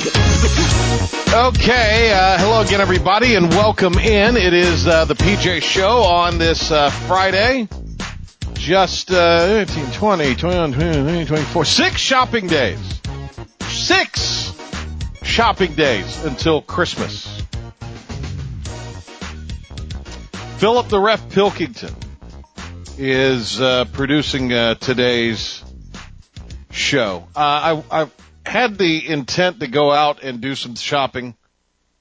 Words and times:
Okay, 0.00 0.06
uh, 2.10 2.38
hello 2.38 2.62
again, 2.62 2.80
everybody, 2.80 3.34
and 3.34 3.50
welcome 3.50 3.98
in. 3.98 4.38
It 4.38 4.54
is 4.54 4.86
uh, 4.86 5.04
the 5.04 5.12
PJ 5.12 5.60
Show 5.60 6.04
on 6.04 6.38
this 6.38 6.70
uh, 6.70 6.88
Friday. 6.88 7.68
Just 8.54 9.10
uh, 9.10 9.66
18, 9.68 9.92
20, 9.92 10.34
21, 10.36 10.72
22, 10.72 11.26
24, 11.26 11.64
six 11.66 12.00
shopping 12.00 12.46
days. 12.46 12.78
Six 13.68 14.54
shopping 15.22 15.74
days 15.74 16.24
until 16.24 16.62
Christmas. 16.62 17.42
Philip 20.56 20.88
the 20.88 21.00
Ref 21.00 21.28
Pilkington 21.28 21.94
is 22.96 23.60
uh, 23.60 23.84
producing 23.92 24.50
uh, 24.50 24.76
today's 24.76 25.62
show. 26.70 27.28
Uh, 27.36 27.82
I, 27.90 28.02
I 28.02 28.08
had 28.50 28.76
the 28.76 29.08
intent 29.08 29.60
to 29.60 29.68
go 29.68 29.92
out 29.92 30.22
and 30.22 30.40
do 30.40 30.54
some 30.54 30.74
shopping 30.74 31.36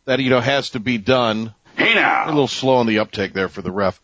that 0.05 0.19
you 0.19 0.29
know 0.29 0.41
has 0.41 0.71
to 0.71 0.79
be 0.79 0.97
done. 0.97 1.53
Hey 1.77 1.93
now, 1.93 2.25
A 2.25 2.31
little 2.31 2.47
slow 2.47 2.77
on 2.77 2.87
the 2.87 2.99
uptake 2.99 3.33
there 3.33 3.49
for 3.49 3.61
the 3.61 3.71
ref. 3.71 4.01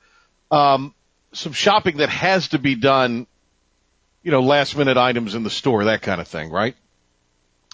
Um, 0.52 0.94
some 1.34 1.54
shopping 1.54 1.98
that 1.98 2.10
has 2.10 2.50
to 2.50 2.60
be 2.60 2.76
done. 2.76 3.26
You 4.22 4.32
know, 4.32 4.42
last 4.42 4.78
minute 4.78 4.98
items 4.98 5.36
in 5.36 5.44
the 5.44 5.50
store, 5.50 5.86
that 5.86 6.02
kind 6.02 6.22
of 6.22 6.28
thing, 6.28 6.50
right? 6.52 6.76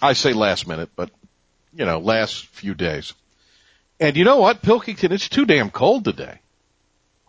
I 0.00 0.14
say 0.14 0.32
last 0.32 0.66
minute, 0.66 0.90
but 0.96 1.10
you 1.74 1.84
know, 1.84 1.98
last 2.00 2.46
few 2.46 2.74
days. 2.74 3.12
And 4.00 4.16
you 4.16 4.24
know 4.24 4.38
what, 4.38 4.62
Pilkington, 4.62 5.12
it's 5.12 5.28
too 5.28 5.46
damn 5.46 5.70
cold 5.70 6.04
today. 6.04 6.40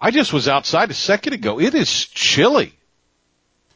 I 0.01 0.11
just 0.11 0.33
was 0.33 0.47
outside 0.47 0.89
a 0.91 0.93
second 0.93 1.33
ago. 1.33 1.59
It 1.59 1.75
is 1.75 2.05
chilly. 2.05 2.73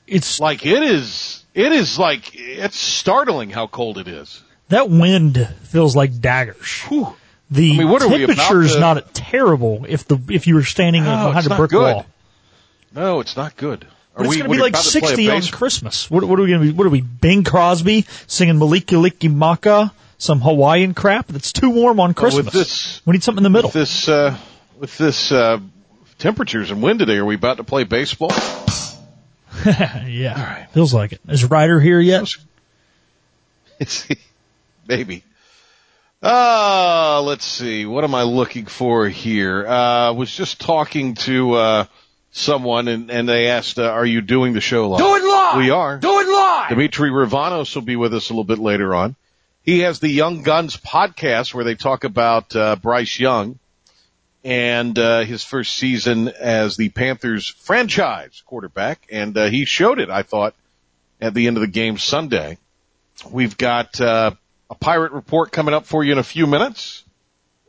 It's 0.08 0.40
Like 0.40 0.66
it 0.66 0.84
is, 0.84 1.44
it 1.58 1.72
is 1.74 1.98
like, 2.00 2.32
it's 2.36 2.78
startling 2.78 3.50
how 3.50 3.68
cold 3.68 3.98
it 3.98 4.08
is. 4.08 4.42
that 4.70 4.90
wind 4.90 5.48
feels 5.64 5.96
like 5.96 6.22
daggers. 6.22 6.82
Whew. 6.88 7.14
The 7.50 7.74
I 7.74 7.78
mean, 7.78 7.90
what 7.90 8.02
are 8.02 8.10
we, 8.10 8.24
about 8.24 8.36
temperature's 8.38 8.74
to- 8.74 8.80
not 8.80 9.14
terrible 9.14 9.86
if 9.88 10.06
the 10.08 10.20
if 10.30 10.48
you 10.48 10.56
were 10.56 10.64
standing 10.64 11.04
No, 11.06 11.28
behind 11.28 11.46
a 11.50 11.56
brick 11.56 11.72
good. 11.72 11.96
wall. 11.96 12.06
No, 12.94 13.20
it's 13.22 13.38
not 13.38 13.56
good. 13.56 13.86
Are 14.16 14.24
But 14.24 14.26
it's 14.28 14.36
going 14.38 14.50
to 14.50 14.56
be 14.56 14.62
like 14.62 14.74
about 14.74 14.84
to 14.84 14.90
60 14.90 15.30
on 15.32 15.42
Christmas. 15.44 16.10
What, 16.12 16.24
what 16.26 16.40
are 16.40 16.42
we 16.44 16.50
going 16.50 16.62
to 16.62 16.68
be? 16.68 16.74
What 16.74 16.86
are 16.88 16.90
we? 16.90 17.02
Bing 17.02 17.44
Crosby 17.46 18.06
singing 18.28 18.58
Mele 18.60 18.80
Kalikimaka, 18.82 19.92
some 20.18 20.42
Hawaiian 20.42 20.94
crap? 20.94 21.28
That's 21.28 21.54
too 21.54 21.70
warm 21.70 22.00
on 22.02 22.14
Christmas. 22.14 22.46
with 22.46 22.54
this- 22.54 23.02
we 23.06 23.14
need 23.14 23.24
something 23.24 23.40
in 23.40 23.44
the 23.44 23.50
middle. 23.58 23.70
With 23.70 23.74
this, 23.76 24.10
uh, 24.10 24.36
with 24.78 24.98
this, 24.98 25.32
uh, 25.32 25.60
temperatures 26.18 26.72
and 26.72 26.82
wind 26.82 27.00
today, 27.00 27.18
are 27.18 27.26
we 27.26 27.36
about 27.36 27.58
to 27.58 27.64
play 27.64 27.84
baseball? 27.86 28.32
yeah, 30.08 30.34
All 30.36 30.44
right. 30.44 30.68
feels 30.72 30.94
like 30.94 31.14
it. 31.14 31.22
Is 31.28 31.44
Ryder 31.46 31.80
here 31.80 32.00
yet? 32.00 32.28
Maybe. 34.88 35.24
Uh, 36.22 37.22
let's 37.24 37.46
see. 37.46 37.86
What 37.86 38.04
am 38.04 38.16
I 38.16 38.24
looking 38.24 38.66
for 38.66 39.08
here? 39.08 39.68
Uh, 39.68 40.14
was 40.14 40.34
just 40.34 40.60
talking 40.62 41.16
to, 41.16 41.54
uh, 41.54 41.86
someone 42.32 42.88
and, 42.88 43.12
and 43.12 43.28
they 43.28 43.48
asked, 43.48 43.80
uh, 43.80 43.90
are 43.90 44.06
you 44.06 44.22
doing 44.22 44.54
the 44.54 44.62
show 44.62 44.90
live? 44.90 45.00
do 45.00 45.16
it 45.16 45.24
live. 45.24 45.58
We 45.58 45.70
are. 45.70 45.98
Do 45.98 46.20
it 46.20 46.28
live. 46.28 46.70
Dimitri 46.70 47.10
Ravanos 47.10 47.74
will 47.76 47.82
be 47.82 47.96
with 47.96 48.14
us 48.14 48.30
a 48.30 48.34
little 48.34 48.44
bit 48.44 48.60
later 48.60 48.94
on. 48.96 49.16
He 49.64 49.80
has 49.80 50.00
the 50.00 50.10
Young 50.10 50.44
Guns 50.44 50.78
podcast 50.78 51.54
where 51.54 51.66
they 51.66 51.76
talk 51.76 52.04
about 52.04 52.56
uh, 52.56 52.76
Bryce 52.78 53.20
Young 53.20 53.60
and 54.44 54.98
uh, 54.98 55.22
his 55.22 55.44
first 55.44 55.76
season 55.76 56.28
as 56.30 56.78
the 56.78 56.90
Panthers 56.90 57.48
franchise 57.48 58.42
quarterback, 58.46 59.08
and 59.12 59.38
uh, 59.38 59.46
he 59.48 59.66
showed 59.66 60.00
it. 60.00 60.10
I 60.10 60.24
thought 60.24 60.54
at 61.20 61.34
the 61.34 61.48
end 61.48 61.58
of 61.58 61.62
the 61.62 61.68
game 61.68 61.98
Sunday. 61.98 62.58
We've 63.32 63.58
got 63.58 64.00
uh, 64.00 64.32
a 64.70 64.76
pirate 64.76 65.12
report 65.12 65.52
coming 65.52 65.74
up 65.74 65.86
for 65.88 66.04
you 66.04 66.12
in 66.12 66.18
a 66.20 66.24
few 66.24 66.46
minutes. 66.46 67.04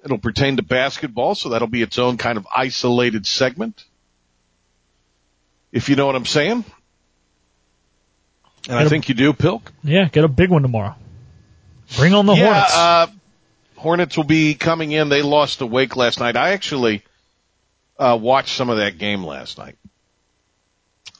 It'll 0.04 0.18
pertain 0.18 0.56
to 0.58 0.62
basketball, 0.62 1.34
so 1.34 1.48
that'll 1.48 1.68
be 1.68 1.82
its 1.82 1.98
own 1.98 2.18
kind 2.18 2.36
of 2.38 2.46
isolated 2.54 3.26
segment. 3.26 3.84
If 5.72 5.88
you 5.88 5.96
know 5.96 6.06
what 6.06 6.14
I'm 6.16 6.26
saying. 6.26 6.64
And 8.68 8.76
I 8.76 8.80
It'll- 8.80 8.90
think 8.90 9.08
you 9.08 9.14
do, 9.14 9.32
Pilk. 9.32 9.72
Yeah, 9.82 10.08
get 10.10 10.24
a 10.24 10.28
big 10.28 10.50
one 10.50 10.62
tomorrow. 10.62 10.94
Bring 11.96 12.12
on 12.12 12.26
the 12.26 12.34
yeah, 12.34 12.44
Hornets. 12.44 12.74
Uh, 12.76 13.06
Hornets 13.78 14.16
will 14.16 14.25
be 14.25 14.55
coming 14.56 14.91
in. 14.91 15.09
They 15.09 15.22
lost 15.22 15.61
to 15.61 15.66
Wake 15.66 15.94
last 15.94 16.19
night. 16.19 16.37
I 16.37 16.50
actually 16.50 17.05
uh, 17.97 18.19
watched 18.21 18.56
some 18.56 18.71
of 18.71 18.78
that 18.78 18.99
game 18.99 19.22
last 19.22 19.56
night, 19.56 19.77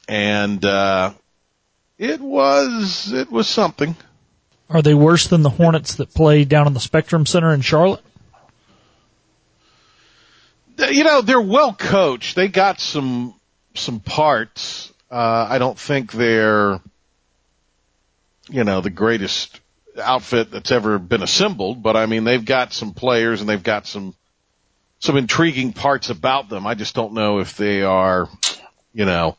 and 0.09 0.63
uh, 0.65 1.13
it 1.97 2.19
was 2.19 3.13
it 3.13 3.31
was 3.31 3.47
something. 3.47 3.95
are 4.69 4.81
they 4.81 4.93
worse 4.93 5.27
than 5.27 5.41
the 5.41 5.49
Hornets 5.49 5.95
that 5.95 6.13
play 6.13 6.43
down 6.43 6.67
in 6.67 6.73
the 6.73 6.81
Spectrum 6.81 7.25
Center 7.25 7.53
in 7.53 7.61
Charlotte? 7.61 8.03
You 10.77 11.05
know, 11.05 11.21
they're 11.21 11.39
well 11.39 11.73
coached. 11.73 12.35
They 12.35 12.49
got 12.49 12.81
some 12.81 13.35
some 13.73 14.01
parts. 14.01 14.91
Uh, 15.09 15.47
I 15.49 15.59
don't 15.59 15.79
think 15.79 16.11
they're 16.11 16.81
you 18.49 18.65
know 18.65 18.81
the 18.81 18.89
greatest 18.89 19.58
outfit 19.99 20.51
that's 20.51 20.71
ever 20.71 20.99
been 20.99 21.23
assembled, 21.23 21.83
but 21.83 21.95
I 21.95 22.05
mean 22.05 22.23
they've 22.23 22.43
got 22.43 22.73
some 22.73 22.93
players 22.93 23.41
and 23.41 23.49
they've 23.49 23.61
got 23.61 23.87
some 23.87 24.15
some 24.99 25.17
intriguing 25.17 25.73
parts 25.73 26.09
about 26.09 26.49
them. 26.49 26.67
I 26.67 26.75
just 26.75 26.93
don't 26.93 27.13
know 27.13 27.39
if 27.39 27.55
they 27.55 27.83
are, 27.83 28.27
you 28.93 29.05
know, 29.05 29.37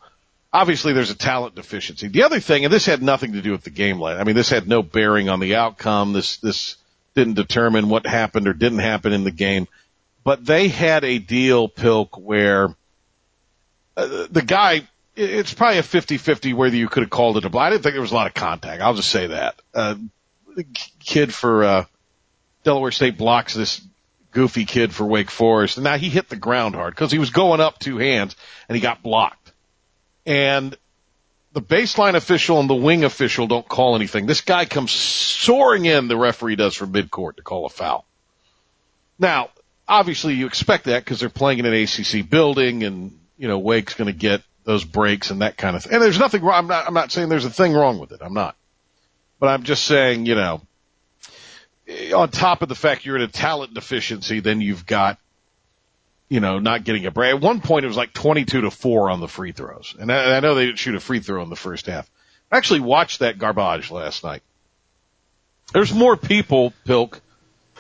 obviously 0.53 0.93
there's 0.93 1.11
a 1.11 1.17
talent 1.17 1.55
deficiency. 1.55 2.09
The 2.09 2.23
other 2.23 2.41
thing, 2.41 2.65
and 2.65 2.73
this 2.73 2.87
had 2.87 3.03
nothing 3.03 3.35
to 3.35 3.43
do 3.43 3.53
with 3.53 3.63
the 3.63 3.71
game 3.71 3.99
line. 3.99 4.17
I 4.17 4.25
mean, 4.25 4.35
this 4.35 4.49
had 4.51 4.67
no 4.67 4.83
bearing 4.83 5.29
on 5.29 5.41
the 5.41 5.57
outcome. 5.57 6.13
This 6.13 6.39
this 6.39 6.77
didn't 7.15 7.35
determine 7.35 7.89
what 7.89 8.07
happened 8.07 8.49
or 8.49 8.53
didn't 8.53 8.79
happen 8.79 9.13
in 9.13 9.25
the 9.25 9.31
game. 9.31 9.69
But 10.25 10.45
they 10.45 10.69
had 10.69 11.05
a 11.05 11.19
deal, 11.19 11.69
Pilk, 11.69 12.19
where 12.19 12.75
uh, 13.97 14.27
the 14.31 14.43
guy, 14.43 14.87
it's 15.17 15.53
probably 15.53 15.79
a 15.79 15.83
50-50 15.83 16.55
whether 16.55 16.77
you 16.77 16.89
could 16.89 17.03
have 17.03 17.11
called 17.11 17.37
it 17.37 17.45
a 17.45 17.51
block. 17.51 17.67
I 17.67 17.71
didn't 17.71 17.83
think 17.83 17.95
there 17.95 18.03
was 18.03 18.13
a 18.13 18.15
lot 18.15 18.27
of 18.27 18.35
contact. 18.35 18.83
I'll 18.83 18.95
just 18.95 19.11
say 19.11 19.29
that. 19.29 19.61
Uh, 19.75 19.97
the 20.57 20.67
kid 20.99 21.33
for, 21.35 21.65
uh, 21.65 21.85
Delaware 22.65 22.91
State 22.91 23.17
blocks 23.17 23.55
this 23.55 23.81
goofy 24.33 24.65
kid 24.65 24.93
for 24.95 25.05
Wake 25.07 25.31
Forest. 25.31 25.77
And 25.77 25.85
now 25.85 25.97
he 25.97 26.09
hit 26.09 26.29
the 26.29 26.37
ground 26.37 26.75
hard 26.75 26.95
because 26.95 27.11
he 27.11 27.19
was 27.19 27.31
going 27.31 27.61
up 27.61 27.79
two 27.79 27.99
hands 27.99 28.37
and 28.69 28.77
he 28.77 28.83
got 28.83 29.03
blocked. 29.03 29.53
And 30.27 30.77
the 31.53 31.63
baseline 31.63 32.15
official 32.15 32.61
and 32.61 32.71
the 32.71 32.75
wing 32.75 33.05
official 33.05 33.47
don't 33.47 33.69
call 33.69 33.97
anything. 33.97 34.27
This 34.27 34.43
guy 34.43 34.67
comes 34.67 34.93
soaring 34.93 35.85
in, 35.85 36.09
the 36.09 36.17
referee 36.17 36.57
does 36.57 36.77
from 36.77 36.93
midcourt 36.93 37.37
to 37.37 37.43
call 37.43 37.67
a 37.67 37.69
foul. 37.69 38.07
Now, 39.19 39.51
obviously 39.89 40.35
you 40.35 40.47
expect 40.47 40.85
that 40.85 41.05
because 41.05 41.19
they're 41.21 41.29
playing 41.29 41.59
in 41.59 41.67
an 41.67 41.75
ACC 41.75 42.29
building 42.29 42.85
and, 42.85 43.19
you 43.37 43.49
know, 43.49 43.59
Wake's 43.59 43.95
going 43.95 44.07
to 44.07 44.17
get 44.17 44.43
those 44.65 44.85
breaks 44.85 45.31
and 45.31 45.43
that 45.43 45.57
kind 45.57 45.75
of 45.75 45.83
thing. 45.83 45.95
And 45.95 46.03
there's 46.03 46.19
nothing 46.19 46.43
wrong. 46.43 46.59
I'm 46.59 46.67
not, 46.69 46.87
I'm 46.87 46.95
not 46.95 47.11
saying 47.11 47.29
there's 47.29 47.47
a 47.47 47.51
thing 47.51 47.73
wrong 47.73 47.99
with 47.99 48.13
it. 48.13 48.21
I'm 48.23 48.35
not. 48.35 48.57
But 49.41 49.49
I'm 49.49 49.63
just 49.65 49.85
saying, 49.85 50.27
you 50.27 50.35
know, 50.37 50.61
on 52.15 52.29
top 52.31 52.63
of 52.63 52.69
the 52.69 52.75
fact 52.75 53.05
you're 53.05 53.17
in 53.17 53.23
a 53.23 53.27
talent 53.29 53.75
deficiency, 53.75 54.41
then 54.41 54.61
you've 54.61 54.87
got, 54.87 55.19
you 56.29 56.41
know, 56.41 56.59
not 56.59 56.85
getting 56.85 57.07
a 57.07 57.11
break. 57.11 57.35
At 57.35 57.41
one 57.41 57.61
point 57.61 57.85
it 57.85 57.89
was 57.89 57.97
like 57.97 58.13
22 58.13 58.61
to 58.61 58.71
4 58.71 59.11
on 59.11 59.19
the 59.21 59.27
free 59.27 59.53
throws. 59.53 59.97
And 59.99 60.13
I, 60.13 60.37
I 60.37 60.41
know 60.41 60.55
they 60.55 60.67
didn't 60.67 60.79
shoot 60.79 60.95
a 60.95 61.01
free 61.01 61.21
throw 61.21 61.43
in 61.43 61.49
the 61.49 61.57
first 61.57 61.87
half. 61.87 62.09
I 62.53 62.59
actually 62.59 62.81
watched 62.81 63.21
that 63.21 63.39
garbage 63.39 63.91
last 63.91 64.23
night. 64.23 64.43
There's 65.73 65.95
more 65.95 66.17
people, 66.17 66.73
Pilk, 66.85 67.21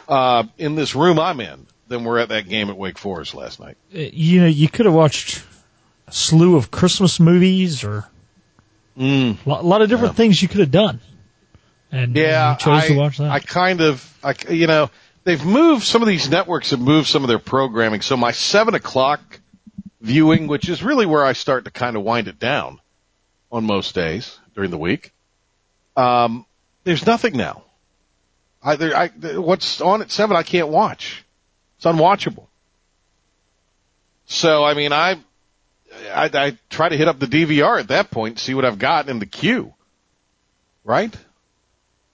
uh, 0.08 0.44
in 0.58 0.76
this 0.76 0.94
room 0.94 1.18
I'm 1.18 1.40
in 1.40 1.66
than 1.88 2.04
were 2.04 2.18
at 2.20 2.30
that 2.30 2.48
game 2.48 2.70
at 2.70 2.76
Wake 2.76 2.98
Forest 2.98 3.34
last 3.34 3.60
night. 3.60 3.76
Uh, 3.94 3.98
You 3.98 4.40
know, 4.40 4.46
you 4.46 4.68
could 4.68 4.86
have 4.86 4.94
watched 4.94 5.42
a 6.06 6.12
slew 6.12 6.56
of 6.56 6.70
Christmas 6.70 7.20
movies 7.20 7.84
or 7.84 8.06
Mm. 8.98 9.44
a 9.46 9.48
lot, 9.48 9.64
a 9.64 9.66
lot 9.66 9.82
of 9.82 9.88
different 9.88 10.16
things 10.16 10.42
you 10.42 10.48
could 10.48 10.60
have 10.60 10.70
done. 10.72 11.00
And 11.92 12.14
Yeah, 12.14 12.52
you 12.52 12.58
chose 12.58 12.84
I, 12.84 12.88
to 12.88 12.96
watch 12.96 13.18
that. 13.18 13.30
I 13.30 13.40
kind 13.40 13.80
of, 13.80 14.18
I, 14.22 14.34
you 14.48 14.66
know, 14.66 14.90
they've 15.24 15.44
moved 15.44 15.84
some 15.84 16.02
of 16.02 16.08
these 16.08 16.28
networks 16.30 16.70
have 16.70 16.80
moved 16.80 17.08
some 17.08 17.24
of 17.24 17.28
their 17.28 17.38
programming. 17.38 18.00
So 18.00 18.16
my 18.16 18.32
seven 18.32 18.74
o'clock 18.74 19.40
viewing, 20.00 20.46
which 20.46 20.68
is 20.68 20.82
really 20.82 21.06
where 21.06 21.24
I 21.24 21.32
start 21.32 21.64
to 21.64 21.70
kind 21.70 21.96
of 21.96 22.02
wind 22.02 22.28
it 22.28 22.38
down 22.38 22.80
on 23.52 23.64
most 23.64 23.94
days 23.94 24.38
during 24.54 24.70
the 24.70 24.78
week. 24.78 25.12
Um, 25.96 26.46
there's 26.84 27.06
nothing 27.06 27.36
now. 27.36 27.64
I, 28.62 28.76
there, 28.76 28.96
I, 28.96 29.08
what's 29.08 29.80
on 29.80 30.02
at 30.02 30.10
seven, 30.10 30.36
I 30.36 30.42
can't 30.42 30.68
watch. 30.68 31.24
It's 31.76 31.86
unwatchable. 31.86 32.46
So, 34.26 34.64
I 34.64 34.74
mean, 34.74 34.92
I, 34.92 35.16
I, 36.12 36.30
I 36.32 36.58
try 36.68 36.88
to 36.88 36.96
hit 36.96 37.08
up 37.08 37.18
the 37.18 37.26
DVR 37.26 37.80
at 37.80 37.88
that 37.88 38.10
point, 38.10 38.38
see 38.38 38.54
what 38.54 38.64
I've 38.64 38.78
got 38.78 39.08
in 39.08 39.18
the 39.18 39.26
queue. 39.26 39.74
Right? 40.84 41.14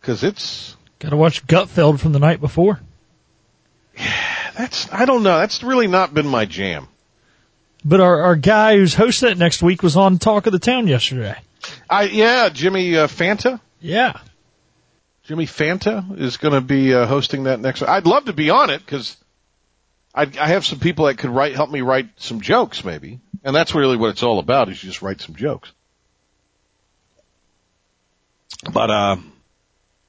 Cause 0.07 0.23
it's 0.23 0.77
Got 0.99 1.11
to 1.11 1.17
watch 1.17 1.47
Gutfeld 1.47 2.01
from 2.01 2.13
the 2.13 2.19
night 2.19 2.41
before. 2.41 2.81
that's, 4.57 4.91
I 4.93 5.05
don't 5.05 5.23
know, 5.23 5.39
that's 5.39 5.63
really 5.63 5.89
not 5.89 6.15
been 6.15 6.27
my 6.27 6.47
jam. 6.47 6.89
But 7.85 8.01
our, 8.01 8.23
our 8.23 8.37
guy 8.37 8.77
who's 8.77 8.95
hosting 8.95 9.31
it 9.31 9.39
next 9.39 9.63
week 9.63 9.83
was 9.83 9.97
on 9.97 10.19
Talk 10.19 10.47
of 10.47 10.53
the 10.53 10.59
Town 10.59 10.89
yesterday. 10.89 11.37
I, 11.89 12.05
yeah, 12.05 12.49
Jimmy 12.49 12.97
uh, 12.97 13.09
Fanta. 13.09 13.61
Yeah. 13.81 14.19
Jimmy 15.25 15.47
Fanta 15.47 16.19
is 16.19 16.39
going 16.39 16.55
to 16.55 16.61
be 16.61 16.95
uh, 16.95 17.07
hosting 17.07 17.45
that 17.45 17.61
next. 17.61 17.83
I'd 17.83 18.07
love 18.07 18.25
to 18.27 18.33
be 18.33 18.51
on 18.51 18.71
it 18.71 18.79
because 18.85 19.17
I, 20.15 20.23
I 20.23 20.49
have 20.49 20.65
some 20.65 20.79
people 20.79 21.07
that 21.07 21.19
could 21.19 21.31
write, 21.31 21.55
help 21.55 21.71
me 21.71 21.83
write 21.83 22.09
some 22.17 22.41
jokes, 22.41 22.85
maybe, 22.85 23.21
and 23.45 23.55
that's 23.55 23.75
really 23.75 23.97
what 23.97 24.11
it's 24.11 24.23
all 24.23 24.39
about. 24.39 24.71
Is 24.71 24.83
you 24.83 24.89
just 24.89 25.03
write 25.03 25.21
some 25.21 25.35
jokes. 25.35 25.71
But 28.73 28.91
uh, 28.91 29.17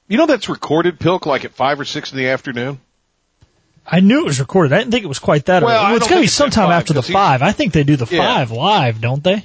you 0.08 0.16
know 0.18 0.26
that's 0.26 0.48
recorded, 0.48 0.98
Pilk, 0.98 1.26
like 1.26 1.44
at 1.44 1.52
five 1.52 1.78
or 1.78 1.84
six 1.84 2.10
in 2.12 2.18
the 2.18 2.28
afternoon. 2.28 2.80
I 3.86 4.00
knew 4.00 4.20
it 4.20 4.24
was 4.26 4.40
recorded. 4.40 4.72
I 4.74 4.78
didn't 4.78 4.90
think 4.92 5.04
it 5.04 5.08
was 5.08 5.18
quite 5.18 5.46
that 5.46 5.62
Well, 5.62 5.86
early. 5.86 5.96
It's 5.96 6.00
don't 6.00 6.08
to 6.08 6.14
be 6.14 6.14
think 6.16 6.24
it's 6.26 6.34
at 6.40 6.52
sometime 6.52 6.70
after 6.70 6.92
the 6.92 7.02
five. 7.02 7.40
I 7.42 7.52
think 7.52 7.72
they 7.72 7.84
do 7.84 7.96
the 7.96 8.06
Yeah. 8.14 8.22
five 8.34 8.50
live, 8.50 9.00
don't 9.00 9.22
they? 9.24 9.44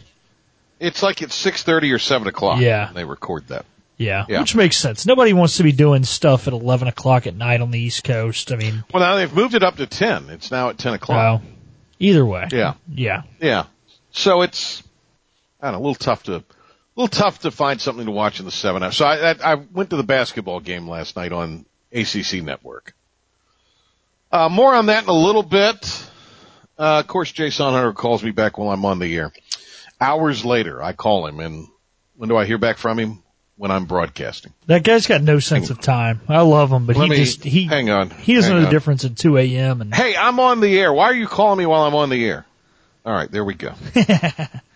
It's 0.80 1.02
like 1.02 1.22
at 1.22 1.32
six 1.32 1.64
thirty 1.64 1.92
or 1.94 2.00
seven 2.00 2.28
o'clock. 2.28 2.60
Yeah. 2.60 2.90
they 2.94 3.06
record 3.06 3.48
that. 3.48 3.66
Yeah. 3.96 4.26
Yeah. 4.28 4.42
Which 4.42 4.54
makes 4.56 4.76
sense. 4.76 5.06
Nobody 5.06 5.32
wants 5.32 5.58
to 5.58 5.64
be 5.64 5.72
doing 5.72 6.04
stuff 6.04 6.48
at 6.48 6.54
11 6.54 6.88
o'clock 6.90 7.26
at 7.28 7.36
night 7.36 7.62
on 7.62 7.72
the 7.72 7.80
East 7.80 8.04
Coast. 8.04 8.52
I 8.52 8.56
mean, 8.58 8.84
Well, 8.94 9.02
now 9.02 9.16
they've 9.16 9.34
moved 9.34 9.54
it 9.54 9.64
up 9.64 9.78
to 9.78 9.86
ten. 9.86 10.30
It's 10.30 10.52
now 10.52 10.70
at 10.70 10.78
ten 10.78 10.94
o'clock. 10.94 11.16
well, 11.16 11.42
either 12.00 12.26
way. 12.26 12.48
Yeah. 12.52 12.74
Yeah. 12.94 13.22
Yeah. 13.40 13.66
So 14.12 14.42
it's, 14.42 14.84
I 15.62 15.68
don't 15.72 15.74
know, 15.74 15.78
a 15.78 15.84
little 15.88 15.96
tough 15.96 16.24
to, 16.24 16.44
a 16.96 17.00
little 17.02 17.08
tough 17.08 17.40
to 17.40 17.52
find 17.52 17.82
something 17.82 18.06
to 18.06 18.12
watch 18.12 18.40
in 18.40 18.46
the 18.46 18.52
seven 18.52 18.84
hours. 18.84 18.98
So 18.98 19.06
I, 19.06 19.32
I, 19.32 19.54
I 19.54 19.56
went 19.56 19.90
to 19.90 19.98
the 19.98 20.04
basketball 20.04 20.60
game 20.60 20.88
last 20.88 21.16
night 21.16 21.32
on 21.32 21.66
ACC 21.92 22.44
Network. 22.44 22.94
Uh, 24.32 24.50
more 24.50 24.74
on 24.74 24.88
that 24.88 25.04
in 25.04 25.10
a 25.10 25.14
little 25.14 25.44
bit. 25.44 26.10
Uh, 26.78 27.00
of 27.00 27.08
course, 27.08 27.32
Jason 27.32 27.72
Hunter 27.72 27.94
calls 27.94 28.24
me 28.24 28.32
back 28.32 28.58
while 28.58 28.70
I'm 28.70 28.86
on 28.86 29.00
the 29.00 29.16
air. 29.16 29.32
Hours 30.02 30.44
later, 30.44 30.82
I 30.82 30.94
call 30.94 31.28
him 31.28 31.40
and 31.40 31.68
when 32.16 32.30
do 32.30 32.38
I 32.38 32.46
hear 32.46 32.58
back 32.58 32.78
from 32.78 33.00
him? 33.00 33.20
When 33.56 33.70
I'm 33.70 33.86
broadcasting. 33.86 34.52
That 34.66 34.84
guy's 34.84 35.06
got 35.06 35.22
no 35.22 35.38
sense 35.38 35.70
of 35.70 35.80
time. 35.80 36.22
I 36.28 36.42
love 36.42 36.72
him, 36.72 36.88
but 36.88 36.96
he 36.96 37.08
me, 37.08 37.16
just, 37.18 37.44
he, 37.44 37.66
hang 37.66 37.92
on. 37.92 38.10
he 38.10 38.34
doesn't 38.34 38.52
know 38.52 38.64
the 38.66 38.72
difference 38.72 39.04
in 39.04 39.14
2 39.14 39.38
a.m. 39.38 39.80
and 39.82 39.94
Hey, 39.94 40.16
I'm 40.16 40.40
on 40.40 40.60
the 40.60 40.80
air. 40.80 40.92
Why 40.92 41.06
are 41.06 41.14
you 41.14 41.28
calling 41.28 41.60
me 41.60 41.68
while 41.68 41.84
I'm 41.84 41.94
on 41.94 42.10
the 42.10 42.26
air? 42.26 42.48
All 43.06 43.14
right, 43.14 43.30
there 43.30 43.46
we 43.46 43.54
go. 43.54 43.74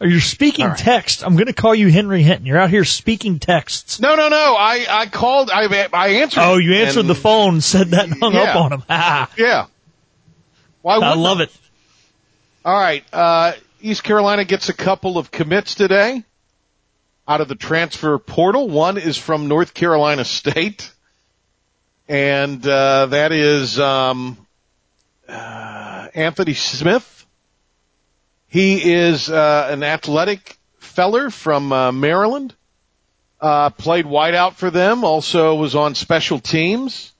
You're 0.00 0.20
speaking 0.20 0.66
right. 0.66 0.76
text. 0.76 1.24
I'm 1.24 1.34
going 1.34 1.46
to 1.46 1.54
call 1.54 1.74
you 1.74 1.88
Henry 1.90 2.22
Hinton. 2.22 2.44
You're 2.44 2.58
out 2.58 2.68
here 2.68 2.84
speaking 2.84 3.38
texts. 3.38 3.98
No, 3.98 4.14
no, 4.14 4.28
no. 4.28 4.54
I, 4.58 4.84
I 4.88 5.06
called, 5.06 5.50
I, 5.50 5.88
I 5.92 6.08
answered. 6.08 6.40
Oh, 6.42 6.58
you 6.58 6.74
answered 6.74 7.00
and- 7.00 7.08
the 7.08 7.14
phone, 7.14 7.60
said 7.62 7.88
that, 7.88 8.04
and 8.04 8.20
hung 8.20 8.34
Yeah. 8.34 8.42
up 8.42 8.56
on 8.56 8.72
him. 8.72 8.82
Yeah. 9.38 9.66
Why 10.82 10.96
I 10.96 11.14
love 11.14 11.40
it. 11.40 11.50
All 12.64 12.78
right. 12.78 13.04
Uh, 13.12 13.52
East 13.80 14.02
Carolina 14.04 14.44
gets 14.44 14.68
a 14.68 14.74
couple 14.74 15.18
of 15.18 15.30
commits 15.30 15.74
today 15.74 16.22
out 17.26 17.40
of 17.40 17.48
the 17.48 17.54
transfer 17.56 18.18
portal. 18.18 18.68
One 18.68 18.98
is 18.98 19.16
from 19.16 19.48
North 19.48 19.74
Carolina 19.74 20.24
State, 20.24 20.92
and 22.08 22.64
uh, 22.66 23.06
that 23.06 23.32
is 23.32 23.80
um, 23.80 24.36
uh, 25.28 26.08
Anthony 26.14 26.54
Smith. 26.54 27.26
He 28.48 28.92
is 28.92 29.28
uh, 29.28 29.68
an 29.70 29.82
athletic 29.82 30.56
feller 30.78 31.30
from 31.30 31.72
uh, 31.72 31.92
Maryland. 31.92 32.54
Uh, 33.40 33.70
played 33.70 34.06
wideout 34.06 34.54
for 34.54 34.70
them. 34.70 35.04
Also 35.04 35.54
was 35.56 35.74
on 35.74 35.94
special 35.94 36.38
teams 36.38 37.12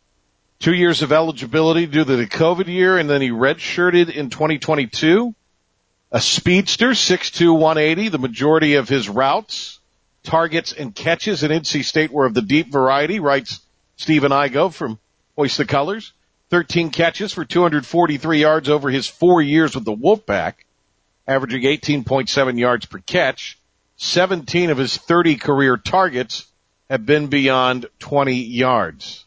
two 0.59 0.75
years 0.75 1.03
of 1.03 1.13
eligibility 1.13 1.87
due 1.87 2.05
to 2.05 2.17
the 2.17 2.27
COVID 2.27 2.67
year, 2.67 2.99
and 2.99 3.09
then 3.09 3.21
he 3.21 3.31
redshirted 3.31 4.11
in 4.11 4.31
2022. 4.31 5.35
A 6.13 6.21
speedster, 6.21 6.91
6'2", 6.91 7.53
180. 7.53 8.09
The 8.09 8.19
majority 8.19 8.75
of 8.75 8.89
his 8.89 9.09
routes, 9.09 9.81
targets, 10.23 10.73
and 10.73 10.95
catches 10.95 11.45
at 11.45 11.51
NC 11.51 11.85
State 11.85 12.13
were 12.13 12.27
of 12.27 12.35
the 12.35 12.43
deep 12.43 12.73
variety, 12.73 13.21
writes 13.21 13.61
Stephen 13.97 14.33
Igo 14.33 14.73
from 14.73 14.99
Hoist 15.37 15.59
the 15.59 15.65
Colors. 15.65 16.13
13 16.51 16.91
catches 16.91 17.33
for 17.33 17.45
243 17.45 18.41
yards 18.41 18.69
over 18.69 18.89
his 18.89 19.09
four 19.09 19.43
years 19.43 19.75
with 19.75 19.85
the 19.85 19.95
Wolfpack, 19.95 20.55
averaging 21.27 21.63
18.7 21.63 22.59
yards 22.59 22.87
per 22.87 22.99
catch. 22.99 23.59
17 23.97 24.71
of 24.71 24.79
his 24.79 24.97
30 24.97 25.37
career 25.37 25.77
targets 25.77 26.47
have 26.91 27.07
been 27.07 27.29
beyond 27.29 27.87
20 27.99 28.35
yards. 28.35 29.25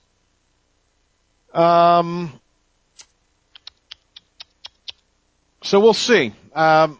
Um, 1.53 2.39
so 5.63 5.79
we'll 5.79 5.93
see. 5.93 6.33
Um, 6.53 6.99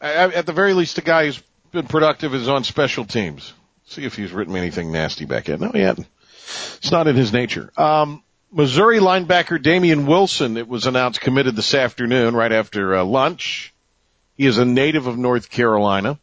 at 0.00 0.46
the 0.46 0.52
very 0.52 0.74
least, 0.74 0.96
the 0.96 1.02
guy 1.02 1.26
who's 1.26 1.42
been 1.72 1.86
productive 1.86 2.34
is 2.34 2.48
on 2.48 2.64
special 2.64 3.04
teams. 3.04 3.52
See 3.86 4.04
if 4.04 4.14
he's 4.14 4.32
written 4.32 4.56
anything 4.56 4.92
nasty 4.92 5.24
back 5.24 5.48
in. 5.48 5.60
No, 5.60 5.70
he 5.70 5.80
hadn't. 5.80 6.06
It's 6.76 6.92
not 6.92 7.08
in 7.08 7.16
his 7.16 7.32
nature. 7.32 7.70
Um, 7.76 8.22
Missouri 8.50 8.98
linebacker 8.98 9.60
Damian 9.62 10.06
Wilson, 10.06 10.56
it 10.56 10.66
was 10.66 10.86
announced, 10.86 11.20
committed 11.20 11.54
this 11.54 11.74
afternoon 11.74 12.34
right 12.34 12.52
after 12.52 12.96
uh, 12.96 13.04
lunch. 13.04 13.74
He 14.36 14.46
is 14.46 14.56
a 14.56 14.64
native 14.64 15.06
of 15.06 15.18
North 15.18 15.50
Carolina. 15.50 16.18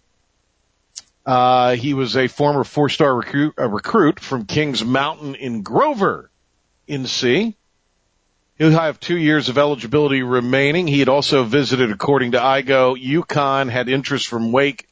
Uh, 1.23 1.75
he 1.75 1.93
was 1.93 2.17
a 2.17 2.27
former 2.27 2.63
four-star 2.63 3.15
recruit, 3.15 3.53
recruit 3.57 4.19
from 4.19 4.45
Kings 4.45 4.83
Mountain 4.83 5.35
in 5.35 5.61
Grover, 5.61 6.31
NC. 6.89 7.53
He'll 8.57 8.71
have 8.71 8.99
two 8.99 9.17
years 9.17 9.49
of 9.49 9.57
eligibility 9.57 10.23
remaining. 10.23 10.87
He 10.87 10.99
had 10.99 11.09
also 11.09 11.43
visited, 11.43 11.91
according 11.91 12.31
to 12.31 12.39
IGO, 12.39 12.95
UConn, 12.95 13.69
had 13.69 13.87
interest 13.87 14.27
from 14.27 14.51
Wake, 14.51 14.87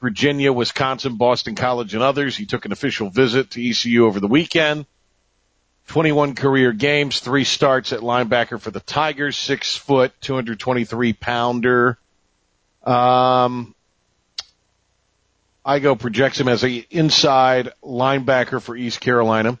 Virginia, 0.00 0.52
Wisconsin, 0.52 1.16
Boston 1.16 1.56
College, 1.56 1.92
and 1.92 2.02
others. 2.02 2.36
He 2.36 2.46
took 2.46 2.64
an 2.64 2.72
official 2.72 3.10
visit 3.10 3.50
to 3.50 3.68
ECU 3.68 4.06
over 4.06 4.20
the 4.20 4.28
weekend. 4.28 4.86
21 5.88 6.34
career 6.34 6.72
games, 6.72 7.20
three 7.20 7.44
starts 7.44 7.92
at 7.92 8.00
linebacker 8.00 8.60
for 8.60 8.70
the 8.70 8.80
Tigers, 8.80 9.36
six 9.36 9.76
foot, 9.76 10.12
223 10.20 11.12
pounder. 11.14 11.98
Um, 12.84 13.74
Igo 15.66 15.98
projects 15.98 16.40
him 16.40 16.48
as 16.48 16.64
a 16.64 16.86
inside 16.90 17.72
linebacker 17.82 18.62
for 18.62 18.76
East 18.76 19.00
Carolina. 19.00 19.58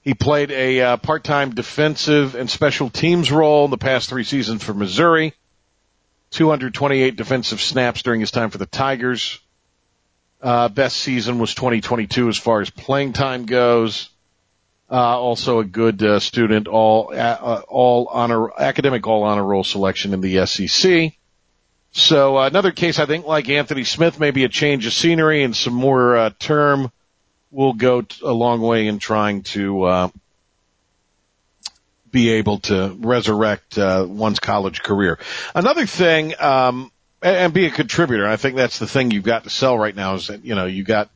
He 0.00 0.14
played 0.14 0.50
a 0.50 0.80
uh, 0.80 0.96
part-time 0.96 1.54
defensive 1.54 2.34
and 2.34 2.48
special 2.48 2.90
teams 2.90 3.30
role 3.30 3.64
in 3.64 3.70
the 3.70 3.78
past 3.78 4.08
three 4.08 4.24
seasons 4.24 4.62
for 4.62 4.74
Missouri. 4.74 5.34
228 6.30 7.16
defensive 7.16 7.60
snaps 7.60 8.02
during 8.02 8.20
his 8.20 8.30
time 8.30 8.50
for 8.50 8.58
the 8.58 8.66
Tigers. 8.66 9.40
Uh, 10.40 10.68
best 10.68 10.96
season 10.96 11.38
was 11.38 11.54
2022 11.54 12.28
as 12.28 12.36
far 12.36 12.60
as 12.60 12.70
playing 12.70 13.12
time 13.12 13.46
goes. 13.46 14.10
Uh, 14.90 15.20
also 15.20 15.58
a 15.58 15.64
good 15.64 16.02
uh, 16.02 16.18
student, 16.18 16.66
all 16.66 17.12
uh, 17.14 17.62
all 17.68 18.06
honor 18.06 18.50
academic 18.58 19.06
all 19.06 19.22
honor 19.22 19.44
roll 19.44 19.62
selection 19.62 20.14
in 20.14 20.22
the 20.22 20.46
SEC. 20.46 21.12
So 21.92 22.38
uh, 22.38 22.46
another 22.46 22.70
case, 22.70 22.98
I 22.98 23.06
think, 23.06 23.26
like 23.26 23.48
Anthony 23.48 23.84
Smith, 23.84 24.20
maybe 24.20 24.44
a 24.44 24.48
change 24.48 24.86
of 24.86 24.92
scenery 24.92 25.42
and 25.42 25.54
some 25.54 25.74
more 25.74 26.16
uh, 26.16 26.30
term 26.38 26.90
will 27.50 27.72
go 27.72 28.02
t- 28.02 28.24
a 28.24 28.32
long 28.32 28.60
way 28.60 28.86
in 28.86 28.98
trying 28.98 29.42
to 29.42 29.82
uh, 29.82 30.08
be 32.10 32.30
able 32.30 32.58
to 32.60 32.96
resurrect 33.00 33.78
uh, 33.78 34.06
one's 34.08 34.38
college 34.38 34.82
career. 34.82 35.18
Another 35.54 35.86
thing, 35.86 36.34
um, 36.40 36.90
and, 37.22 37.36
and 37.36 37.52
be 37.52 37.66
a 37.66 37.70
contributor. 37.70 38.26
I 38.26 38.36
think 38.36 38.56
that's 38.56 38.78
the 38.78 38.86
thing 38.86 39.10
you've 39.10 39.24
got 39.24 39.44
to 39.44 39.50
sell 39.50 39.76
right 39.78 39.94
now 39.94 40.14
is 40.14 40.28
that 40.28 40.44
you 40.44 40.54
know 40.54 40.66
you 40.66 40.84
got 40.84 41.10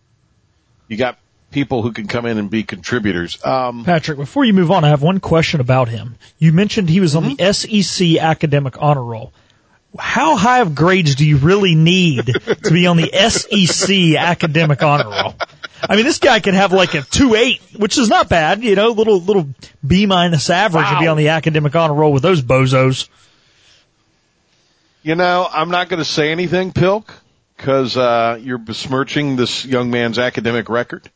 you 0.88 0.96
got 0.96 1.18
people 1.52 1.82
who 1.82 1.92
can 1.92 2.08
come 2.08 2.26
in 2.26 2.38
and 2.38 2.50
be 2.50 2.62
contributors. 2.64 3.44
Um, 3.44 3.84
Patrick, 3.84 4.18
before 4.18 4.44
you 4.44 4.52
move 4.52 4.70
on, 4.70 4.84
I 4.84 4.88
have 4.88 5.02
one 5.02 5.20
question 5.20 5.60
about 5.60 5.88
him. 5.88 6.16
You 6.38 6.52
mentioned 6.52 6.88
he 6.88 7.00
was 7.00 7.14
on 7.14 7.22
Mm-hmm. 7.22 7.36
the 7.36 7.52
SEC 7.82 8.16
academic 8.22 8.80
honor 8.82 9.04
roll. 9.04 9.32
How 9.98 10.36
high 10.36 10.60
of 10.60 10.74
grades 10.74 11.14
do 11.16 11.26
you 11.26 11.36
really 11.36 11.74
need 11.74 12.24
to 12.26 12.70
be 12.72 12.86
on 12.86 12.96
the 12.96 13.10
SEC 13.28 14.16
academic 14.16 14.82
honor 14.82 15.10
roll? 15.10 15.34
I 15.86 15.96
mean, 15.96 16.06
this 16.06 16.18
guy 16.18 16.40
could 16.40 16.54
have 16.54 16.72
like 16.72 16.94
a 16.94 17.02
two 17.02 17.34
eight, 17.34 17.60
which 17.76 17.98
is 17.98 18.08
not 18.08 18.28
bad, 18.30 18.62
you 18.64 18.74
know, 18.74 18.88
little 18.90 19.20
little 19.20 19.48
B 19.86 20.06
minus 20.06 20.48
average 20.48 20.86
and 20.86 21.00
be 21.00 21.08
on 21.08 21.16
the 21.18 21.28
academic 21.28 21.76
honor 21.76 21.92
roll 21.92 22.12
with 22.12 22.22
those 22.22 22.40
bozos. 22.40 23.08
You 25.02 25.14
know, 25.16 25.46
I'm 25.50 25.70
not 25.70 25.88
going 25.88 25.98
to 25.98 26.04
say 26.04 26.30
anything, 26.30 26.72
Pilk, 26.72 27.12
because 27.56 27.96
uh, 27.96 28.38
you're 28.40 28.58
besmirching 28.58 29.36
this 29.36 29.64
young 29.64 29.90
man's 29.90 30.18
academic 30.18 30.68
record. 30.68 31.10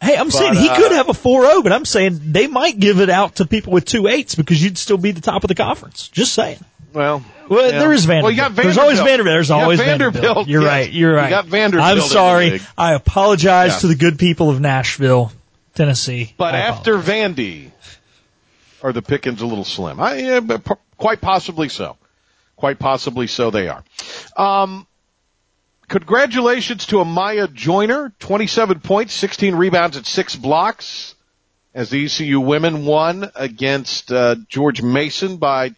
Hey, 0.00 0.16
I'm 0.16 0.30
saying 0.30 0.54
he 0.54 0.68
uh, 0.68 0.76
could 0.76 0.92
have 0.92 1.08
a 1.08 1.12
4-0, 1.12 1.62
but 1.62 1.72
I'm 1.72 1.84
saying 1.84 2.20
they 2.22 2.46
might 2.46 2.78
give 2.78 3.00
it 3.00 3.08
out 3.08 3.36
to 3.36 3.46
people 3.46 3.72
with 3.72 3.84
two 3.86 4.06
eights 4.06 4.34
because 4.34 4.62
you'd 4.62 4.76
still 4.76 4.98
be 4.98 5.12
the 5.12 5.20
top 5.22 5.44
of 5.44 5.48
the 5.48 5.54
conference. 5.54 6.08
Just 6.08 6.34
saying. 6.34 6.58
Well, 6.92 7.24
Well, 7.48 7.72
yeah. 7.72 7.78
there 7.78 7.92
is 7.92 8.04
Vanderbilt. 8.04 8.22
Well, 8.24 8.30
you 8.32 8.36
got 8.36 8.52
Vanderbilt. 8.52 8.64
There's 8.66 8.78
always 8.78 8.98
Vanderbilt. 9.00 9.34
There's 9.34 9.50
always 9.50 9.80
Vanderbilt. 9.80 10.46
You're 10.48 10.62
yes. 10.62 10.68
right. 10.70 10.92
You're 10.92 11.14
right. 11.14 11.24
You 11.24 11.30
got 11.30 11.46
Vanderbilt. 11.46 11.88
I'm 11.90 12.00
sorry. 12.02 12.60
I 12.76 12.92
apologize 12.94 13.72
Yeah. 13.72 13.78
to 13.80 13.86
the 13.88 13.94
good 13.94 14.18
people 14.18 14.50
of 14.50 14.60
Nashville, 14.60 15.32
Tennessee. 15.74 16.34
But 16.36 16.54
after. 16.54 16.98
Vandy, 16.98 17.70
are 18.82 18.92
the 18.92 19.02
pickings 19.02 19.40
a 19.40 19.46
little 19.46 19.64
slim? 19.64 20.00
I, 20.00 20.16
yeah, 20.18 20.40
but 20.40 20.64
p- 20.64 20.74
quite 20.98 21.20
possibly 21.20 21.68
so. 21.68 21.96
Quite 22.56 22.78
possibly 22.78 23.26
so 23.26 23.50
they 23.50 23.68
are. 23.68 23.82
Um, 24.36 24.86
congratulations 25.88 26.86
to 26.86 26.96
Amiya 26.96 27.52
Joyner, 27.52 28.12
27 28.18 28.80
points, 28.80 29.14
16 29.14 29.54
rebounds 29.54 29.96
at 29.96 30.06
six 30.06 30.36
blocks 30.36 31.14
as 31.74 31.90
the 31.90 32.04
ECU 32.04 32.40
women 32.40 32.86
won 32.86 33.30
against 33.34 34.12
uh, 34.12 34.36
George 34.48 34.80
Mason 34.82 35.36
by 35.38 35.72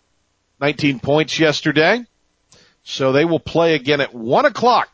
19 0.60 1.00
points 1.00 1.38
yesterday. 1.38 2.04
So 2.82 3.12
they 3.12 3.24
will 3.24 3.40
play 3.40 3.74
again 3.74 4.00
at 4.00 4.14
one 4.14 4.44
o'clock 4.44 4.88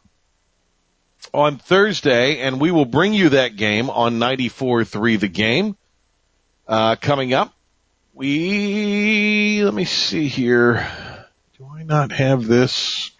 on 1.34 1.58
Thursday, 1.58 2.38
and 2.40 2.60
we 2.60 2.70
will 2.70 2.84
bring 2.84 3.14
you 3.14 3.30
that 3.30 3.56
game 3.56 3.90
on 3.90 4.18
94.3 4.18 5.20
The 5.20 5.28
Game. 5.28 5.76
Uh, 6.66 6.96
coming 6.96 7.34
up, 7.34 7.52
we, 8.14 9.62
let 9.64 9.74
me 9.74 9.84
see 9.84 10.28
here. 10.28 10.86
Do 11.58 11.66
I 11.66 11.82
not 11.82 12.12
have 12.12 12.46
this? 12.46 13.11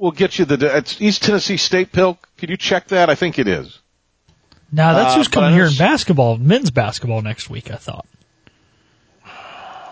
Well, 0.00 0.10
we'll 0.10 0.12
get 0.12 0.38
you 0.38 0.44
the, 0.46 0.76
it's 0.78 1.00
East 1.00 1.22
Tennessee 1.22 1.56
State 1.58 1.92
Pilk. 1.92 2.26
Could 2.38 2.48
you 2.48 2.56
check 2.56 2.88
that? 2.88 3.10
I 3.10 3.14
think 3.14 3.38
it 3.38 3.46
is. 3.46 3.78
now 4.72 4.94
that's 4.94 5.12
uh, 5.14 5.18
who's 5.18 5.28
coming 5.28 5.52
here 5.52 5.66
in 5.66 5.74
basketball, 5.76 6.38
men's 6.38 6.70
basketball 6.70 7.20
next 7.22 7.50
week. 7.50 7.70
I 7.70 7.76
thought. 7.76 8.06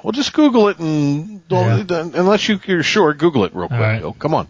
Well, 0.02 0.12
just 0.12 0.32
Google 0.32 0.68
it 0.68 0.78
and 0.78 1.46
don't, 1.48 1.90
unless 2.14 2.48
you, 2.48 2.60
you're 2.66 2.82
sure, 2.84 3.12
Google 3.14 3.44
it 3.44 3.54
real 3.54 3.68
quick. 3.68 3.80
right. 3.80 3.98
Bill. 4.00 4.12
Come 4.14 4.32
on. 4.32 4.46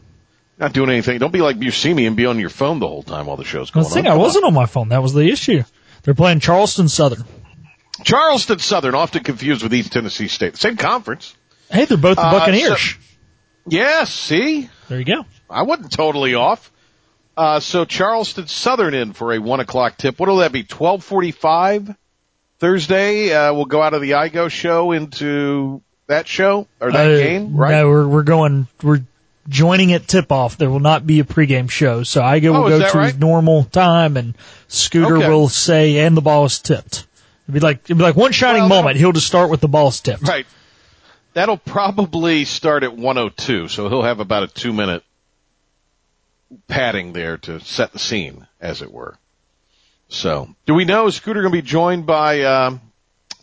Not 0.59 0.73
doing 0.75 0.91
anything. 0.91 1.19
Don't 1.19 1.33
be 1.33 1.41
like 1.41 1.57
you 1.63 1.71
see 1.71 1.93
me 1.95 2.07
and 2.07 2.17
be 2.17 2.27
on 2.27 2.39
your 2.39 2.51
phone 2.51 2.81
the 2.81 2.87
whole 2.89 3.03
time 3.03 3.27
while 3.27 3.37
the 3.37 3.45
show's 3.45 3.75
Well, 3.75 3.85
going 3.85 3.91
the 3.91 3.95
thing, 3.95 4.07
on. 4.07 4.13
I 4.13 4.15
Come 4.15 4.21
on. 4.21 4.25
wasn't 4.27 4.45
on 4.45 4.55
my 4.55 4.67
phone. 4.67 4.89
That 4.91 5.03
was 5.03 5.15
the 5.15 5.27
issue. 5.29 5.63
They're 6.03 6.15
playing 6.15 6.41
Charleston 6.41 6.89
Southern. 6.89 7.25
Charleston 8.05 8.59
Southern, 8.59 8.95
often 8.95 9.23
confused 9.25 9.63
with 9.63 9.73
East 9.75 9.93
Tennessee 9.93 10.29
State. 10.29 10.57
Same 10.57 10.77
conference. 10.77 11.35
Hey, 11.71 11.85
they're 11.87 11.97
both 11.97 12.17
the 12.17 12.23
Uh, 12.23 12.39
Buccaneers. 12.39 12.81
so- 12.81 12.97
Yes, 13.71 14.13
see? 14.13 14.69
There 14.89 14.99
you 14.99 15.05
go. 15.05 15.25
I 15.51 15.63
wasn't 15.63 15.93
totally 15.93 16.35
off. 16.35 16.71
Uh, 17.37 17.61
so 17.61 17.85
Charleston 17.85 18.47
Southern 18.49 18.95
in 18.95 19.13
for 19.13 19.33
a 19.33 19.39
one 19.39 19.61
o'clock 19.61 19.97
tip. 19.97 20.19
What'll 20.19 20.39
that 20.39 20.51
be? 20.53 20.65
Twelve 20.65 21.05
forty-five 21.05 21.95
Thursday. 22.59 23.33
Uh, 23.33 23.53
we'll 23.55 23.67
go 23.67 23.83
out 23.83 23.95
of 23.95 24.01
the 24.01 24.13
IGO 24.13 24.51
show 24.51 24.93
into 24.93 25.81
that 26.07 26.27
show 26.27 26.67
or 26.81 26.91
that 26.91 27.07
Uh, 27.13 27.17
game, 27.19 27.55
right? 27.57 27.71
No, 27.73 27.89
we're 27.89 28.09
we're 28.09 28.23
going. 28.25 28.67
We're 28.83 29.03
joining 29.49 29.93
at 29.93 30.07
tip 30.09 30.33
off. 30.33 30.57
There 30.57 30.71
will 30.71 30.81
not 30.81 31.07
be 31.07 31.21
a 31.21 31.25
pregame 31.25 31.71
show. 31.71 32.03
So 32.03 32.21
Igo 32.21 32.55
Oh, 32.55 32.63
will 32.63 32.69
go 32.81 32.91
to 32.91 32.99
his 33.03 33.17
normal 33.17 33.65
time, 33.65 34.17
and 34.17 34.35
Scooter 34.69 35.19
Okay. 35.19 35.29
will 35.29 35.49
say, 35.49 35.99
"And 35.99 36.17
the 36.17 36.23
ball 36.23 36.45
is 36.47 36.59
tipped." 36.59 37.07
It'd 37.45 37.55
be 37.55 37.61
like 37.61 37.81
it'd 37.85 37.97
be 37.97 38.03
like 38.03 38.17
one 38.17 38.33
shining 38.33 38.63
Well, 38.63 38.83
moment. 38.83 38.97
He'll 38.97 39.13
just 39.13 39.27
start 39.27 39.49
with 39.51 39.61
the 39.61 39.69
ball's 39.69 40.01
tipped. 40.01 40.27
Right. 40.27 40.47
That'll 41.39 41.57
probably 41.57 42.45
start 42.45 42.83
at 42.83 42.97
102, 42.97 43.69
so 43.69 43.89
he'll 43.89 44.03
have 44.03 44.19
about 44.19 44.43
a 44.43 44.49
two 44.49 44.73
minute 44.73 45.05
padding 46.67 47.13
there 47.13 47.37
to 47.39 47.61
set 47.61 47.93
the 47.93 48.01
scene, 48.01 48.49
as 48.61 48.83
it 48.83 48.91
were. 48.91 49.17
So, 50.09 50.49
do 50.67 50.75
we 50.75 50.85
know 50.85 51.07
is 51.07 51.15
Scooter 51.15 51.41
going 51.41 51.53
to 51.53 51.57
be 51.57 51.63
joined 51.63 52.07
by 52.07 52.43
um, 52.43 52.81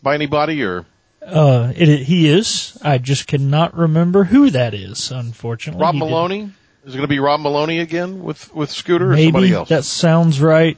by 0.02 0.14
anybody 0.14 0.62
or? 0.62 0.84
Uh, 1.24 1.72
it, 1.74 2.00
he 2.00 2.28
is. 2.28 2.76
I 2.82 2.98
just 2.98 3.28
cannot 3.28 3.74
remember 3.74 4.24
who 4.24 4.50
that 4.50 4.74
is. 4.74 5.10
Unfortunately, 5.10 5.80
Rob 5.80 5.94
Maloney? 5.94 6.50
Is 6.84 6.92
it 6.92 6.98
going 6.98 7.00
to 7.00 7.08
be 7.08 7.18
Rob 7.18 7.40
Maloney 7.40 7.78
again 7.78 8.22
with, 8.22 8.54
with 8.54 8.70
Scooter 8.70 9.14
or 9.14 9.16
somebody 9.16 9.46
Maybe 9.46 9.54
else? 9.54 9.70
that 9.70 9.86
sounds 9.86 10.38
right. 10.38 10.76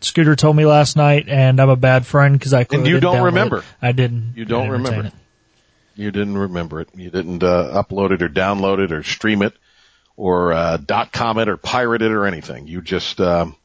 Scooter 0.00 0.34
told 0.34 0.56
me 0.56 0.66
last 0.66 0.96
night, 0.96 1.28
and 1.28 1.60
I'm 1.60 1.70
a 1.70 1.76
bad 1.76 2.04
friend 2.04 2.36
because 2.36 2.52
I 2.52 2.64
clearly 2.64 2.88
you 2.88 2.96
didn't 2.96 3.12
don't 3.14 3.24
remember. 3.26 3.58
it. 3.58 3.64
I 3.80 3.92
didn't. 3.92 4.32
You 4.34 4.44
don't 4.44 4.62
didn't 4.62 4.82
remember. 4.82 5.06
it. 5.06 5.12
You 5.98 6.12
didn't 6.12 6.38
remember 6.38 6.80
it. 6.80 6.90
You 6.94 7.10
didn't 7.10 7.42
uh, 7.42 7.82
upload 7.82 8.12
it 8.12 8.22
or 8.22 8.28
download 8.28 8.78
it 8.78 8.92
or 8.92 9.02
stream 9.02 9.42
it 9.42 9.52
or 10.16 10.52
uh, 10.52 10.76
dot 10.76 11.10
com 11.10 11.38
it 11.38 11.48
or 11.48 11.56
pirate 11.56 12.02
it 12.02 12.12
or 12.12 12.24
anything. 12.24 12.68
You 12.68 12.80
just 12.82 13.20
um, 13.20 13.56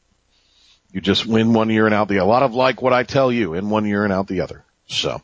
you 0.91 0.99
just 0.99 1.27
win 1.27 1.53
one 1.53 1.69
year 1.69 1.85
and 1.85 1.93
out 1.93 2.07
the. 2.07 2.17
A 2.17 2.25
lot 2.25 2.41
of 2.41 2.55
like 2.55 2.81
what 2.81 2.91
I 2.91 3.03
tell 3.03 3.31
you, 3.31 3.53
in 3.53 3.69
one 3.69 3.85
year 3.85 4.03
and 4.03 4.11
out 4.11 4.27
the 4.27 4.41
other. 4.41 4.65
So, 4.87 5.21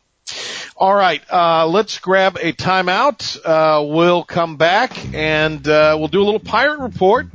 all 0.78 0.94
right, 0.94 1.24
uh, 1.32 1.66
let's 1.66 1.98
grab 1.98 2.38
a 2.40 2.54
timeout. 2.54 3.40
Uh, 3.44 3.84
we'll 3.88 4.24
come 4.24 4.58
back 4.58 4.96
and 5.12 5.68
uh, 5.68 5.96
we'll 5.98 6.10
do 6.10 6.22
a 6.22 6.26
little 6.26 6.40
pirate 6.40 6.80
report. 6.80 7.26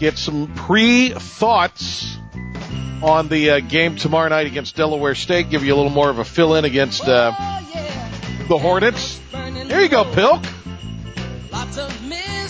Get 0.00 0.18
some 0.18 0.52
pre 0.52 1.10
thoughts 1.10 2.16
on 3.04 3.28
the 3.28 3.50
uh, 3.50 3.60
game 3.60 3.94
tomorrow 3.94 4.28
night 4.30 4.48
against 4.48 4.74
Delaware 4.74 5.14
State. 5.14 5.48
Give 5.48 5.62
you 5.64 5.74
a 5.74 5.76
little 5.76 5.92
more 5.92 6.10
of 6.10 6.18
a 6.18 6.24
fill 6.24 6.56
in 6.56 6.64
against 6.64 7.06
uh, 7.06 7.32
the 8.48 8.58
Hornets. 8.58 9.20
Here 9.32 9.80
you 9.80 9.88
go, 9.88 10.04
Pilk. 10.12 10.42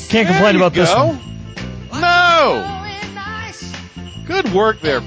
Can't 0.09 0.29
complain 0.29 0.57
about 0.57 0.75
this 0.75 0.93
go. 0.93 1.09
one. 1.09 2.01
No. 2.01 2.81
Good 4.27 4.53
work 4.53 4.81
there, 4.81 5.01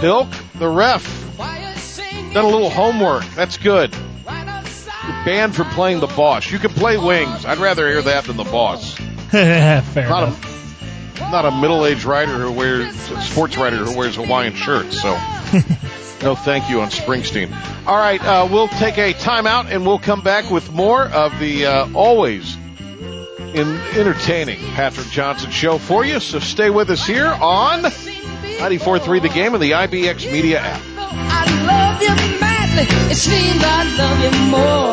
Pilk. 0.00 0.28
The 0.58 0.68
ref 0.68 1.04
done 2.32 2.44
a 2.44 2.48
little 2.48 2.70
homework. 2.70 3.24
That's 3.34 3.58
good. 3.58 3.94
You're 3.94 5.24
banned 5.24 5.54
from 5.54 5.68
playing 5.70 6.00
the 6.00 6.06
boss. 6.06 6.50
You 6.50 6.58
can 6.58 6.70
play 6.70 6.96
wings. 6.96 7.44
I'd 7.44 7.58
rather 7.58 7.88
hear 7.88 8.02
that 8.02 8.24
than 8.24 8.36
the 8.36 8.44
boss. 8.44 8.94
Fair 9.30 9.82
Not 10.08 10.22
enough. 10.24 10.48
a 11.18 11.30
not 11.30 11.44
a 11.44 11.50
middle-aged 11.50 12.04
writer 12.04 12.38
who 12.38 12.52
wears 12.52 13.10
a 13.10 13.20
sports 13.22 13.56
writer 13.56 13.76
who 13.78 13.96
wears 13.96 14.16
Hawaiian 14.16 14.54
shirts. 14.54 15.00
So 15.00 15.14
no 16.22 16.34
thank 16.34 16.70
you 16.70 16.80
on 16.80 16.90
Springsteen. 16.90 17.52
All 17.86 17.96
right, 17.96 18.22
uh, 18.24 18.48
we'll 18.50 18.68
take 18.68 18.98
a 18.98 19.12
timeout 19.14 19.70
and 19.70 19.86
we'll 19.86 19.98
come 19.98 20.22
back 20.22 20.50
with 20.50 20.70
more 20.72 21.04
of 21.04 21.38
the 21.38 21.66
uh, 21.66 21.88
always 21.94 22.56
in 23.54 23.76
entertaining 23.96 24.58
Patrick 24.72 25.08
Johnson 25.08 25.50
show 25.50 25.78
for 25.78 26.04
you. 26.04 26.20
So 26.20 26.38
stay 26.38 26.70
with 26.70 26.90
us 26.90 27.06
here 27.06 27.26
on 27.26 27.82
94.3 27.82 29.22
The 29.22 29.28
Game 29.28 29.54
and 29.54 29.62
the 29.62 29.72
IBX 29.72 30.32
Media 30.32 30.60
app. 30.60 30.80
I 30.96 31.44
love 31.66 32.02
you 32.02 32.40
madly. 32.40 32.86
It 33.10 33.16
seems 33.16 33.62
I 33.64 33.84
love 33.98 34.20
you 34.22 34.30
more. 34.50 34.92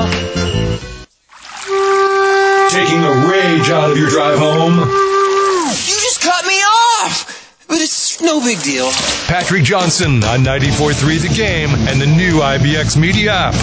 Taking 2.69 3.01
the 3.01 3.27
rage 3.31 3.69
out 3.69 3.91
of 3.91 3.97
your 3.97 4.09
drive 4.09 4.37
home. 4.37 4.79
You 4.79 5.95
just 5.95 6.21
cut 6.21 6.45
me 6.45 6.53
off! 6.55 7.65
But 7.67 7.81
it's 7.81 7.91
no 8.21 8.39
big 8.41 8.61
deal. 8.61 8.89
Patrick 9.27 9.63
Johnson 9.63 10.23
on 10.23 10.39
94.3 10.39 11.21
The 11.21 11.33
Game 11.35 11.69
and 11.87 12.01
the 12.01 12.05
new 12.05 12.39
IBX 12.39 12.97
Media 12.99 13.31
app. 13.31 13.55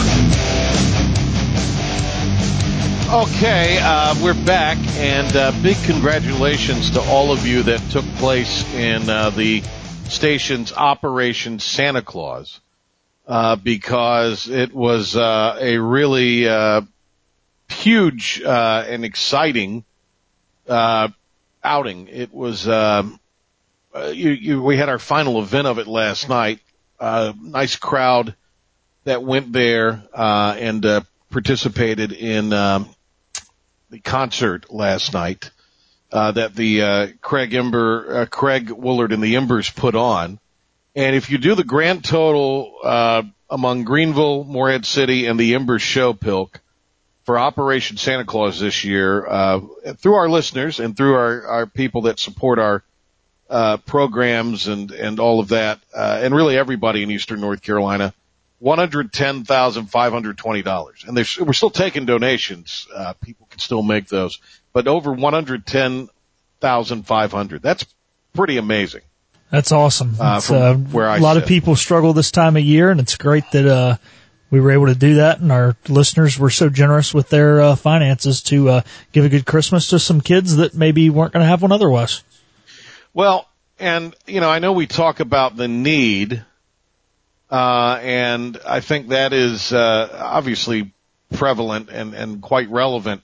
Okay, 3.09 3.79
uh, 3.81 4.17
we're 4.21 4.35
back, 4.45 4.79
and 4.97 5.35
uh, 5.37 5.53
big 5.63 5.77
congratulations 5.85 6.91
to 6.91 7.01
all 7.01 7.31
of 7.31 7.47
you 7.47 7.63
that 7.63 7.81
took 7.91 8.05
place 8.17 8.65
in 8.75 9.09
uh, 9.09 9.31
the 9.31 9.63
station's 10.09 10.73
Operation 10.73 11.61
Santa 11.61 12.03
Claus, 12.03 12.61
uh, 13.29 13.55
because 13.57 14.49
it 14.49 14.75
was 14.75 15.17
uh, 15.17 15.57
a 15.61 15.79
really 15.79 16.49
uh, 16.49 16.81
huge 17.69 18.43
uh, 18.43 18.85
and 18.89 19.05
exciting 19.05 19.85
uh, 20.69 21.09
outing. 21.63 22.09
It 22.09 22.35
was 22.35 22.67
um, 22.67 23.21
uh, 23.97 24.07
you, 24.09 24.31
you, 24.31 24.63
we 24.63 24.77
had 24.77 24.89
our 24.89 24.99
final 24.99 25.41
event 25.41 25.67
of 25.67 25.79
it 25.79 25.87
last 25.87 26.29
night. 26.29 26.61
Uh, 27.01 27.33
nice 27.41 27.77
crowd 27.77 28.35
that 29.05 29.23
went 29.23 29.53
there 29.53 30.03
uh, 30.13 30.55
and 30.59 30.85
uh, 30.85 31.01
participated 31.31 32.13
in 32.13 32.53
um, 32.53 32.89
the 33.91 34.01
concert 34.01 34.73
last 34.73 35.15
night 35.15 35.51
uh, 36.13 36.33
that 36.33 36.55
the 36.55 36.83
uh, 36.83 37.07
Craig 37.21 37.55
Ember, 37.55 38.21
uh, 38.21 38.27
Craig 38.27 38.69
Woolard 38.69 39.13
and 39.13 39.23
the 39.23 39.37
Embers 39.37 39.71
put 39.71 39.95
on. 39.95 40.39
And 40.95 41.17
if 41.17 41.31
you 41.31 41.39
do 41.39 41.55
the 41.55 41.65
grand 41.65 42.05
total 42.05 42.79
uh, 42.83 43.23
among 43.49 43.85
Greenville, 43.85 44.45
Morehead 44.45 44.87
City, 44.87 45.27
and 45.27 45.39
the 45.39 45.55
Embers 45.55 45.83
show, 45.83 46.13
Pilk, 46.13 46.61
for 47.25 47.39
Operation 47.39 47.97
Santa 47.97 48.25
Claus 48.25 48.61
this 48.61 48.85
year, 48.85 49.27
uh, 49.27 49.61
through 49.97 50.15
our 50.15 50.29
listeners 50.29 50.81
and 50.81 50.97
through 50.97 51.15
our, 51.15 51.47
our 51.47 51.67
people 51.67 52.03
that 52.03 52.19
support 52.19 52.59
our 52.59 52.83
uh, 53.49 53.77
programs 53.79 54.69
and 54.69 54.91
and 54.91 55.21
all 55.21 55.41
of 55.41 55.49
that, 55.49 55.81
uh, 55.95 56.21
and 56.23 56.35
really 56.35 56.57
everybody 56.57 57.03
in 57.03 57.11
Eastern 57.11 57.41
North 57.41 57.63
Carolina, 57.63 58.13
one 58.59 58.79
hundred 58.79 59.13
ten 59.13 59.45
thousand 59.45 59.87
five 59.87 60.13
hundred 60.13 60.39
twenty 60.39 60.63
dollars, 60.63 61.05
and 61.07 61.17
there's, 61.17 61.39
we're 61.39 61.53
still 61.53 61.71
taking 61.71 62.07
donations. 62.07 62.87
Uh, 62.95 63.13
people 63.15 63.47
can 63.51 63.61
still 63.61 63.83
make 63.83 64.09
those, 64.09 64.41
but 64.73 64.89
over 64.89 65.13
one 65.13 65.33
hundred 65.33 65.67
ten 65.67 66.09
thousand 66.61 67.07
five 67.07 67.33
hundred. 67.33 67.63
That's 67.63 67.87
pretty 68.35 68.57
amazing. 68.57 69.03
That's 69.51 69.71
awesome. 69.71 70.17
Uh, 70.19 70.41
uh, 70.51 70.75
where 70.75 71.09
I 71.09 71.19
a 71.19 71.21
lot 71.21 71.35
sit. 71.35 71.45
of 71.45 71.49
people 71.49 71.77
struggle 71.77 72.13
this 72.13 72.33
time 72.33 72.57
of 72.57 72.63
year, 72.63 72.91
and 72.91 72.99
it's 72.99 73.17
great 73.17 73.45
that 73.53 73.67
uh, 73.67 73.97
we 74.51 74.61
were 74.61 74.73
able 74.73 74.87
to 74.87 74.95
do 74.95 75.15
that. 75.15 75.41
And 75.41 75.53
our 75.53 75.77
listeners 75.89 76.39
were 76.39 76.51
so 76.51 76.69
generous 76.69 77.15
with 77.15 77.29
their 77.29 77.61
uh, 77.61 77.77
finances 77.77 78.43
to 78.45 78.69
uh, 78.71 78.81
give 79.13 79.25
a 79.25 79.29
good 79.29 79.47
Christmas 79.47 79.89
to 79.89 79.99
some 80.01 80.21
kids 80.21 80.57
that 80.57 80.75
maybe 80.75 81.11
weren't 81.11 81.33
going 81.33 81.45
to 81.45 81.49
have 81.49 81.63
one 81.63 81.73
otherwise. 81.73 82.25
Well, 83.17 83.49
and 83.79 84.15
you 84.27 84.43
know, 84.43 84.51
I 84.51 84.59
know 84.59 84.73
we 84.73 84.87
talk 84.87 85.21
about 85.21 85.57
the 85.57 85.69
need, 85.69 86.45
uh, 87.51 87.99
and 88.03 88.59
I 88.69 88.81
think 88.81 89.09
that 89.09 89.33
is 89.33 89.73
uh, 89.73 90.11
obviously 90.21 90.93
prevalent 91.33 91.89
and 91.89 92.13
and 92.13 92.43
quite 92.43 92.69
relevant. 92.69 93.23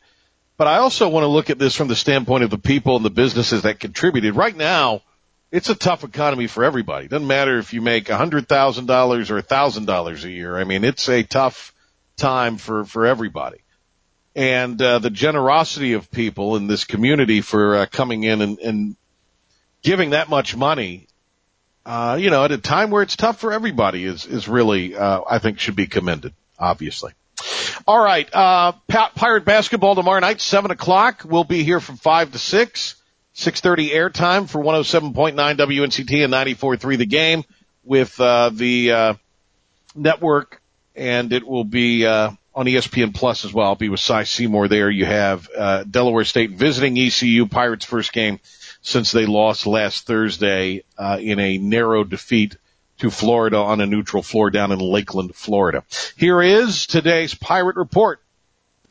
But 0.56 0.66
I 0.66 0.78
also 0.78 1.10
want 1.10 1.24
to 1.24 1.28
look 1.28 1.50
at 1.50 1.58
this 1.58 1.74
from 1.74 1.88
the 1.88 1.94
standpoint 1.94 2.42
of 2.42 2.48
the 2.48 2.56
people 2.56 2.96
and 2.96 3.04
the 3.04 3.10
businesses 3.10 3.64
that 3.64 3.80
contributed. 3.80 4.34
Right 4.34 4.56
now, 4.56 5.02
it's 5.50 5.68
a 5.68 5.74
tough 5.74 6.04
economy 6.04 6.46
for 6.46 6.64
everybody. 6.64 7.06
Doesn't 7.06 7.28
matter 7.28 7.58
if 7.58 7.74
you 7.74 7.82
make 7.82 8.08
a 8.08 8.16
hundred 8.16 8.48
thousand 8.48 8.86
dollars 8.86 9.30
or 9.30 9.36
a 9.36 9.42
thousand 9.42 9.84
dollars 9.84 10.24
a 10.24 10.30
year. 10.30 10.56
I 10.56 10.64
mean, 10.64 10.84
it's 10.84 11.06
a 11.10 11.22
tough 11.22 11.74
time 12.16 12.56
for 12.56 12.86
for 12.86 13.04
everybody. 13.04 13.58
And 14.34 14.80
uh, 14.80 15.00
the 15.00 15.10
generosity 15.10 15.92
of 15.92 16.10
people 16.10 16.56
in 16.56 16.66
this 16.66 16.86
community 16.86 17.42
for 17.42 17.76
uh, 17.76 17.86
coming 17.92 18.24
in 18.24 18.40
and, 18.40 18.58
and 18.60 18.96
giving 19.82 20.10
that 20.10 20.28
much 20.28 20.56
money, 20.56 21.06
uh, 21.84 22.16
you 22.20 22.30
know, 22.30 22.44
at 22.44 22.52
a 22.52 22.58
time 22.58 22.90
where 22.90 23.02
it's 23.02 23.16
tough 23.16 23.40
for 23.40 23.52
everybody 23.52 24.04
is, 24.04 24.24
is 24.26 24.48
really, 24.48 24.94
uh, 24.94 25.22
I 25.28 25.38
think 25.38 25.58
should 25.58 25.76
be 25.76 25.86
commended, 25.86 26.32
obviously. 26.58 27.12
All 27.86 28.02
right. 28.02 28.28
Uh, 28.32 28.72
Pirate 28.88 29.44
basketball 29.44 29.94
tomorrow 29.94 30.20
night, 30.20 30.40
seven 30.40 30.70
o'clock. 30.70 31.22
We'll 31.24 31.44
be 31.44 31.64
here 31.64 31.80
from 31.80 31.96
five 31.96 32.32
to 32.32 32.38
six, 32.38 32.94
630 33.34 33.90
airtime 33.90 34.48
for 34.48 34.62
107.9 34.62 35.34
WNCT 35.34 36.24
and 36.24 36.32
94.3 36.32 36.98
the 36.98 37.06
game 37.06 37.44
with, 37.82 38.20
uh, 38.20 38.50
the, 38.52 38.92
uh, 38.92 39.14
network 39.96 40.62
and 40.94 41.32
it 41.32 41.46
will 41.46 41.64
be, 41.64 42.06
uh, 42.06 42.30
on 42.54 42.66
ESPN 42.66 43.14
Plus 43.14 43.44
as 43.44 43.52
well. 43.52 43.68
I'll 43.68 43.74
be 43.74 43.88
with 43.88 44.00
Cy 44.00 44.24
Seymour 44.24 44.68
there. 44.68 44.90
You 44.90 45.06
have, 45.06 45.48
uh, 45.56 45.84
Delaware 45.84 46.24
State 46.24 46.50
visiting 46.50 46.96
ECU 46.98 47.46
Pirates 47.46 47.86
first 47.86 48.12
game 48.12 48.38
since 48.82 49.12
they 49.12 49.26
lost 49.26 49.66
last 49.66 50.06
Thursday, 50.06 50.82
uh, 50.98 51.18
in 51.20 51.38
a 51.38 51.58
narrow 51.58 52.04
defeat 52.04 52.56
to 52.98 53.10
Florida 53.10 53.56
on 53.56 53.80
a 53.80 53.86
neutral 53.86 54.22
floor 54.22 54.50
down 54.50 54.70
in 54.72 54.78
Lakeland, 54.78 55.34
Florida. 55.34 55.84
Here 56.16 56.42
is 56.42 56.86
today's 56.86 57.34
Pirate 57.34 57.76
Report. 57.76 58.20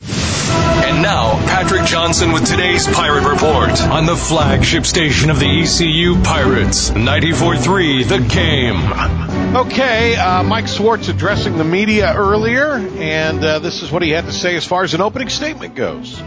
And 0.02 1.00
now, 1.00 1.30
Patrick 1.46 1.84
Johnson 1.84 2.32
with 2.32 2.44
today's 2.44 2.86
Pirate 2.88 3.26
Report 3.26 3.80
on 3.82 4.04
the 4.04 4.16
flagship 4.16 4.84
station 4.84 5.30
of 5.30 5.38
the 5.38 5.62
ECU 5.62 6.20
Pirates, 6.22 6.90
94.3 6.90 8.08
The 8.08 8.18
Game. 8.28 9.56
Okay, 9.56 10.16
uh, 10.16 10.42
Mike 10.42 10.66
Schwartz 10.66 11.08
addressing 11.08 11.56
the 11.56 11.64
media 11.64 12.12
earlier, 12.14 12.74
and 12.74 13.44
uh, 13.44 13.58
this 13.60 13.82
is 13.82 13.92
what 13.92 14.02
he 14.02 14.10
had 14.10 14.24
to 14.24 14.32
say 14.32 14.56
as 14.56 14.66
far 14.66 14.82
as 14.82 14.92
an 14.94 15.00
opening 15.00 15.28
statement 15.28 15.74
goes. 15.74 16.20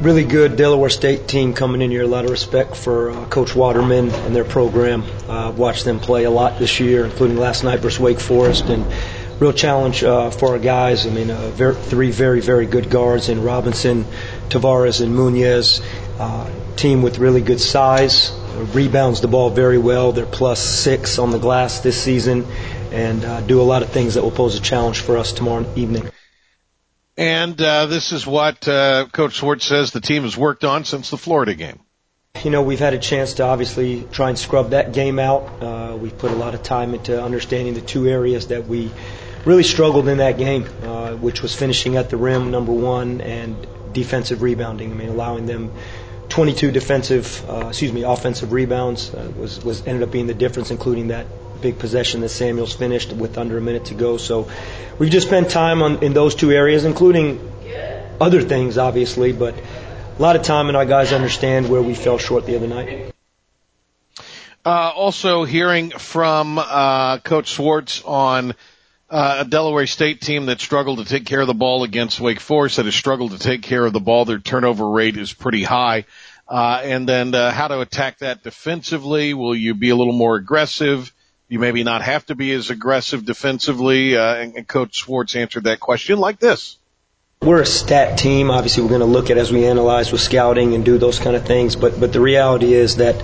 Really 0.00 0.24
good 0.24 0.56
Delaware 0.56 0.90
State 0.90 1.28
team 1.28 1.54
coming 1.54 1.80
in 1.80 1.90
here. 1.90 2.02
A 2.02 2.06
lot 2.06 2.24
of 2.24 2.30
respect 2.30 2.76
for 2.76 3.10
uh, 3.10 3.26
Coach 3.26 3.54
Waterman 3.54 4.10
and 4.10 4.36
their 4.36 4.44
program. 4.44 5.02
Uh, 5.28 5.52
watched 5.52 5.84
them 5.84 5.98
play 5.98 6.24
a 6.24 6.30
lot 6.30 6.58
this 6.58 6.78
year, 6.80 7.04
including 7.06 7.36
last 7.36 7.64
night 7.64 7.80
versus 7.80 8.00
Wake 8.00 8.20
Forest, 8.20 8.64
and 8.66 8.84
real 9.40 9.52
challenge 9.52 10.04
uh, 10.04 10.30
for 10.30 10.50
our 10.50 10.58
guys. 10.58 11.06
I 11.06 11.10
mean, 11.10 11.30
uh, 11.30 11.48
ver- 11.50 11.74
three 11.74 12.10
very 12.10 12.40
very 12.40 12.66
good 12.66 12.90
guards 12.90 13.28
in 13.28 13.42
Robinson, 13.42 14.04
Tavares, 14.50 15.00
and 15.00 15.14
Muniz. 15.14 15.80
Uh, 16.18 16.50
team 16.76 17.02
with 17.02 17.18
really 17.18 17.40
good 17.40 17.60
size, 17.60 18.32
rebounds 18.74 19.20
the 19.20 19.28
ball 19.28 19.48
very 19.48 19.78
well. 19.78 20.12
They're 20.12 20.26
plus 20.26 20.60
six 20.60 21.18
on 21.18 21.30
the 21.30 21.38
glass 21.38 21.80
this 21.80 22.00
season, 22.00 22.44
and 22.90 23.24
uh, 23.24 23.40
do 23.42 23.60
a 23.60 23.62
lot 23.62 23.82
of 23.82 23.90
things 23.90 24.14
that 24.14 24.22
will 24.22 24.32
pose 24.32 24.56
a 24.56 24.60
challenge 24.60 25.00
for 25.00 25.16
us 25.16 25.32
tomorrow 25.32 25.64
evening. 25.76 26.10
And 27.16 27.60
uh, 27.60 27.86
this 27.86 28.12
is 28.12 28.26
what 28.26 28.66
uh, 28.66 29.06
Coach 29.12 29.34
Schwartz 29.34 29.66
says 29.66 29.92
the 29.92 30.00
team 30.00 30.24
has 30.24 30.36
worked 30.36 30.64
on 30.64 30.84
since 30.84 31.10
the 31.10 31.16
Florida 31.16 31.54
game. 31.54 31.80
You 32.42 32.50
know, 32.50 32.62
we've 32.62 32.80
had 32.80 32.94
a 32.94 32.98
chance 32.98 33.34
to 33.34 33.44
obviously 33.44 34.06
try 34.10 34.28
and 34.28 34.38
scrub 34.38 34.70
that 34.70 34.92
game 34.92 35.20
out. 35.20 35.62
Uh, 35.62 35.96
we've 35.96 36.16
put 36.18 36.32
a 36.32 36.34
lot 36.34 36.54
of 36.54 36.64
time 36.64 36.92
into 36.92 37.22
understanding 37.22 37.74
the 37.74 37.80
two 37.80 38.08
areas 38.08 38.48
that 38.48 38.66
we 38.66 38.90
really 39.44 39.62
struggled 39.62 40.08
in 40.08 40.18
that 40.18 40.38
game, 40.38 40.66
uh, 40.82 41.12
which 41.12 41.42
was 41.42 41.54
finishing 41.54 41.96
at 41.96 42.10
the 42.10 42.16
rim, 42.16 42.50
number 42.50 42.72
one, 42.72 43.20
and 43.20 43.66
defensive 43.92 44.42
rebounding. 44.42 44.90
I 44.90 44.94
mean, 44.94 45.08
allowing 45.08 45.46
them 45.46 45.72
22 46.30 46.72
defensive, 46.72 47.48
uh, 47.48 47.68
excuse 47.68 47.92
me, 47.92 48.02
offensive 48.02 48.52
rebounds 48.52 49.14
uh, 49.14 49.32
was 49.36 49.62
was 49.64 49.86
ended 49.86 50.02
up 50.02 50.10
being 50.10 50.26
the 50.26 50.34
difference, 50.34 50.72
including 50.72 51.08
that 51.08 51.26
big 51.64 51.78
possession 51.78 52.20
that 52.20 52.28
Samuels 52.28 52.74
finished 52.74 53.10
with 53.10 53.38
under 53.38 53.56
a 53.56 53.60
minute 53.60 53.86
to 53.86 53.94
go. 53.94 54.18
So 54.18 54.50
we've 54.98 55.10
just 55.10 55.26
spent 55.26 55.48
time 55.48 55.80
on 55.80 56.04
in 56.04 56.12
those 56.12 56.34
two 56.34 56.52
areas, 56.52 56.84
including 56.84 57.40
other 58.20 58.42
things, 58.42 58.76
obviously, 58.76 59.32
but 59.32 59.54
a 59.56 60.22
lot 60.22 60.36
of 60.36 60.42
time 60.42 60.68
and 60.68 60.76
our 60.76 60.84
guys 60.84 61.14
understand 61.14 61.70
where 61.70 61.80
we 61.80 61.94
fell 61.94 62.18
short 62.18 62.44
the 62.44 62.54
other 62.56 62.68
night. 62.68 63.14
Uh, 64.66 64.92
also 64.94 65.44
hearing 65.44 65.88
from 65.90 66.58
uh, 66.58 67.18
Coach 67.20 67.48
Schwartz 67.48 68.02
on 68.04 68.54
uh, 69.08 69.36
a 69.40 69.44
Delaware 69.46 69.86
State 69.86 70.20
team 70.20 70.46
that 70.46 70.60
struggled 70.60 70.98
to 70.98 71.06
take 71.06 71.24
care 71.24 71.40
of 71.40 71.46
the 71.46 71.54
ball 71.54 71.82
against 71.82 72.20
Wake 72.20 72.40
Forest, 72.40 72.76
that 72.76 72.84
has 72.84 72.94
struggled 72.94 73.32
to 73.32 73.38
take 73.38 73.62
care 73.62 73.86
of 73.86 73.94
the 73.94 74.00
ball. 74.00 74.26
Their 74.26 74.38
turnover 74.38 74.90
rate 74.90 75.16
is 75.16 75.32
pretty 75.32 75.62
high. 75.62 76.04
Uh, 76.46 76.80
and 76.84 77.08
then 77.08 77.34
uh, 77.34 77.50
how 77.50 77.68
to 77.68 77.80
attack 77.80 78.18
that 78.18 78.42
defensively. 78.42 79.32
Will 79.32 79.54
you 79.54 79.72
be 79.72 79.88
a 79.88 79.96
little 79.96 80.12
more 80.12 80.36
aggressive? 80.36 81.10
You 81.48 81.58
maybe 81.58 81.84
not 81.84 82.02
have 82.02 82.24
to 82.26 82.34
be 82.34 82.52
as 82.52 82.70
aggressive 82.70 83.24
defensively. 83.24 84.16
Uh, 84.16 84.34
and, 84.34 84.56
and 84.56 84.66
Coach 84.66 84.96
Schwartz 84.96 85.36
answered 85.36 85.64
that 85.64 85.80
question 85.80 86.18
like 86.18 86.38
this. 86.38 86.78
We're 87.42 87.60
a 87.60 87.66
stat 87.66 88.16
team. 88.16 88.50
Obviously, 88.50 88.82
we're 88.82 88.88
going 88.88 89.00
to 89.00 89.06
look 89.06 89.28
at 89.30 89.36
as 89.36 89.52
we 89.52 89.66
analyze 89.66 90.10
with 90.10 90.22
scouting 90.22 90.74
and 90.74 90.84
do 90.84 90.96
those 90.96 91.18
kind 91.18 91.36
of 91.36 91.44
things. 91.44 91.76
But 91.76 92.00
but 92.00 92.12
the 92.12 92.20
reality 92.20 92.72
is 92.72 92.96
that 92.96 93.22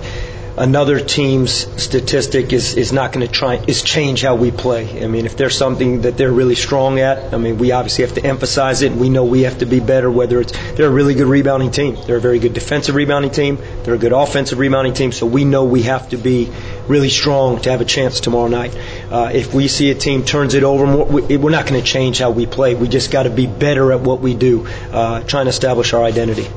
another 0.57 0.99
team's 0.99 1.51
statistic 1.81 2.53
is 2.53 2.75
is 2.75 2.91
not 2.91 3.11
going 3.11 3.25
to 3.25 3.31
try 3.31 3.55
is 3.55 3.81
change 3.81 4.21
how 4.21 4.35
we 4.35 4.51
play. 4.51 5.03
I 5.03 5.07
mean, 5.07 5.25
if 5.25 5.37
there's 5.37 5.57
something 5.57 6.01
that 6.01 6.17
they're 6.17 6.31
really 6.31 6.55
strong 6.55 6.99
at, 6.99 7.33
I 7.33 7.37
mean, 7.37 7.57
we 7.57 7.71
obviously 7.71 8.05
have 8.05 8.15
to 8.15 8.25
emphasize 8.25 8.81
it. 8.81 8.91
We 8.91 9.09
know 9.09 9.25
we 9.25 9.41
have 9.43 9.59
to 9.59 9.65
be 9.65 9.79
better. 9.79 10.09
Whether 10.11 10.41
it's 10.41 10.51
they're 10.75 10.87
a 10.87 10.91
really 10.91 11.13
good 11.13 11.27
rebounding 11.27 11.71
team, 11.71 11.97
they're 12.05 12.17
a 12.17 12.21
very 12.21 12.39
good 12.39 12.53
defensive 12.53 12.95
rebounding 12.95 13.31
team, 13.31 13.57
they're 13.83 13.95
a 13.95 13.99
good 13.99 14.13
offensive 14.13 14.59
rebounding 14.59 14.93
team. 14.93 15.11
So 15.11 15.25
we 15.25 15.45
know 15.45 15.65
we 15.65 15.83
have 15.83 16.09
to 16.09 16.17
be 16.17 16.51
really 16.87 17.09
strong 17.09 17.61
to 17.61 17.71
have 17.71 17.81
a 17.81 17.85
chance 17.85 18.19
tomorrow 18.19 18.47
night. 18.47 18.75
Uh, 19.09 19.31
if 19.33 19.53
we 19.53 19.67
see 19.67 19.91
a 19.91 19.95
team 19.95 20.23
turns 20.23 20.53
it 20.53 20.63
over 20.63 20.85
more, 20.85 21.05
we, 21.05 21.37
we're 21.37 21.51
not 21.51 21.67
going 21.67 21.81
to 21.81 21.87
change 21.87 22.19
how 22.19 22.31
we 22.31 22.45
play. 22.45 22.75
We 22.75 22.87
just 22.87 23.11
got 23.11 23.23
to 23.23 23.29
be 23.29 23.47
better 23.47 23.91
at 23.91 24.01
what 24.01 24.19
we 24.19 24.35
do, 24.35 24.65
uh, 24.91 25.23
trying 25.23 25.45
to 25.45 25.49
establish 25.49 25.93
our 25.93 26.03
identity. 26.03 26.47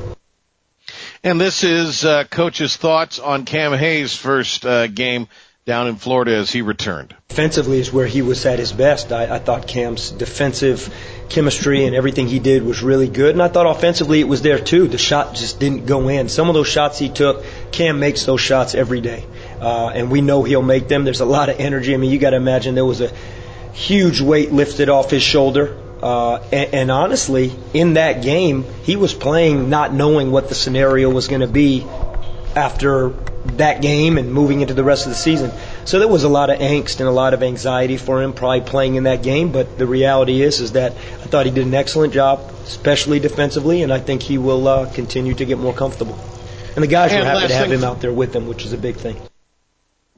And 1.25 1.41
this 1.41 1.63
is 1.63 2.05
uh, 2.05 2.25
Coach's 2.25 2.77
thoughts 2.77 3.17
on 3.17 3.45
Cam 3.45 3.73
Hayes' 3.73 4.15
first 4.15 4.63
uh, 4.63 4.85
game 4.85 5.27
down 5.65 5.87
in 5.87 5.95
Florida 5.95 6.35
as 6.35 6.51
he 6.51 6.61
returned. 6.61 7.15
Defensively 7.29 7.79
is 7.79 7.91
where 7.91 8.05
he 8.05 8.21
was 8.21 8.45
at 8.45 8.59
his 8.59 8.71
best. 8.71 9.11
I, 9.11 9.37
I 9.37 9.39
thought 9.39 9.67
Cam's 9.67 10.11
defensive 10.11 10.93
chemistry 11.29 11.85
and 11.85 11.95
everything 11.95 12.27
he 12.27 12.37
did 12.37 12.61
was 12.61 12.83
really 12.83 13.07
good, 13.07 13.31
and 13.33 13.41
I 13.41 13.47
thought 13.47 13.65
offensively 13.65 14.19
it 14.19 14.27
was 14.27 14.43
there 14.43 14.59
too. 14.59 14.87
The 14.87 14.99
shot 14.99 15.33
just 15.33 15.59
didn't 15.59 15.87
go 15.87 16.09
in. 16.09 16.29
Some 16.29 16.47
of 16.47 16.53
those 16.53 16.67
shots 16.67 16.99
he 16.99 17.09
took, 17.09 17.43
Cam 17.71 17.99
makes 17.99 18.25
those 18.25 18.41
shots 18.41 18.75
every 18.75 19.01
day, 19.01 19.25
uh, 19.59 19.87
and 19.87 20.11
we 20.11 20.21
know 20.21 20.43
he'll 20.43 20.61
make 20.61 20.87
them. 20.87 21.05
There's 21.05 21.21
a 21.21 21.25
lot 21.25 21.49
of 21.49 21.59
energy. 21.59 21.95
I 21.95 21.97
mean, 21.97 22.11
you 22.11 22.19
got 22.19 22.29
to 22.29 22.37
imagine 22.37 22.75
there 22.75 22.85
was 22.85 23.01
a 23.01 23.11
huge 23.73 24.21
weight 24.21 24.51
lifted 24.51 24.89
off 24.89 25.09
his 25.09 25.23
shoulder. 25.23 25.75
Uh, 26.05 26.35
and, 26.51 26.73
and 26.75 26.91
honestly, 26.91 27.51
in 27.73 27.95
that 27.95 28.21
game, 28.21 28.63
he 28.83 28.95
was 28.95 29.13
playing 29.13 29.69
not 29.71 29.91
knowing 29.91 30.29
what 30.31 30.49
the 30.49 30.55
scenario 30.55 31.09
was 31.09 31.27
going 31.27 31.41
to 31.41 31.47
be 31.47 31.83
after 32.55 33.09
that 33.57 33.81
game 33.81 34.17
and 34.19 34.31
moving 34.31 34.61
into 34.61 34.73
the 34.75 34.83
rest 34.83 35.05
of 35.07 35.11
the 35.11 35.15
season. 35.17 35.51
So 35.85 35.97
there 35.99 36.07
was 36.07 36.23
a 36.23 36.29
lot 36.29 36.49
of 36.51 36.59
angst 36.59 36.99
and 36.99 37.09
a 37.09 37.11
lot 37.11 37.33
of 37.33 37.41
anxiety 37.41 37.97
for 37.97 38.21
him 38.21 38.33
probably 38.33 38.61
playing 38.61 38.95
in 38.95 39.03
that 39.05 39.23
game. 39.23 39.51
But 39.51 39.79
the 39.79 39.87
reality 39.87 40.41
is, 40.41 40.59
is 40.59 40.73
that 40.73 40.91
I 40.93 41.25
thought 41.31 41.45
he 41.47 41.51
did 41.51 41.65
an 41.65 41.73
excellent 41.73 42.13
job, 42.13 42.39
especially 42.65 43.19
defensively, 43.19 43.81
and 43.81 43.91
I 43.91 43.99
think 43.99 44.21
he 44.21 44.37
will 44.37 44.67
uh, 44.67 44.91
continue 44.93 45.33
to 45.33 45.45
get 45.45 45.57
more 45.57 45.73
comfortable. 45.73 46.17
And 46.75 46.83
the 46.83 46.87
guys 46.87 47.11
And 47.13 47.21
were 47.21 47.25
happy 47.29 47.47
to 47.47 47.53
have 47.55 47.67
thing- 47.69 47.79
him 47.79 47.83
out 47.83 48.01
there 48.01 48.13
with 48.13 48.31
them, 48.31 48.47
which 48.47 48.63
is 48.65 48.73
a 48.73 48.77
big 48.77 48.95
thing. 48.97 49.17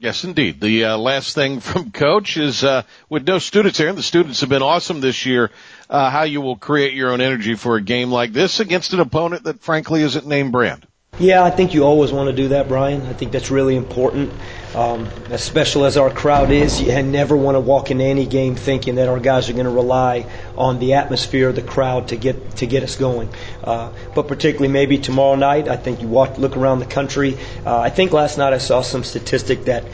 Yes, 0.00 0.22
indeed. 0.22 0.60
The 0.60 0.84
uh, 0.84 0.96
last 0.96 1.34
thing 1.34 1.58
from 1.60 1.90
Coach 1.90 2.36
is 2.36 2.62
uh, 2.62 2.82
with 3.08 3.26
no 3.26 3.38
students 3.38 3.78
here, 3.78 3.88
and 3.88 3.98
the 3.98 4.02
students 4.02 4.40
have 4.40 4.48
been 4.48 4.62
awesome 4.62 5.00
this 5.00 5.26
year. 5.26 5.50
Uh, 5.90 6.08
how 6.10 6.22
you 6.22 6.40
will 6.40 6.56
create 6.56 6.94
your 6.94 7.10
own 7.10 7.20
energy 7.20 7.54
for 7.54 7.76
a 7.76 7.80
game 7.80 8.10
like 8.10 8.32
this 8.32 8.60
against 8.60 8.92
an 8.92 9.00
opponent 9.00 9.44
that, 9.44 9.60
frankly, 9.60 10.02
isn't 10.02 10.26
name 10.26 10.52
brand. 10.52 10.86
Yeah, 11.18 11.42
I 11.42 11.50
think 11.50 11.74
you 11.74 11.82
always 11.82 12.12
want 12.12 12.28
to 12.28 12.36
do 12.36 12.48
that, 12.48 12.68
Brian. 12.68 13.02
I 13.06 13.12
think 13.12 13.32
that's 13.32 13.50
really 13.50 13.74
important. 13.74 14.32
Um, 14.74 15.08
as 15.30 15.42
special 15.42 15.84
as 15.86 15.96
our 15.96 16.10
crowd 16.10 16.50
is, 16.50 16.80
you 16.80 17.02
never 17.02 17.36
want 17.36 17.54
to 17.54 17.60
walk 17.60 17.90
into 17.90 18.04
any 18.04 18.26
game 18.26 18.54
thinking 18.54 18.96
that 18.96 19.08
our 19.08 19.18
guys 19.18 19.48
are 19.48 19.54
going 19.54 19.64
to 19.64 19.70
rely 19.70 20.26
on 20.56 20.78
the 20.78 20.94
atmosphere, 20.94 21.48
of 21.48 21.54
the 21.54 21.62
crowd 21.62 22.08
to 22.08 22.16
get 22.16 22.56
to 22.56 22.66
get 22.66 22.82
us 22.82 22.96
going. 22.96 23.30
Uh, 23.64 23.90
but 24.14 24.28
particularly 24.28 24.68
maybe 24.68 24.98
tomorrow 24.98 25.36
night, 25.36 25.68
I 25.68 25.76
think 25.76 26.02
you 26.02 26.08
walk, 26.08 26.38
look 26.38 26.56
around 26.56 26.80
the 26.80 26.86
country. 26.86 27.38
Uh, 27.64 27.78
I 27.78 27.90
think 27.90 28.12
last 28.12 28.36
night 28.36 28.52
I 28.52 28.58
saw 28.58 28.82
some 28.82 29.04
statistic 29.04 29.64
that 29.64 29.84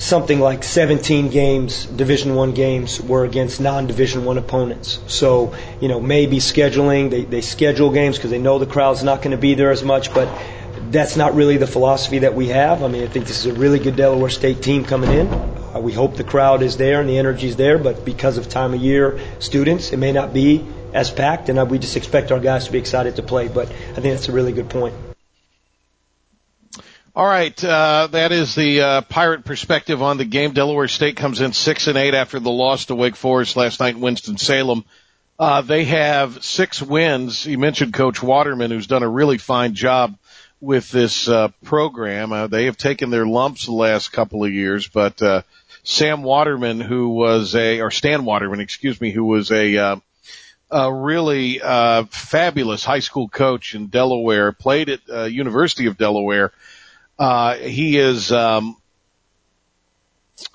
something 0.00 0.40
like 0.40 0.64
17 0.64 1.28
games, 1.28 1.84
Division 1.84 2.34
One 2.34 2.52
games, 2.52 3.00
were 3.00 3.24
against 3.24 3.60
non-Division 3.60 4.24
One 4.24 4.38
opponents. 4.38 4.98
So, 5.06 5.54
you 5.80 5.88
know, 5.88 6.00
maybe 6.00 6.38
scheduling, 6.38 7.10
they, 7.10 7.24
they 7.24 7.42
schedule 7.42 7.90
games 7.90 8.16
because 8.16 8.30
they 8.30 8.38
know 8.38 8.58
the 8.58 8.66
crowd's 8.66 9.04
not 9.04 9.18
going 9.22 9.32
to 9.32 9.36
be 9.36 9.54
there 9.54 9.70
as 9.70 9.84
much, 9.84 10.12
but 10.12 10.28
that's 10.90 11.16
not 11.16 11.34
really 11.34 11.56
the 11.56 11.66
philosophy 11.66 12.20
that 12.20 12.34
we 12.34 12.48
have. 12.48 12.82
I 12.82 12.88
mean, 12.88 13.02
I 13.02 13.06
think 13.06 13.26
this 13.26 13.44
is 13.44 13.46
a 13.46 13.54
really 13.54 13.78
good 13.78 13.96
Delaware 13.96 14.30
State 14.30 14.62
team 14.62 14.84
coming 14.84 15.10
in. 15.10 15.28
Uh, 15.28 15.80
we 15.80 15.92
hope 15.92 16.16
the 16.16 16.24
crowd 16.24 16.62
is 16.62 16.76
there 16.76 17.00
and 17.00 17.08
the 17.08 17.18
energy 17.18 17.46
is 17.48 17.56
there, 17.56 17.78
but 17.78 18.04
because 18.04 18.38
of 18.38 18.48
time 18.48 18.74
of 18.74 18.80
year, 18.80 19.20
students, 19.38 19.92
it 19.92 19.98
may 19.98 20.12
not 20.12 20.32
be 20.32 20.64
as 20.92 21.10
packed, 21.10 21.48
and 21.48 21.58
uh, 21.58 21.64
we 21.64 21.78
just 21.78 21.96
expect 21.96 22.32
our 22.32 22.40
guys 22.40 22.66
to 22.66 22.72
be 22.72 22.78
excited 22.78 23.16
to 23.16 23.22
play. 23.22 23.46
But 23.46 23.68
I 23.68 24.00
think 24.00 24.14
that's 24.14 24.28
a 24.28 24.32
really 24.32 24.52
good 24.52 24.68
point. 24.68 24.94
All 27.14 27.26
right, 27.26 27.64
uh, 27.64 28.08
that 28.12 28.32
is 28.32 28.54
the 28.54 28.80
uh, 28.80 29.00
pirate 29.02 29.44
perspective 29.44 30.00
on 30.02 30.16
the 30.16 30.24
game. 30.24 30.52
Delaware 30.52 30.88
State 30.88 31.16
comes 31.16 31.40
in 31.40 31.52
six 31.52 31.86
and 31.86 31.98
eight 31.98 32.14
after 32.14 32.40
the 32.40 32.50
loss 32.50 32.86
to 32.86 32.94
Wake 32.94 33.16
Forest 33.16 33.56
last 33.56 33.80
night 33.80 33.94
in 33.96 34.00
Winston 34.00 34.38
Salem. 34.38 34.84
Uh, 35.38 35.60
they 35.62 35.84
have 35.84 36.44
six 36.44 36.80
wins. 36.82 37.46
You 37.46 37.58
mentioned 37.58 37.94
Coach 37.94 38.22
Waterman, 38.22 38.70
who's 38.70 38.86
done 38.86 39.02
a 39.02 39.08
really 39.08 39.38
fine 39.38 39.74
job 39.74 40.16
with 40.60 40.90
this 40.90 41.28
uh, 41.28 41.48
program. 41.64 42.32
Uh, 42.32 42.46
they 42.46 42.66
have 42.66 42.76
taken 42.76 43.10
their 43.10 43.26
lumps 43.26 43.66
the 43.66 43.72
last 43.72 44.12
couple 44.12 44.44
of 44.44 44.52
years, 44.52 44.88
but 44.88 45.20
uh, 45.22 45.42
Sam 45.82 46.22
Waterman, 46.22 46.80
who 46.80 47.10
was 47.10 47.54
a 47.54 47.80
or 47.80 47.90
Stan 47.90 48.24
Waterman, 48.24 48.60
excuse 48.60 49.00
me, 49.00 49.10
who 49.10 49.24
was 49.24 49.50
a 49.50 49.76
uh, 49.76 49.96
a 50.70 50.92
really 50.92 51.60
uh, 51.60 52.04
fabulous 52.04 52.84
high 52.84 53.00
school 53.00 53.28
coach 53.28 53.74
in 53.74 53.88
Delaware, 53.88 54.52
played 54.52 54.88
at 54.88 55.00
uh, 55.10 55.24
University 55.24 55.86
of 55.86 55.96
Delaware 55.96 56.52
uh, 57.20 57.56
he 57.56 57.96
has 57.96 58.32
um, 58.32 58.76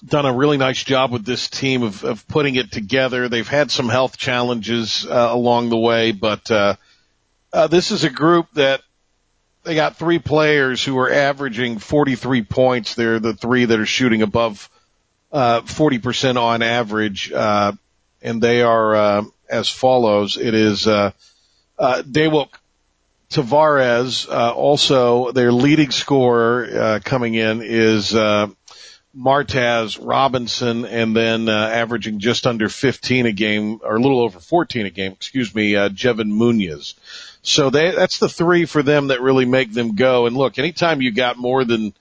done 0.04 0.26
a 0.26 0.34
really 0.34 0.58
nice 0.58 0.84
job 0.84 1.12
with 1.12 1.24
this 1.24 1.48
team 1.48 1.84
of, 1.84 2.04
of 2.04 2.28
putting 2.28 2.56
it 2.56 2.72
together. 2.72 3.30
They've 3.30 3.48
had 3.48 3.70
some 3.70 3.88
health 3.88 4.18
challenges 4.18 5.06
uh, 5.06 5.30
along 5.32 5.70
the 5.70 5.78
way, 5.78 6.12
but 6.12 6.50
uh, 6.50 6.76
uh, 7.54 7.68
this 7.68 7.92
is 7.92 8.04
a 8.04 8.10
group 8.10 8.48
that 8.56 8.82
they 9.66 9.76
got 9.76 9.98
three 9.98 10.20
players 10.20 10.84
who 10.84 10.98
are 11.00 11.12
averaging 11.12 11.80
43 11.80 12.44
points. 12.44 12.96
They're 12.96 13.20
the 13.20 13.34
three 13.34 13.66
that 13.66 13.80
are 13.80 13.86
shooting 13.86 14.22
above 14.22 14.70
uh, 15.32 15.62
40% 15.62 16.40
on 16.40 16.62
average, 16.62 17.32
uh, 17.32 17.74
and 18.22 18.42
they 18.42 18.62
are 18.62 18.96
uh, 18.96 19.24
as 19.50 19.68
follows. 19.68 20.38
It 20.38 20.54
is 20.54 20.88
uh, 20.88 21.12
uh, 21.78 22.04
Tavares, 23.32 24.30
uh, 24.30 24.54
also 24.54 25.32
their 25.32 25.52
leading 25.52 25.92
scorer 25.92 26.66
uh, 26.66 27.00
coming 27.04 27.34
in 27.34 27.62
is 27.64 28.14
uh, 28.14 28.48
Martaz 29.18 30.00
Robinson, 30.02 30.86
and 30.86 31.16
then 31.16 31.50
averaging 31.50 32.20
just 32.20 32.46
under 32.46 32.70
15 32.70 33.26
a 33.26 33.32
game, 33.32 33.80
or 33.84 33.96
a 33.96 34.00
little 34.00 34.22
over 34.22 34.40
14 34.40 34.86
a 34.86 34.90
game, 34.90 35.12
excuse 35.14 35.56
me, 35.56 35.74
Jevin 35.74 36.32
Muniz. 36.32 36.94
So 37.48 37.70
they, 37.70 37.92
that's 37.92 38.18
the 38.18 38.28
three 38.28 38.66
for 38.66 38.82
them 38.82 39.08
that 39.08 39.22
really 39.22 39.46
make 39.46 39.72
them 39.72 39.96
go. 39.96 40.26
And 40.26 40.36
look, 40.36 40.58
anytime 40.58 41.02
you 41.02 41.12
got 41.12 41.38
more 41.38 41.64
than 41.64 41.94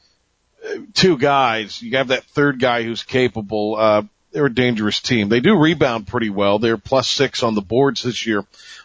uh, 0.64 0.78
two 0.94 1.18
guys, 1.18 1.83
you 1.83 1.96
have 1.98 2.09
that 2.09 2.24
third 2.24 2.59
guy 2.59 2.83
who's 2.83 3.02
capable. 3.02 3.76
Uh, 3.76 4.02
they're 4.33 4.46
a 4.46 4.54
dangerous 4.54 5.00
team. 5.00 5.28
They 5.28 5.40
do 5.40 5.57
rebound 5.57 6.07
pretty 6.07 6.30
well. 6.30 6.59
They're 6.59 6.78
plus 6.78 7.09
six 7.09 7.42
on 7.42 7.54
the 7.54 7.61
boards 7.61 8.02
this 8.02 8.26
year 8.26 8.44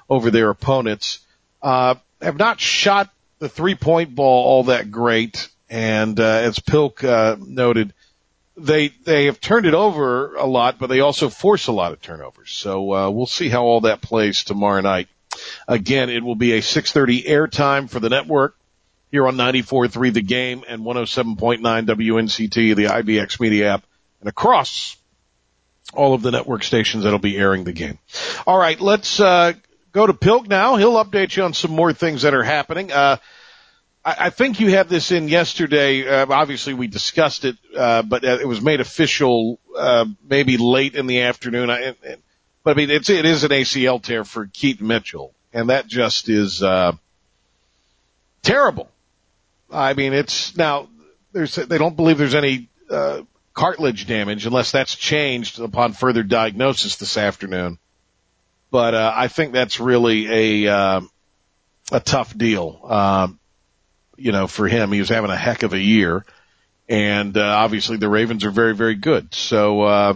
over 0.10 0.32
their 0.32 0.50
opponents. 0.50 1.20
Uh, 1.62 1.96
have 2.22 2.38
not 2.38 2.60
shot 2.60 3.10
the 3.40 3.48
three 3.50 3.76
point 3.76 4.14
ball 4.14 4.46
all 4.46 4.64
that 4.66 4.92
great. 4.92 5.48
And, 5.70 6.20
uh, 6.20 6.24
as 6.24 6.60
Pilk, 6.60 7.04
uh, 7.06 7.38
noted, 7.40 7.94
they, 8.58 8.90
they 9.06 9.26
have 9.26 9.40
turned 9.40 9.66
it 9.66 9.74
over 9.74 10.36
a 10.36 10.46
lot, 10.46 10.78
but 10.78 10.88
they 10.88 11.00
also 11.00 11.30
force 11.30 11.68
a 11.68 11.72
lot 11.72 11.94
of 11.94 12.02
turnovers. 12.02 12.52
So, 12.52 12.94
uh, 12.94 13.10
we'll 13.10 13.28
see 13.28 13.48
how 13.48 13.64
all 13.64 13.82
that 13.82 14.02
plays 14.02 14.44
tomorrow 14.44 14.82
night. 14.82 15.08
Again, 15.70 16.10
it 16.10 16.24
will 16.24 16.36
be 16.36 16.54
a 16.54 16.62
630 16.62 17.30
airtime 17.30 17.88
for 17.88 18.00
the 18.00 18.10
network 18.10 18.58
here 19.12 19.28
on 19.28 19.36
94.3 19.36 20.12
The 20.12 20.24
Game 20.24 20.64
and 20.68 20.82
107.9 20.82 21.60
WNCT, 21.62 22.76
the 22.76 22.86
IBX 22.86 23.40
media 23.40 23.76
app, 23.76 23.84
and 24.20 24.28
across 24.28 24.98
all 25.94 26.16
of 26.16 26.24
the 26.24 26.32
network 26.32 26.64
stations 26.64 27.04
that'll 27.04 27.20
be 27.20 27.38
airing 27.38 27.66
the 27.66 27.72
game. 27.72 28.00
All 28.48 28.58
right, 28.58 28.82
let's, 28.82 29.20
uh, 29.20 29.54
go 29.92 30.08
to 30.08 30.14
Pilk 30.14 30.48
now. 30.48 30.76
He'll 30.78 31.04
update 31.04 31.36
you 31.38 31.44
on 31.44 31.54
some 31.54 31.72
more 31.72 31.94
things 31.94 32.24
that 32.24 32.34
are 32.34 32.44
happening. 32.44 32.92
Uh, 32.92 33.18
I, 34.04 34.32
think 34.32 34.60
you 34.60 34.70
had 34.70 34.90
this 34.90 35.12
in 35.12 35.28
yesterday. 35.28 36.08
Uh, 36.08 36.26
obviously, 36.30 36.74
we 36.74 36.88
discussed 36.88 37.46
it, 37.46 37.58
uh, 37.78 38.02
but 38.02 38.24
uh, 38.24 38.40
it 38.42 38.48
was 38.48 38.60
made 38.60 38.80
official 38.80 39.60
uh, 39.78 40.06
maybe 40.28 40.58
late 40.58 40.96
in 40.96 41.06
the 41.06 41.22
afternoon. 41.22 41.70
I, 41.70 41.80
it, 42.02 42.20
but 42.64 42.72
I 42.72 42.74
mean, 42.76 42.90
it's 42.90 43.10
it 43.10 43.26
is 43.26 43.44
an 43.44 43.52
ACL 43.52 44.02
tear 44.02 44.24
for 44.24 44.48
Keaton 44.48 44.88
Mitchell, 44.88 45.34
and 45.54 45.70
that 45.70 45.88
just 45.88 46.30
is 46.30 46.62
uh, 46.64 46.94
terrible. 48.42 48.90
I 49.72 49.94
mean, 49.94 50.14
it's 50.14 50.56
now 50.56 50.90
there's 51.32 51.56
they 51.56 51.78
don't 51.78 51.96
believe 51.96 52.18
there's 52.18 52.36
any 52.36 52.70
uh, 52.90 53.22
cartilage 53.54 54.08
damage 54.08 54.46
unless 54.46 54.72
that's 54.72 54.96
changed 54.96 55.60
upon 55.60 55.94
further 55.94 56.24
diagnosis 56.24 56.96
this 56.98 57.18
afternoon. 57.18 57.78
But 58.72 58.94
uh, 58.94 59.14
I 59.16 59.28
think 59.28 59.54
that's 59.54 59.80
really 59.80 60.66
a 60.66 60.74
uh, 60.74 61.02
a 61.92 62.00
tough 62.00 62.38
deal. 62.38 62.80
Um, 62.84 63.40
you 64.18 64.32
know, 64.32 64.48
for 64.48 64.68
him, 64.68 64.92
he 64.92 65.00
was 65.00 65.10
having 65.10 65.32
a 65.32 65.38
heck 65.38 65.64
of 65.64 65.74
a 65.74 65.80
year, 65.80 66.26
and 66.88 67.38
uh, 67.38 67.42
obviously 67.42 67.98
the 67.98 68.10
Ravens 68.10 68.44
are 68.44 68.52
very, 68.52 68.76
very 68.76 68.96
good. 68.96 69.34
So 69.34 69.82
uh, 69.82 70.14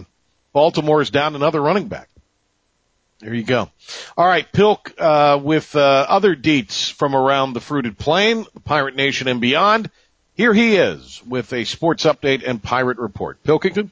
Baltimore 0.52 1.00
is 1.00 1.10
down 1.10 1.34
another 1.34 1.60
running 1.60 1.88
back. 1.88 2.08
There 3.24 3.32
you 3.32 3.42
go. 3.42 3.70
All 4.18 4.26
right, 4.26 4.46
Pilk 4.52 4.92
uh, 4.98 5.40
with 5.42 5.74
uh, 5.74 6.06
other 6.06 6.36
deets 6.36 6.92
from 6.92 7.16
around 7.16 7.54
the 7.54 7.60
fruited 7.60 7.96
plain, 7.96 8.44
the 8.52 8.60
Pirate 8.60 8.96
Nation 8.96 9.28
and 9.28 9.40
beyond. 9.40 9.90
Here 10.34 10.52
he 10.52 10.76
is 10.76 11.22
with 11.26 11.50
a 11.54 11.64
sports 11.64 12.04
update 12.04 12.46
and 12.46 12.62
pirate 12.62 12.98
report. 12.98 13.42
Pilkington. 13.42 13.90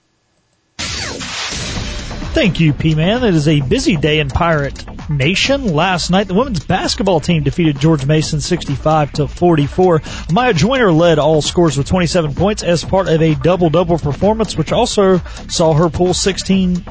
Thank 2.33 2.61
you, 2.61 2.73
P-Man. 2.73 3.25
It 3.25 3.35
is 3.35 3.47
a 3.47 3.61
busy 3.61 3.95
day 3.97 4.19
in 4.19 4.29
Pirate 4.29 4.87
Nation. 5.11 5.75
Last 5.75 6.11
night, 6.11 6.29
the 6.29 6.35
women's 6.35 6.65
basketball 6.65 7.21
team 7.21 7.43
defeated 7.43 7.79
George 7.79 8.07
Mason 8.07 8.41
65 8.41 9.13
to 9.13 9.29
44. 9.29 10.01
Maya 10.33 10.55
Joyner 10.55 10.91
led 10.91 11.19
all 11.19 11.43
scores 11.43 11.77
with 11.77 11.87
27 11.87 12.35
points 12.35 12.63
as 12.63 12.85
part 12.85 13.09
of 13.09 13.21
a 13.21 13.35
double-double 13.35 13.99
performance, 13.99 14.57
which 14.57 14.73
also 14.73 15.19
saw 15.49 15.75
her 15.75 15.91
pull 15.91 16.15
16, 16.15 16.83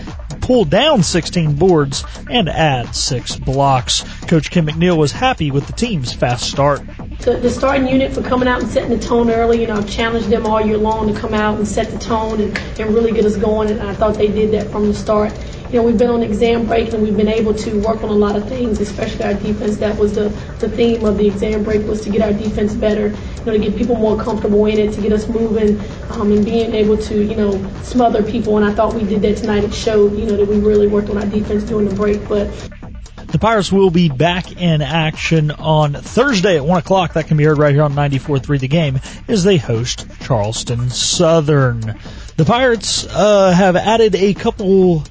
pull 0.41 0.63
down 0.63 1.01
16 1.01 1.55
boards 1.55 2.03
and 2.29 2.47
add 2.47 2.95
six 2.95 3.35
blocks. 3.35 4.03
Coach 4.27 4.51
Kim 4.51 4.67
McNeill 4.67 4.97
was 4.97 5.11
happy 5.11 5.49
with 5.49 5.65
the 5.65 5.73
team's 5.73 6.13
fast 6.13 6.49
start. 6.49 6.81
The, 7.21 7.37
the 7.37 7.49
starting 7.49 7.87
unit 7.87 8.11
for 8.11 8.21
coming 8.21 8.47
out 8.47 8.61
and 8.61 8.71
setting 8.71 8.89
the 8.89 9.03
tone 9.03 9.29
early, 9.29 9.61
you 9.61 9.67
know, 9.67 9.75
I've 9.75 9.89
challenged 9.89 10.29
them 10.29 10.45
all 10.47 10.59
year 10.59 10.77
long 10.77 11.13
to 11.13 11.19
come 11.19 11.33
out 11.33 11.57
and 11.57 11.67
set 11.67 11.91
the 11.91 11.99
tone 11.99 12.41
and, 12.41 12.57
and 12.79 12.93
really 12.93 13.11
get 13.11 13.25
us 13.25 13.37
going, 13.37 13.69
and 13.69 13.81
I 13.81 13.93
thought 13.93 14.15
they 14.15 14.27
did 14.27 14.51
that 14.51 14.71
from 14.71 14.87
the 14.87 14.93
start 14.93 15.31
you 15.71 15.77
know, 15.79 15.83
we've 15.83 15.97
been 15.97 16.09
on 16.09 16.21
exam 16.21 16.65
break 16.65 16.91
and 16.91 17.01
we've 17.01 17.15
been 17.15 17.29
able 17.29 17.53
to 17.53 17.79
work 17.79 18.03
on 18.03 18.09
a 18.09 18.13
lot 18.13 18.35
of 18.35 18.47
things, 18.49 18.81
especially 18.81 19.23
our 19.23 19.33
defense. 19.33 19.77
That 19.77 19.97
was 19.97 20.13
the, 20.15 20.27
the 20.59 20.67
theme 20.67 21.05
of 21.05 21.17
the 21.17 21.27
exam 21.27 21.63
break 21.63 21.87
was 21.87 22.01
to 22.01 22.09
get 22.09 22.21
our 22.21 22.33
defense 22.33 22.73
better, 22.73 23.07
you 23.07 23.45
know, 23.45 23.53
to 23.53 23.59
get 23.59 23.77
people 23.77 23.95
more 23.95 24.21
comfortable 24.21 24.65
in 24.65 24.77
it, 24.77 24.93
to 24.93 25.01
get 25.01 25.13
us 25.13 25.29
moving, 25.29 25.79
um, 26.09 26.33
and 26.33 26.43
being 26.43 26.73
able 26.73 26.97
to, 26.97 27.23
you 27.23 27.35
know, 27.35 27.51
smother 27.83 28.21
people. 28.21 28.57
And 28.57 28.65
I 28.65 28.73
thought 28.73 28.93
we 28.93 29.05
did 29.05 29.21
that 29.21 29.37
tonight. 29.37 29.63
It 29.63 29.73
showed, 29.73 30.17
you 30.17 30.25
know, 30.25 30.35
that 30.35 30.47
we 30.47 30.59
really 30.59 30.87
worked 30.87 31.09
on 31.09 31.17
our 31.17 31.25
defense 31.25 31.63
during 31.63 31.87
the 31.87 31.95
break. 31.95 32.27
But 32.27 32.49
the 33.31 33.39
Pirates 33.39 33.71
will 33.71 33.89
be 33.89 34.09
back 34.09 34.51
in 34.51 34.81
action 34.81 35.51
on 35.51 35.93
Thursday 35.93 36.57
at 36.57 36.65
1 36.65 36.79
o'clock. 36.79 37.13
That 37.13 37.27
can 37.27 37.37
be 37.37 37.45
heard 37.45 37.57
right 37.57 37.73
here 37.73 37.83
on 37.83 37.93
94.3 37.93 38.59
The 38.59 38.67
Game 38.67 38.99
as 39.27 39.43
they 39.43 39.57
host 39.57 40.05
Charleston 40.21 40.89
Southern. 40.89 41.99
The 42.37 42.45
Pirates 42.45 43.05
uh, 43.07 43.51
have 43.51 43.75
added 43.75 44.15
a 44.15 44.33
couple 44.33 45.03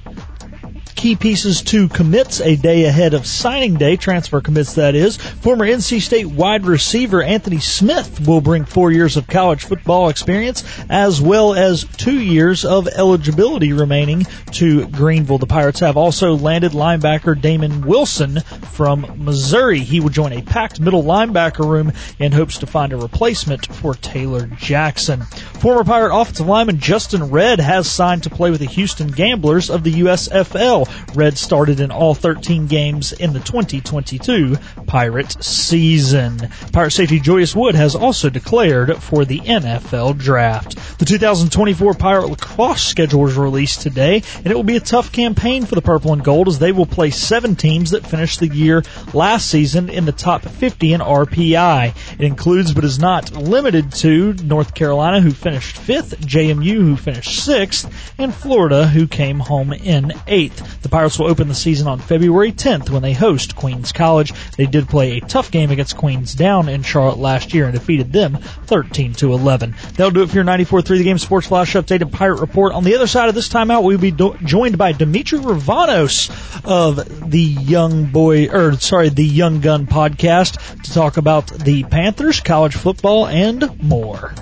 key 1.00 1.16
pieces 1.16 1.62
to 1.62 1.88
commits 1.88 2.42
a 2.42 2.56
day 2.56 2.84
ahead 2.84 3.14
of 3.14 3.26
signing 3.26 3.76
day, 3.76 3.96
transfer 3.96 4.42
commits 4.42 4.74
that 4.74 4.94
is. 4.94 5.16
Former 5.16 5.64
NC 5.66 6.02
State 6.02 6.26
wide 6.26 6.66
receiver 6.66 7.22
Anthony 7.22 7.58
Smith 7.58 8.28
will 8.28 8.42
bring 8.42 8.66
four 8.66 8.92
years 8.92 9.16
of 9.16 9.26
college 9.26 9.64
football 9.64 10.10
experience 10.10 10.62
as 10.90 11.18
well 11.18 11.54
as 11.54 11.84
two 11.96 12.20
years 12.20 12.66
of 12.66 12.86
eligibility 12.86 13.72
remaining 13.72 14.26
to 14.52 14.88
Greenville. 14.88 15.38
The 15.38 15.46
Pirates 15.46 15.80
have 15.80 15.96
also 15.96 16.34
landed 16.34 16.72
linebacker 16.72 17.40
Damon 17.40 17.86
Wilson 17.86 18.40
from 18.72 19.24
Missouri. 19.24 19.78
He 19.78 20.00
will 20.00 20.10
join 20.10 20.34
a 20.34 20.42
packed 20.42 20.80
middle 20.80 21.02
linebacker 21.02 21.66
room 21.66 21.92
in 22.18 22.32
hopes 22.32 22.58
to 22.58 22.66
find 22.66 22.92
a 22.92 22.98
replacement 22.98 23.66
for 23.74 23.94
Taylor 23.94 24.48
Jackson. 24.58 25.22
Former 25.22 25.82
Pirate 25.82 26.14
offensive 26.14 26.46
lineman 26.46 26.78
Justin 26.78 27.30
Red 27.30 27.58
has 27.58 27.90
signed 27.90 28.24
to 28.24 28.30
play 28.30 28.50
with 28.50 28.60
the 28.60 28.66
Houston 28.66 29.08
Gamblers 29.08 29.70
of 29.70 29.82
the 29.82 29.92
USFL. 29.92 30.89
Red 31.14 31.38
started 31.38 31.80
in 31.80 31.90
all 31.90 32.14
13 32.14 32.66
games 32.66 33.12
in 33.12 33.32
the 33.32 33.40
2022 33.40 34.56
Pirate 34.86 35.42
season. 35.42 36.48
Pirate 36.72 36.90
safety 36.90 37.20
Julius 37.20 37.54
Wood 37.54 37.74
has 37.74 37.94
also 37.94 38.30
declared 38.30 38.96
for 39.02 39.24
the 39.24 39.40
NFL 39.40 40.18
draft. 40.18 40.76
The 40.98 41.04
2024 41.04 41.94
Pirate 41.94 42.28
lacrosse 42.28 42.82
schedule 42.82 43.20
was 43.20 43.36
released 43.36 43.82
today, 43.82 44.22
and 44.36 44.46
it 44.46 44.54
will 44.54 44.64
be 44.64 44.76
a 44.76 44.80
tough 44.80 45.12
campaign 45.12 45.64
for 45.64 45.74
the 45.74 45.82
Purple 45.82 46.12
and 46.12 46.24
Gold 46.24 46.48
as 46.48 46.58
they 46.58 46.72
will 46.72 46.86
play 46.86 47.10
seven 47.10 47.56
teams 47.56 47.90
that 47.90 48.06
finished 48.06 48.40
the 48.40 48.48
year 48.48 48.82
last 49.14 49.48
season 49.48 49.88
in 49.88 50.04
the 50.04 50.12
top 50.12 50.42
50 50.42 50.92
in 50.92 51.00
RPI. 51.00 51.94
It 52.14 52.24
includes 52.24 52.74
but 52.74 52.84
is 52.84 52.98
not 52.98 53.32
limited 53.32 53.92
to 53.92 54.34
North 54.34 54.74
Carolina, 54.74 55.20
who 55.20 55.30
finished 55.30 55.76
fifth, 55.76 56.20
JMU, 56.20 56.76
who 56.76 56.96
finished 56.96 57.44
sixth, 57.44 58.12
and 58.18 58.34
Florida, 58.34 58.86
who 58.86 59.06
came 59.06 59.38
home 59.38 59.72
in 59.72 60.12
eighth. 60.26 60.79
The 60.82 60.88
Pirates 60.88 61.18
will 61.18 61.26
open 61.28 61.48
the 61.48 61.54
season 61.54 61.88
on 61.88 61.98
February 61.98 62.52
10th 62.52 62.90
when 62.90 63.02
they 63.02 63.12
host 63.12 63.54
Queens 63.54 63.92
College. 63.92 64.32
They 64.56 64.66
did 64.66 64.88
play 64.88 65.18
a 65.18 65.20
tough 65.20 65.50
game 65.50 65.70
against 65.70 65.96
Queens 65.96 66.34
down 66.34 66.68
in 66.68 66.82
Charlotte 66.82 67.18
last 67.18 67.52
year 67.52 67.66
and 67.66 67.74
defeated 67.74 68.12
them 68.12 68.38
13 68.66 69.12
to 69.14 69.32
11. 69.32 69.74
That'll 69.92 70.10
do 70.10 70.22
it 70.22 70.30
for 70.30 70.36
your 70.36 70.44
94.3 70.44 70.86
The 70.98 71.04
Game 71.04 71.18
Sports 71.18 71.48
Flash 71.48 71.74
Update 71.74 72.00
and 72.00 72.12
Pirate 72.12 72.40
Report. 72.40 72.72
On 72.72 72.84
the 72.84 72.94
other 72.94 73.06
side 73.06 73.28
of 73.28 73.34
this 73.34 73.48
timeout, 73.48 73.82
we'll 73.82 73.98
be 73.98 74.10
do- 74.10 74.36
joined 74.44 74.78
by 74.78 74.92
Dimitri 74.92 75.38
Ravanos 75.38 76.30
of 76.64 77.30
the 77.30 77.38
Young 77.40 78.06
Boy, 78.06 78.48
or 78.48 78.72
sorry, 78.74 79.10
the 79.10 79.24
Young 79.24 79.60
Gun 79.60 79.86
podcast 79.86 80.82
to 80.82 80.92
talk 80.92 81.16
about 81.16 81.46
the 81.48 81.84
Panthers, 81.84 82.40
college 82.40 82.74
football, 82.74 83.26
and 83.26 83.82
more. 83.82 84.34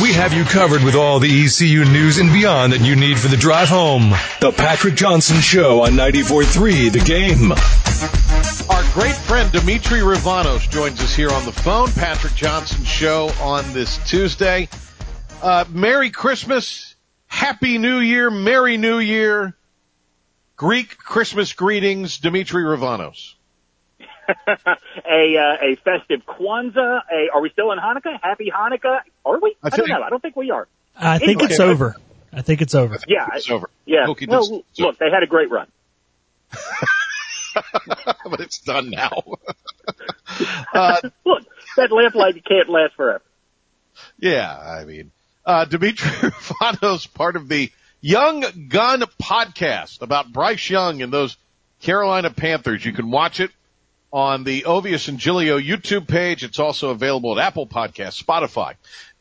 We 0.00 0.12
have 0.12 0.32
you 0.32 0.44
covered 0.44 0.84
with 0.84 0.94
all 0.94 1.18
the 1.18 1.44
ECU 1.44 1.84
news 1.84 2.18
and 2.18 2.32
beyond 2.32 2.72
that 2.72 2.82
you 2.82 2.94
need 2.94 3.18
for 3.18 3.26
the 3.26 3.36
drive 3.36 3.68
home. 3.68 4.10
The 4.40 4.52
Patrick 4.52 4.94
Johnson 4.94 5.40
Show 5.40 5.82
on 5.82 5.92
94.3 5.92 6.92
The 6.92 7.00
Game. 7.00 7.50
Our 8.70 8.92
great 8.94 9.16
friend 9.16 9.50
Dimitri 9.50 9.98
Ravanos 9.98 10.70
joins 10.70 11.00
us 11.00 11.16
here 11.16 11.30
on 11.30 11.44
the 11.44 11.52
phone. 11.52 11.90
Patrick 11.92 12.34
Johnson 12.34 12.84
Show 12.84 13.30
on 13.40 13.72
this 13.72 13.98
Tuesday. 14.08 14.68
Uh, 15.42 15.64
Merry 15.68 16.10
Christmas, 16.10 16.94
Happy 17.26 17.78
New 17.78 17.98
Year, 17.98 18.30
Merry 18.30 18.76
New 18.76 19.00
Year, 19.00 19.56
Greek 20.54 20.96
Christmas 20.96 21.52
greetings, 21.54 22.18
Dimitri 22.18 22.62
Ravanos. 22.62 23.34
a 25.06 25.36
uh, 25.36 25.56
a 25.62 25.76
festive 25.76 26.20
Kwanzaa. 26.26 27.00
A, 27.10 27.28
are 27.34 27.40
we 27.40 27.50
still 27.50 27.72
in 27.72 27.78
Hanukkah? 27.78 28.18
Happy 28.22 28.50
Hanukkah? 28.54 29.00
Are 29.24 29.38
we? 29.40 29.56
I, 29.62 29.68
I 29.72 29.76
don't 29.76 29.88
know. 29.88 30.02
I 30.02 30.10
don't 30.10 30.20
think 30.22 30.36
we 30.36 30.50
are. 30.50 30.68
I 30.96 31.18
think 31.18 31.30
Anyway. 31.40 31.44
it's 31.50 31.60
over. 31.60 31.96
I 32.32 32.42
think 32.42 32.60
it's 32.60 32.74
over. 32.74 32.98
Yeah, 33.06 33.26
It's 33.34 33.50
over. 33.50 33.70
yeah. 33.86 34.06
Look, 34.06 34.20
well, 34.28 34.42
is- 34.42 34.78
look, 34.78 34.98
they 34.98 35.10
had 35.10 35.22
a 35.22 35.26
great 35.26 35.50
run. 35.50 35.66
but 38.24 38.40
it's 38.40 38.58
done 38.60 38.90
now. 38.90 39.22
uh, 40.74 41.00
Look, 41.24 41.42
that 41.76 41.90
lamplight 41.90 42.44
can't 42.44 42.68
last 42.68 42.94
forever. 42.94 43.22
yeah, 44.18 44.56
I 44.56 44.84
mean, 44.84 45.10
uh, 45.44 45.64
Dimitri 45.64 46.10
Ravanos, 46.30 47.12
part 47.12 47.36
of 47.36 47.48
the 47.48 47.70
Young 48.00 48.44
Gun 48.68 49.02
podcast 49.20 50.02
about 50.02 50.32
Bryce 50.32 50.68
Young 50.70 51.02
and 51.02 51.12
those 51.12 51.36
Carolina 51.80 52.30
Panthers. 52.30 52.84
You 52.84 52.92
can 52.92 53.10
watch 53.10 53.40
it 53.40 53.50
on 54.12 54.44
the 54.44 54.62
Ovius 54.62 55.08
and 55.08 55.18
Gilio 55.18 55.62
YouTube 55.62 56.08
page. 56.08 56.44
It's 56.44 56.58
also 56.58 56.90
available 56.90 57.38
at 57.38 57.46
Apple 57.46 57.66
Podcasts, 57.66 58.22
Spotify, 58.22 58.74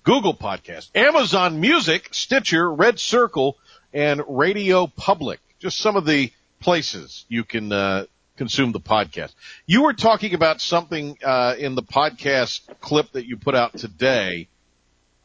Google 0.03 0.33
Podcasts, 0.33 0.89
Amazon 0.95 1.59
Music, 1.59 2.09
Stitcher, 2.11 2.71
Red 2.71 2.99
Circle, 2.99 3.57
and 3.93 4.21
Radio 4.27 4.87
Public. 4.87 5.39
Just 5.59 5.77
some 5.79 5.95
of 5.95 6.05
the 6.05 6.31
places 6.59 7.25
you 7.27 7.43
can 7.43 7.71
uh, 7.71 8.05
consume 8.37 8.71
the 8.71 8.79
podcast. 8.79 9.33
You 9.65 9.83
were 9.83 9.93
talking 9.93 10.33
about 10.33 10.61
something 10.61 11.17
uh, 11.23 11.55
in 11.57 11.75
the 11.75 11.83
podcast 11.83 12.61
clip 12.79 13.11
that 13.11 13.25
you 13.25 13.37
put 13.37 13.55
out 13.55 13.77
today, 13.77 14.47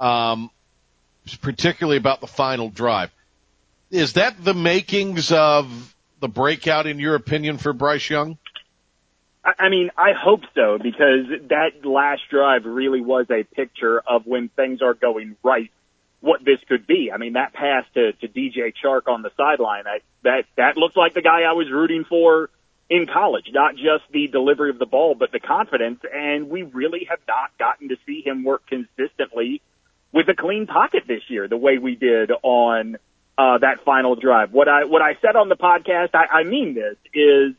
um, 0.00 0.50
particularly 1.40 1.98
about 1.98 2.20
the 2.20 2.26
final 2.26 2.68
drive. 2.68 3.10
Is 3.90 4.14
that 4.14 4.42
the 4.42 4.54
makings 4.54 5.30
of 5.30 5.94
the 6.20 6.28
breakout, 6.28 6.86
in 6.86 6.98
your 6.98 7.14
opinion, 7.14 7.58
for 7.58 7.72
Bryce 7.72 8.08
Young? 8.08 8.38
I, 9.44 9.68
mean, 9.68 9.90
I 9.96 10.12
hope 10.12 10.42
so 10.54 10.78
because 10.78 11.26
that 11.48 11.84
last 11.84 12.22
drive 12.30 12.64
really 12.64 13.00
was 13.00 13.26
a 13.30 13.42
picture 13.42 14.00
of 14.00 14.24
when 14.26 14.48
things 14.48 14.82
are 14.82 14.94
going 14.94 15.36
right, 15.42 15.70
what 16.20 16.44
this 16.44 16.60
could 16.68 16.86
be. 16.86 17.10
I 17.12 17.16
mean, 17.16 17.32
that 17.32 17.52
pass 17.52 17.84
to, 17.94 18.12
to 18.12 18.28
DJ 18.28 18.72
Chark 18.82 19.08
on 19.08 19.22
the 19.22 19.30
sideline, 19.36 19.84
I, 19.86 19.98
that, 20.22 20.44
that 20.56 20.76
looks 20.76 20.94
like 20.94 21.14
the 21.14 21.22
guy 21.22 21.42
I 21.42 21.52
was 21.52 21.68
rooting 21.70 22.04
for 22.04 22.50
in 22.88 23.06
college, 23.06 23.46
not 23.52 23.74
just 23.74 24.04
the 24.12 24.28
delivery 24.28 24.70
of 24.70 24.78
the 24.78 24.86
ball, 24.86 25.16
but 25.16 25.32
the 25.32 25.40
confidence. 25.40 26.00
And 26.12 26.48
we 26.48 26.62
really 26.62 27.06
have 27.10 27.20
not 27.26 27.56
gotten 27.58 27.88
to 27.88 27.96
see 28.06 28.22
him 28.24 28.44
work 28.44 28.66
consistently 28.66 29.60
with 30.12 30.28
a 30.28 30.34
clean 30.34 30.66
pocket 30.66 31.04
this 31.08 31.22
year, 31.28 31.48
the 31.48 31.56
way 31.56 31.78
we 31.78 31.96
did 31.96 32.30
on 32.42 32.96
uh, 33.36 33.58
that 33.58 33.84
final 33.84 34.14
drive. 34.14 34.52
What 34.52 34.68
I 34.68 34.84
what 34.84 35.02
I 35.02 35.16
said 35.22 35.36
on 35.36 35.48
the 35.48 35.56
podcast, 35.56 36.10
I, 36.14 36.40
I 36.40 36.44
mean 36.44 36.74
this 36.74 36.96
is 37.14 37.54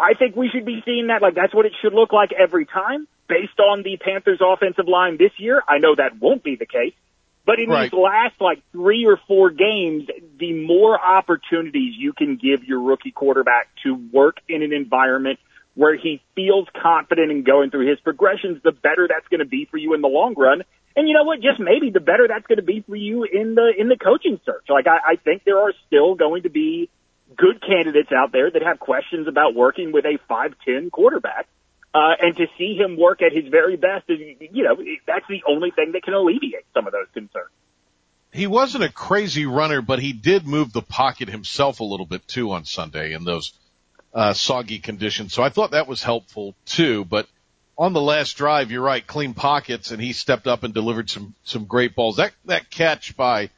I 0.00 0.14
think 0.14 0.36
we 0.36 0.48
should 0.48 0.64
be 0.64 0.82
seeing 0.84 1.08
that 1.08 1.22
like 1.22 1.34
that's 1.34 1.54
what 1.54 1.66
it 1.66 1.72
should 1.82 1.92
look 1.92 2.12
like 2.12 2.32
every 2.32 2.66
time 2.66 3.06
based 3.28 3.58
on 3.60 3.82
the 3.82 3.96
Panthers 3.96 4.40
offensive 4.40 4.88
line 4.88 5.16
this 5.18 5.32
year. 5.38 5.62
I 5.68 5.78
know 5.78 5.94
that 5.94 6.20
won't 6.20 6.42
be 6.42 6.56
the 6.56 6.66
case, 6.66 6.94
but 7.46 7.60
in 7.60 7.68
Right. 7.68 7.90
these 7.90 7.98
last 7.98 8.40
like 8.40 8.62
three 8.72 9.06
or 9.06 9.18
four 9.28 9.50
games, 9.50 10.08
the 10.38 10.52
more 10.52 10.98
opportunities 11.00 11.94
you 11.96 12.12
can 12.12 12.36
give 12.36 12.64
your 12.64 12.80
rookie 12.80 13.12
quarterback 13.12 13.68
to 13.84 13.94
work 14.12 14.38
in 14.48 14.62
an 14.62 14.72
environment 14.72 15.38
where 15.74 15.96
he 15.96 16.20
feels 16.34 16.66
confident 16.82 17.30
in 17.30 17.44
going 17.44 17.70
through 17.70 17.88
his 17.88 18.00
progressions, 18.00 18.60
the 18.64 18.72
better 18.72 19.06
that's 19.08 19.28
going 19.28 19.38
to 19.38 19.46
be 19.46 19.66
for 19.70 19.76
you 19.76 19.94
in 19.94 20.00
the 20.00 20.08
long 20.08 20.34
run. 20.36 20.62
And 20.96 21.08
you 21.08 21.14
know 21.14 21.22
what? 21.22 21.40
Just 21.40 21.60
maybe 21.60 21.90
the 21.90 22.00
better 22.00 22.26
that's 22.26 22.46
going 22.46 22.58
to 22.58 22.64
be 22.64 22.80
for 22.80 22.96
you 22.96 23.22
in 23.24 23.54
the 23.54 23.72
in 23.78 23.88
the 23.88 23.96
coaching 23.96 24.40
search. 24.44 24.64
Like 24.68 24.86
I, 24.88 25.12
I 25.12 25.16
think 25.16 25.44
there 25.44 25.58
are 25.60 25.72
still 25.86 26.16
going 26.16 26.42
to 26.42 26.50
be 26.50 26.90
good 27.36 27.60
candidates 27.60 28.10
out 28.12 28.32
there 28.32 28.50
that 28.50 28.62
have 28.62 28.78
questions 28.78 29.28
about 29.28 29.54
working 29.54 29.92
with 29.92 30.04
a 30.04 30.18
5'10 30.30 30.90
quarterback. 30.90 31.46
Uh, 31.92 32.14
and 32.20 32.36
to 32.36 32.46
see 32.56 32.76
him 32.76 32.96
work 32.96 33.20
at 33.20 33.32
his 33.32 33.50
very 33.50 33.76
best 33.76 34.04
is, 34.08 34.18
you 34.52 34.62
know, 34.62 34.76
that's 35.06 35.26
the 35.28 35.42
only 35.48 35.72
thing 35.72 35.92
that 35.92 36.02
can 36.02 36.14
alleviate 36.14 36.64
some 36.72 36.86
of 36.86 36.92
those 36.92 37.08
concerns. 37.12 37.50
He 38.32 38.46
wasn't 38.46 38.84
a 38.84 38.92
crazy 38.92 39.44
runner, 39.46 39.82
but 39.82 39.98
he 39.98 40.12
did 40.12 40.46
move 40.46 40.72
the 40.72 40.82
pocket 40.82 41.28
himself 41.28 41.80
a 41.80 41.84
little 41.84 42.06
bit 42.06 42.28
too 42.28 42.52
on 42.52 42.64
Sunday 42.64 43.12
in 43.12 43.24
those 43.24 43.52
uh, 44.14 44.32
soggy 44.34 44.78
conditions. 44.78 45.34
So 45.34 45.42
I 45.42 45.48
thought 45.48 45.72
that 45.72 45.88
was 45.88 46.00
helpful 46.02 46.54
too. 46.64 47.04
But 47.04 47.26
on 47.76 47.92
the 47.92 48.00
last 48.00 48.36
drive, 48.36 48.70
you're 48.70 48.82
right, 48.82 49.04
clean 49.04 49.34
pockets, 49.34 49.90
and 49.90 50.00
he 50.00 50.12
stepped 50.12 50.46
up 50.46 50.62
and 50.62 50.72
delivered 50.72 51.10
some 51.10 51.34
some 51.42 51.64
great 51.64 51.96
balls. 51.96 52.16
That 52.16 52.32
that 52.44 52.70
catch 52.70 53.16
by 53.16 53.50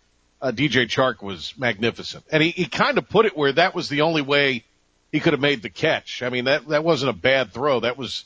uh, 0.43 0.53
DJ 0.53 0.87
Chark 0.87 1.23
was 1.23 1.55
magnificent, 1.57 2.25
and 2.31 2.43
he, 2.43 2.51
he 2.51 2.67
kind 2.67 2.99
of 2.99 3.09
put 3.09 3.25
it 3.25 3.37
where 3.37 3.53
that 3.53 3.75
was 3.75 3.89
the 3.89 4.03
only 4.03 4.23
way 4.23 4.65
he 5.11 5.21
could 5.21 5.33
have 5.33 5.41
made 5.41 5.63
the 5.63 5.71
catch. 5.71 6.23
I 6.23 6.29
mean 6.29 6.45
that 6.45 6.69
that 6.69 6.85
wasn't 6.85 7.11
a 7.11 7.19
bad 7.19 7.53
throw. 7.53 7.81
That 7.81 7.97
was, 7.97 8.25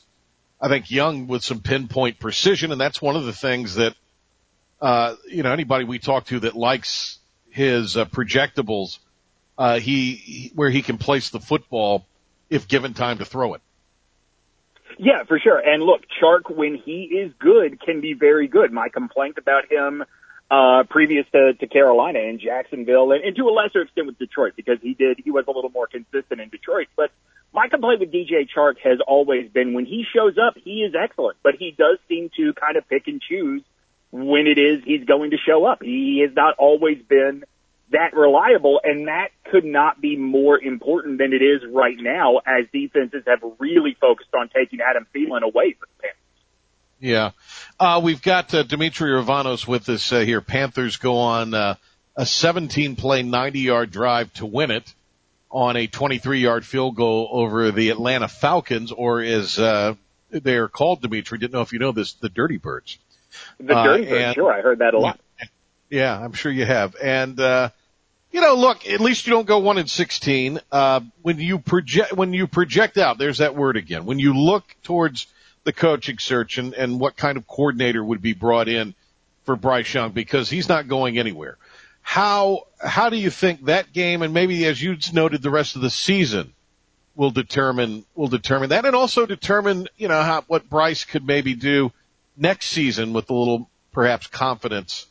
I 0.59 0.67
think, 0.67 0.91
Young 0.91 1.27
with 1.27 1.43
some 1.43 1.61
pinpoint 1.61 2.19
precision, 2.19 2.71
and 2.73 2.81
that's 2.81 3.01
one 3.01 3.15
of 3.15 3.25
the 3.25 3.33
things 3.33 3.75
that 3.75 3.95
uh, 4.81 5.15
you 5.27 5.43
know, 5.43 5.51
anybody 5.51 5.85
we 5.85 5.99
talk 5.99 6.25
to 6.25 6.41
that 6.41 6.55
likes 6.55 7.19
his 7.49 7.97
uh, 7.97 8.05
projectables, 8.05 8.99
uh, 9.57 9.79
he, 9.79 10.13
he 10.13 10.51
where 10.53 10.69
he 10.69 10.81
can 10.81 10.97
place 10.97 11.29
the 11.29 11.39
football 11.39 12.05
if 12.49 12.67
given 12.67 12.93
time 12.93 13.17
to 13.17 13.25
throw 13.25 13.55
it. 13.55 13.61
Yeah, 14.99 15.23
for 15.23 15.39
sure. 15.39 15.57
And 15.57 15.83
look, 15.83 16.01
Chark, 16.21 16.55
when 16.55 16.75
he 16.75 17.03
is 17.03 17.31
good, 17.39 17.79
can 17.81 18.01
be 18.01 18.13
very 18.13 18.47
good. 18.47 18.71
My 18.71 18.89
complaint 18.89 19.37
about 19.37 19.71
him 19.71 20.03
uh, 20.49 20.83
previous 20.89 21.25
to, 21.31 21.53
to 21.53 21.67
Carolina 21.67 22.19
and 22.19 22.39
Jacksonville, 22.39 23.11
and, 23.11 23.23
and 23.23 23.35
to 23.35 23.43
a 23.43 23.51
lesser 23.51 23.81
extent 23.81 24.07
with 24.07 24.17
Detroit, 24.17 24.53
because 24.55 24.77
he 24.81 24.93
did 24.93 25.19
he 25.23 25.31
was 25.31 25.45
a 25.47 25.51
little 25.51 25.69
more 25.69 25.87
consistent 25.87 26.39
in 26.39 26.49
Detroit. 26.49 26.87
But 26.95 27.11
my 27.53 27.67
complaint 27.67 27.99
with 27.99 28.11
DJ 28.11 28.47
Chark 28.55 28.75
has 28.83 28.99
always 29.05 29.49
been 29.49 29.73
when 29.73 29.85
he 29.85 30.05
shows 30.13 30.37
up, 30.37 30.55
he 30.57 30.83
is 30.83 30.93
excellent, 30.95 31.37
but 31.43 31.55
he 31.55 31.71
does 31.71 31.97
seem 32.07 32.29
to 32.37 32.53
kind 32.53 32.77
of 32.77 32.87
pick 32.87 33.07
and 33.07 33.21
choose 33.21 33.63
when 34.11 34.47
it 34.47 34.57
is 34.57 34.83
he's 34.85 35.03
going 35.05 35.31
to 35.31 35.37
show 35.37 35.65
up. 35.65 35.81
He 35.81 36.23
has 36.25 36.35
not 36.35 36.55
always 36.57 37.01
been 37.01 37.43
that 37.91 38.13
reliable, 38.13 38.81
and 38.83 39.07
that 39.07 39.29
could 39.49 39.65
not 39.65 40.01
be 40.01 40.17
more 40.17 40.59
important 40.59 41.17
than 41.17 41.33
it 41.33 41.41
is 41.41 41.61
right 41.69 41.97
now 41.97 42.37
as 42.45 42.65
defenses 42.73 43.23
have 43.27 43.39
really 43.59 43.95
focused 43.99 44.33
on 44.37 44.49
taking 44.49 44.79
Adam 44.81 45.07
Thielen 45.15 45.41
away 45.41 45.73
from 45.73 45.87
the 45.97 46.01
Panthers. 46.03 46.26
Yeah. 46.99 47.31
Uh, 47.79 48.01
we've 48.03 48.21
got 48.21 48.53
uh, 48.53 48.63
Dimitri 48.63 49.11
Ravanos 49.11 49.67
with 49.67 49.87
us 49.89 50.11
uh, 50.11 50.19
here. 50.19 50.41
Panthers 50.41 50.97
go 50.97 51.17
on 51.17 51.53
uh, 51.53 51.75
a 52.15 52.25
17 52.25 52.95
play, 52.95 53.21
90 53.23 53.59
yard 53.59 53.91
drive 53.91 54.33
to 54.35 54.45
win 54.45 54.71
it 54.71 54.91
on 55.51 55.75
a 55.77 55.87
23 55.87 56.39
yard 56.39 56.65
field 56.65 56.95
goal 56.95 57.29
over 57.31 57.71
the 57.71 57.89
Atlanta 57.91 58.27
Falcons, 58.27 58.91
or 58.91 59.21
as 59.21 59.59
uh, 59.59 59.93
they 60.31 60.55
are 60.55 60.67
called, 60.67 61.01
Dimitri. 61.01 61.37
Didn't 61.37 61.53
know 61.53 61.61
if 61.61 61.71
you 61.71 61.79
know 61.79 61.91
this, 61.91 62.13
the 62.13 62.29
Dirty 62.29 62.57
Birds. 62.57 62.97
The 63.59 63.75
Uh, 63.75 63.83
Dirty 63.83 64.05
Birds, 64.05 64.23
and- 64.25 64.35
sure, 64.35 64.51
I 64.51 64.61
heard 64.61 64.79
that 64.79 64.93
a 64.93 64.99
lot. 64.99 65.19
Yeah, 65.89 66.19
I'm 66.19 66.33
sure 66.33 66.51
you 66.51 66.65
have. 66.65 66.95
And 67.01 67.39
uh, 67.39 67.69
You 68.31 68.41
know, 68.41 68.55
look, 68.55 68.85
at 68.89 68.99
least 68.99 69.25
you 69.25 69.31
don't 69.31 69.47
go 69.47 69.59
one 69.59 69.77
in 69.77 69.87
sixteen. 69.87 70.59
Uh, 70.69 70.99
when 71.21 71.39
you 71.39 71.59
project, 71.59 72.11
when 72.13 72.33
you 72.33 72.45
project 72.47 72.97
out, 72.97 73.17
there's 73.17 73.37
that 73.37 73.55
word 73.55 73.77
again. 73.77 74.03
When 74.05 74.19
you 74.19 74.33
look 74.33 74.65
towards 74.83 75.27
the 75.67 75.73
coaching 75.73 76.17
search 76.17 76.57
and, 76.57 76.73
and 76.73 76.97
what 76.97 77.17
kind 77.17 77.37
of 77.37 77.45
coordinator 77.45 78.01
would 78.01 78.21
be 78.21 78.31
brought 78.31 78.69
in 78.69 78.95
for 79.43 79.57
Bryce 79.57 79.93
Young 79.93 80.11
because 80.11 80.49
he's 80.49 80.69
not 80.69 80.87
going 80.87 81.19
anywhere. 81.19 81.57
How 82.01 82.67
how 82.79 83.09
do 83.09 83.17
you 83.17 83.29
think 83.29 83.65
that 83.65 83.91
game 83.91 84.21
and 84.21 84.33
maybe 84.33 84.65
as 84.65 84.81
you 84.81 84.95
noted 85.11 85.41
the 85.41 85.49
rest 85.49 85.75
of 85.75 85.81
the 85.81 85.89
season 85.89 86.53
will 87.17 87.31
determine 87.31 88.05
will 88.15 88.29
determine 88.29 88.69
that 88.69 88.85
and 88.85 88.95
also 88.95 89.25
determine 89.25 89.89
you 89.97 90.07
know 90.07 90.21
how 90.21 90.41
what 90.47 90.69
Bryce 90.69 91.03
could 91.03 91.27
maybe 91.27 91.53
do 91.53 91.91
next 92.37 92.67
season 92.67 93.11
with 93.11 93.29
a 93.29 93.33
little 93.33 93.69
perhaps 93.91 94.27
confidence 94.27 95.05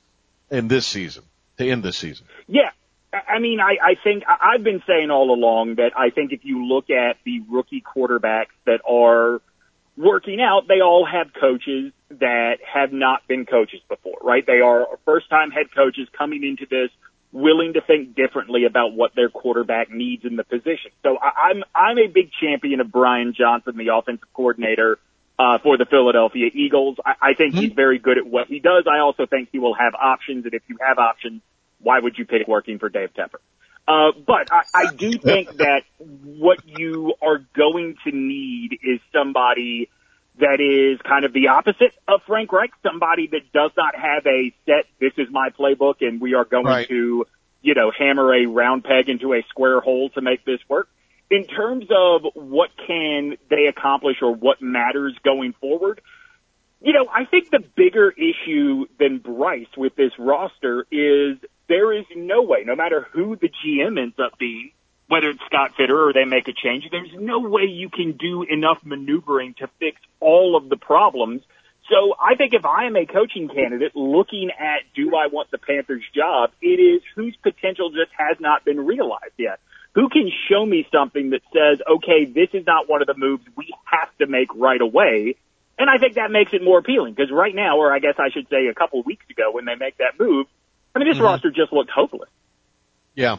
in 0.51 0.69
this 0.69 0.87
season 0.87 1.23
to 1.59 1.69
end 1.69 1.83
this 1.83 1.99
season. 1.99 2.25
Yeah. 2.49 2.71
I 3.12 3.40
mean, 3.40 3.61
I, 3.61 3.77
I 3.83 3.95
think 4.03 4.25
I've 4.27 4.62
been 4.62 4.83
saying 4.87 5.11
all 5.11 5.35
along 5.35 5.75
that 5.77 5.92
I 5.97 6.09
think 6.09 6.33
if 6.33 6.45
you 6.45 6.66
look 6.66 6.88
at 6.88 7.19
the 7.25 7.40
rookie 7.40 7.83
quarterbacks 7.83 8.57
that 8.64 8.81
are 8.88 9.42
working 9.97 10.41
out, 10.41 10.69
they 10.69 10.81
all 10.81 11.07
have 11.07 11.33
coaches 11.39 11.93
that 12.11 12.59
have 12.73 12.93
not 12.93 13.27
been 13.27 13.47
coaches 13.47 13.81
before, 13.89 14.19
right? 14.23 14.47
They 14.47 14.61
are 14.61 14.87
first 15.05 15.29
time 15.29 15.51
head 15.51 15.67
coaches 15.75 16.09
coming 16.17 16.45
into 16.45 16.67
this 16.67 16.91
willing 17.33 17.75
to 17.75 17.81
think 17.81 18.15
differently 18.15 18.65
about 18.65 18.95
what 18.95 19.15
their 19.15 19.29
quarterback 19.29 19.91
needs 19.91 20.25
in 20.25 20.37
the 20.37 20.45
position. 20.45 20.91
So 21.03 21.19
I, 21.19 21.51
I'm, 21.51 21.65
I'm 21.75 21.99
a 21.99 22.07
big 22.07 22.31
champion 22.41 22.81
of 22.81 22.91
Brian 22.91 23.35
Johnson, 23.37 23.77
the 23.77 23.95
offensive 23.95 24.33
coordinator, 24.33 24.99
uh, 25.39 25.59
for 25.59 25.77
the 25.77 25.85
Philadelphia 25.85 26.51
Eagles. 26.53 26.97
I, 27.05 27.15
I 27.21 27.35
think 27.35 27.53
mm-hmm. 27.53 27.65
he's 27.65 27.73
very 27.73 27.99
good 27.99 28.17
at 28.19 28.27
what 28.27 28.47
he 28.47 28.59
does. 28.59 28.85
I 28.91 29.01
also 29.01 29.27
think 29.27 29.51
he 29.53 29.59
will 29.59 29.75
have 29.75 29.95
options. 29.95 30.45
And 30.45 30.55
if 30.55 30.63
you 30.69 30.79
have 30.81 30.99
options, 30.99 31.43
why 31.79 31.99
would 31.99 32.17
you 32.17 32.25
pick 32.25 32.49
working 32.49 32.79
for 32.79 32.89
Dave 32.89 33.11
Tepper? 33.13 33.41
Uh, 33.88 34.12
but 34.27 34.53
I, 34.53 34.62
I 34.75 34.94
do 34.94 35.12
think 35.18 35.57
that 35.57 35.83
what 36.01 36.66
you 36.66 37.14
are 37.22 37.38
going 37.57 37.96
to 38.05 38.11
need 38.11 38.79
is 38.83 39.01
somebody 39.12 39.88
that 40.38 40.61
is 40.61 41.01
kind 41.03 41.25
of 41.25 41.33
the 41.33 41.49
opposite 41.49 41.92
of 42.07 42.20
Frank 42.27 42.53
Reich, 42.53 42.70
somebody 42.83 43.29
that 43.29 43.53
does 43.53 43.70
not 43.77 43.94
have 43.94 44.27
a 44.27 44.55
set, 44.66 44.85
this 45.01 45.12
is 45.16 45.29
my 45.31 45.49
playbook 45.51 45.96
and 46.01 46.20
we 46.20 46.35
are 46.35 46.44
going 46.44 46.66
right. 46.66 46.88
to, 46.88 47.27
you 47.62 47.75
know, 47.75 47.90
hammer 47.96 48.35
a 48.35 48.46
round 48.46 48.85
peg 48.85 49.09
into 49.09 49.33
a 49.33 49.42
square 49.49 49.81
hole 49.81 50.11
to 50.11 50.20
make 50.20 50.44
this 50.44 50.61
work. 50.68 50.88
In 51.31 51.44
terms 51.46 51.87
of 51.90 52.22
what 52.35 52.70
can 52.87 53.37
they 53.51 53.66
accomplish 53.66 54.16
or 54.22 54.35
what 54.35 54.61
matters 54.61 55.16
going 55.25 55.55
forward, 55.55 56.01
you 56.81 56.92
know, 56.92 57.07
I 57.12 57.25
think 57.25 57.51
the 57.51 57.64
bigger 57.75 58.11
issue 58.11 58.87
than 58.99 59.18
Bryce 59.18 59.66
with 59.77 59.96
this 59.96 60.12
roster 60.18 60.87
is 60.90 61.38
there 61.69 61.93
is 61.93 62.05
no 62.15 62.43
way, 62.43 62.65
no 62.65 62.77
matter 62.77 63.07
who 63.13 63.37
the 63.37 63.49
GM 63.49 64.01
ends 64.01 64.17
up 64.19 64.39
being, 64.39 64.73
whether 65.09 65.31
it's 65.31 65.41
Scott 65.47 65.73
Fitterer 65.79 66.11
or 66.11 66.13
they 66.13 66.25
make 66.25 66.49
a 66.49 66.53
change, 66.53 66.85
there's 66.91 67.15
no 67.15 67.41
way 67.41 67.63
you 67.65 67.89
can 67.89 68.13
do 68.13 68.43
enough 68.43 68.79
maneuvering 68.85 69.55
to 69.59 69.69
fix 69.79 70.01
all 70.21 70.57
of 70.57 70.69
the 70.69 70.77
problems. 70.77 71.43
So 71.89 72.15
I 72.21 72.35
think 72.35 72.53
if 72.55 72.65
I 72.65 72.87
am 72.87 72.97
a 72.97 73.07
coaching 73.07 73.49
candidate 73.49 73.95
looking 73.95 74.51
at 74.51 74.83
do 74.95 75.15
I 75.15 75.29
want 75.29 75.51
the 75.51 75.59
Panthers 75.59 76.03
job, 76.15 76.51
it 76.61 76.81
is 76.81 77.03
whose 77.15 77.37
potential 77.43 77.91
just 77.91 78.11
has 78.19 78.39
not 78.41 78.65
been 78.65 78.85
realized 78.85 79.35
yet. 79.39 79.61
Who 79.95 80.09
can 80.09 80.31
show 80.51 80.67
me 80.67 80.87
something 80.93 81.31
that 81.31 81.41
says, 81.55 81.81
okay, 81.89 82.27
this 82.27 82.49
is 82.53 82.67
not 82.67 82.89
one 82.89 83.01
of 83.01 83.07
the 83.07 83.17
moves 83.17 83.45
we 83.57 83.73
have 83.85 84.11
to 84.19 84.27
make 84.27 84.49
right 84.55 84.81
away. 84.81 85.37
And 85.79 85.89
I 85.89 85.99
think 85.99 86.15
that 86.15 86.31
makes 86.31 86.53
it 86.53 86.63
more 86.63 86.79
appealing 86.79 87.15
because 87.15 87.31
right 87.31 87.55
now, 87.55 87.79
or 87.79 87.93
I 87.93 88.01
guess 88.01 88.15
I 88.19 88.31
should 88.31 88.49
say 88.49 88.67
a 88.67 88.75
couple 88.75 89.03
weeks 89.05 89.25
ago 89.31 89.53
when 89.53 89.65
they 89.65 89.75
make 89.77 89.99
that 89.99 90.19
move, 90.19 90.47
I 90.97 90.99
mean, 90.99 91.09
this 91.09 91.17
mm-hmm. 91.17 91.25
roster 91.25 91.51
just 91.51 91.75
looked 91.75 91.91
hopeless. 91.91 92.31
Yeah. 93.15 93.37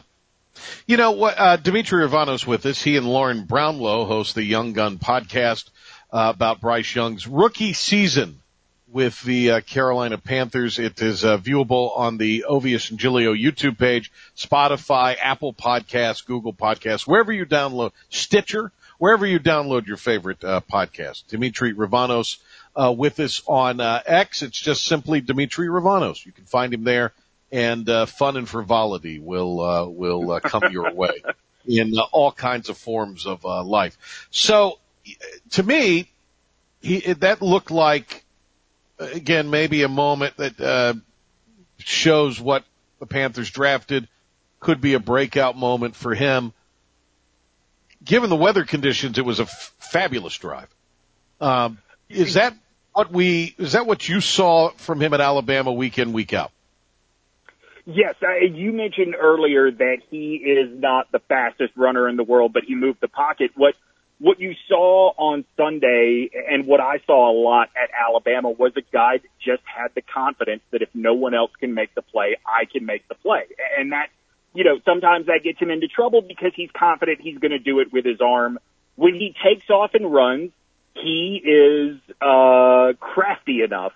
You 0.86 0.96
know 0.96 1.10
what? 1.10 1.34
Uh, 1.36 1.56
Dimitri 1.56 2.06
Ravanos 2.06 2.46
with 2.46 2.64
us. 2.66 2.80
He 2.80 2.96
and 2.96 3.04
Lauren 3.04 3.46
Brownlow 3.46 4.04
host 4.04 4.36
the 4.36 4.44
Young 4.44 4.74
Gun 4.74 4.98
podcast 4.98 5.68
uh, 6.12 6.32
about 6.32 6.60
Bryce 6.60 6.94
Young's 6.94 7.26
rookie 7.26 7.72
season 7.72 8.38
with 8.86 9.20
the 9.22 9.50
uh, 9.50 9.60
Carolina 9.62 10.18
Panthers. 10.18 10.78
It 10.78 11.02
is 11.02 11.24
uh, 11.24 11.36
viewable 11.38 11.98
on 11.98 12.16
the 12.16 12.44
Ovies 12.48 12.90
and 12.90 12.98
Giglio 13.00 13.34
YouTube 13.34 13.76
page, 13.76 14.12
Spotify, 14.36 15.16
Apple 15.20 15.52
Podcasts, 15.52 16.24
Google 16.24 16.52
Podcasts, 16.52 17.08
wherever 17.08 17.32
you 17.32 17.44
download 17.44 17.90
Stitcher, 18.08 18.70
wherever 18.98 19.26
you 19.26 19.40
download 19.40 19.88
your 19.88 19.96
favorite 19.96 20.44
uh, 20.44 20.60
podcast. 20.72 21.26
Dimitri 21.26 21.74
Ravanos 21.74 22.36
uh, 22.76 22.94
with 22.96 23.18
us 23.18 23.42
on 23.48 23.80
uh, 23.80 24.00
X. 24.06 24.42
It's 24.42 24.60
just 24.60 24.84
simply 24.84 25.20
Dimitri 25.20 25.66
Ravanos. 25.66 26.24
You 26.24 26.30
can 26.30 26.44
find 26.44 26.72
him 26.72 26.84
there 26.84 27.12
and 27.50 27.88
uh, 27.88 28.06
fun 28.06 28.36
and 28.36 28.48
frivolity 28.48 29.18
will 29.18 29.60
uh, 29.60 29.86
will 29.86 30.30
uh, 30.32 30.40
come 30.40 30.70
your 30.70 30.92
way 30.94 31.22
in 31.66 31.98
uh, 31.98 32.02
all 32.12 32.32
kinds 32.32 32.68
of 32.68 32.76
forms 32.76 33.26
of 33.26 33.44
uh, 33.44 33.62
life. 33.62 34.26
So, 34.30 34.78
to 35.52 35.62
me, 35.62 36.10
he, 36.80 37.00
that 37.14 37.42
looked 37.42 37.70
like 37.70 38.24
again 38.98 39.50
maybe 39.50 39.82
a 39.82 39.88
moment 39.88 40.36
that 40.36 40.60
uh, 40.60 40.94
shows 41.78 42.40
what 42.40 42.64
the 42.98 43.06
Panthers 43.06 43.50
drafted 43.50 44.08
could 44.60 44.80
be 44.80 44.94
a 44.94 45.00
breakout 45.00 45.56
moment 45.56 45.94
for 45.94 46.14
him. 46.14 46.52
Given 48.04 48.30
the 48.30 48.36
weather 48.36 48.64
conditions, 48.64 49.18
it 49.18 49.24
was 49.24 49.40
a 49.40 49.44
f- 49.44 49.74
fabulous 49.78 50.36
drive. 50.36 50.68
Um, 51.40 51.78
is 52.08 52.34
that 52.34 52.54
what 52.92 53.12
we? 53.12 53.54
Is 53.58 53.72
that 53.72 53.86
what 53.86 54.08
you 54.08 54.20
saw 54.20 54.70
from 54.70 55.00
him 55.00 55.14
at 55.14 55.20
Alabama 55.20 55.72
week 55.72 55.98
in 55.98 56.12
week 56.12 56.32
out? 56.32 56.50
Yes, 57.90 58.16
I, 58.20 58.44
you 58.44 58.72
mentioned 58.72 59.16
earlier 59.18 59.70
that 59.70 59.96
he 60.10 60.34
is 60.34 60.78
not 60.78 61.10
the 61.10 61.20
fastest 61.20 61.72
runner 61.74 62.06
in 62.06 62.16
the 62.16 62.22
world, 62.22 62.52
but 62.52 62.64
he 62.64 62.74
moved 62.74 63.00
the 63.00 63.08
pocket. 63.08 63.52
What 63.56 63.76
what 64.18 64.38
you 64.40 64.52
saw 64.68 65.12
on 65.16 65.46
Sunday 65.56 66.28
and 66.50 66.66
what 66.66 66.80
I 66.80 66.98
saw 67.06 67.30
a 67.30 67.34
lot 67.34 67.70
at 67.82 67.88
Alabama 67.98 68.50
was 68.50 68.72
a 68.76 68.82
guy 68.92 69.18
that 69.18 69.28
just 69.42 69.62
had 69.64 69.88
the 69.94 70.02
confidence 70.02 70.60
that 70.70 70.82
if 70.82 70.90
no 70.92 71.14
one 71.14 71.32
else 71.32 71.52
can 71.58 71.72
make 71.72 71.94
the 71.94 72.02
play, 72.02 72.36
I 72.44 72.66
can 72.66 72.84
make 72.84 73.08
the 73.08 73.14
play. 73.14 73.44
And 73.78 73.92
that, 73.92 74.08
you 74.52 74.64
know, 74.64 74.80
sometimes 74.84 75.26
that 75.26 75.40
gets 75.42 75.58
him 75.58 75.70
into 75.70 75.88
trouble 75.88 76.20
because 76.20 76.52
he's 76.54 76.70
confident 76.76 77.22
he's 77.22 77.38
going 77.38 77.52
to 77.52 77.58
do 77.58 77.78
it 77.80 77.90
with 77.90 78.04
his 78.04 78.20
arm. 78.20 78.58
When 78.96 79.14
he 79.14 79.34
takes 79.42 79.70
off 79.70 79.94
and 79.94 80.12
runs, 80.12 80.50
he 80.92 81.40
is 81.42 82.00
uh 82.20 82.92
crafty 83.00 83.62
enough 83.62 83.92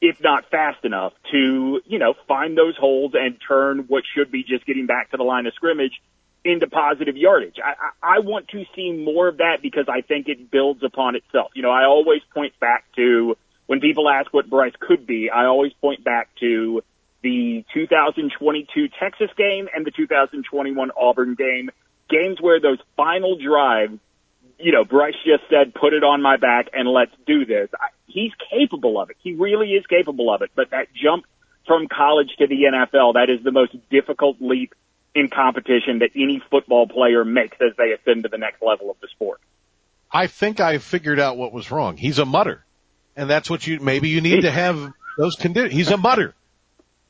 if 0.00 0.20
not 0.22 0.50
fast 0.50 0.84
enough 0.84 1.12
to, 1.30 1.80
you 1.86 1.98
know, 1.98 2.14
find 2.26 2.56
those 2.56 2.76
holes 2.76 3.12
and 3.14 3.36
turn 3.46 3.84
what 3.88 4.04
should 4.14 4.30
be 4.30 4.42
just 4.42 4.64
getting 4.64 4.86
back 4.86 5.10
to 5.10 5.16
the 5.16 5.22
line 5.22 5.46
of 5.46 5.54
scrimmage 5.54 6.00
into 6.44 6.66
positive 6.68 7.16
yardage. 7.16 7.56
I, 7.62 7.74
I, 8.02 8.16
I 8.16 8.18
want 8.20 8.48
to 8.48 8.64
see 8.74 8.92
more 8.92 9.28
of 9.28 9.38
that 9.38 9.58
because 9.62 9.86
I 9.88 10.00
think 10.00 10.28
it 10.28 10.50
builds 10.50 10.82
upon 10.82 11.16
itself. 11.16 11.50
You 11.54 11.62
know, 11.62 11.70
I 11.70 11.84
always 11.84 12.22
point 12.32 12.58
back 12.58 12.84
to 12.96 13.36
when 13.66 13.80
people 13.80 14.08
ask 14.08 14.32
what 14.32 14.48
Bryce 14.48 14.72
could 14.80 15.06
be, 15.06 15.28
I 15.30 15.44
always 15.44 15.72
point 15.74 16.02
back 16.02 16.30
to 16.40 16.82
the 17.22 17.64
2022 17.74 18.88
Texas 18.98 19.30
game 19.36 19.68
and 19.74 19.84
the 19.84 19.90
2021 19.90 20.90
Auburn 20.96 21.34
game, 21.34 21.70
games 22.08 22.40
where 22.40 22.58
those 22.58 22.78
final 22.96 23.36
drives 23.36 23.98
you 24.60 24.72
know, 24.72 24.84
Bryce 24.84 25.14
just 25.24 25.44
said, 25.50 25.74
put 25.74 25.92
it 25.92 26.04
on 26.04 26.22
my 26.22 26.36
back 26.36 26.68
and 26.72 26.88
let's 26.88 27.12
do 27.26 27.44
this. 27.44 27.68
He's 28.06 28.32
capable 28.50 29.00
of 29.00 29.10
it. 29.10 29.16
He 29.22 29.34
really 29.34 29.70
is 29.70 29.86
capable 29.86 30.32
of 30.32 30.42
it. 30.42 30.50
But 30.54 30.70
that 30.70 30.88
jump 30.92 31.24
from 31.66 31.88
college 31.88 32.30
to 32.38 32.46
the 32.46 32.62
NFL, 32.64 33.14
that 33.14 33.30
is 33.30 33.44
the 33.44 33.52
most 33.52 33.76
difficult 33.90 34.36
leap 34.40 34.74
in 35.14 35.28
competition 35.28 36.00
that 36.00 36.10
any 36.14 36.42
football 36.50 36.86
player 36.86 37.24
makes 37.24 37.56
as 37.60 37.76
they 37.76 37.92
ascend 37.92 38.24
to 38.24 38.28
the 38.28 38.38
next 38.38 38.62
level 38.62 38.90
of 38.90 38.96
the 39.00 39.08
sport. 39.08 39.40
I 40.10 40.26
think 40.26 40.60
I 40.60 40.78
figured 40.78 41.20
out 41.20 41.36
what 41.36 41.52
was 41.52 41.70
wrong. 41.70 41.96
He's 41.96 42.18
a 42.18 42.24
mutter. 42.24 42.64
And 43.16 43.28
that's 43.28 43.50
what 43.50 43.66
you, 43.66 43.80
maybe 43.80 44.08
you 44.08 44.20
need 44.20 44.42
to 44.42 44.50
have 44.50 44.92
those 45.16 45.36
conditions. 45.36 45.74
He's 45.74 45.90
a 45.90 45.96
mutter. 45.96 46.34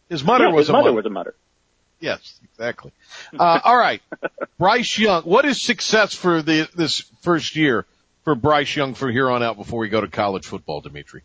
His 0.09 0.25
mutter 0.25 0.45
yeah, 0.45 0.53
was 0.53 0.67
his 0.67 0.71
a 0.71 0.73
mother 0.73 0.85
mutter. 0.85 0.97
was 0.97 1.07
a 1.07 1.11
mutter. 1.11 1.35
Yes, 2.01 2.41
exactly. 2.45 2.93
Uh, 3.39 3.61
all 3.63 3.77
right. 3.77 4.03
Bryce 4.59 4.99
Young, 4.99 5.23
what 5.23 5.45
is 5.45 5.63
success 5.63 6.15
for 6.15 6.43
the, 6.43 6.69
this 6.75 7.01
first 7.21 7.57
year 7.57 7.87
for 8.25 8.35
Bryce 8.35 8.75
Young 8.75 8.95
from 8.95 9.13
here 9.13 9.31
on 9.31 9.43
out 9.43 9.57
before 9.57 9.81
we 9.81 9.89
go 9.89 10.01
to 10.01 10.09
college 10.09 10.47
football, 10.47 10.81
Dimitri? 10.81 11.23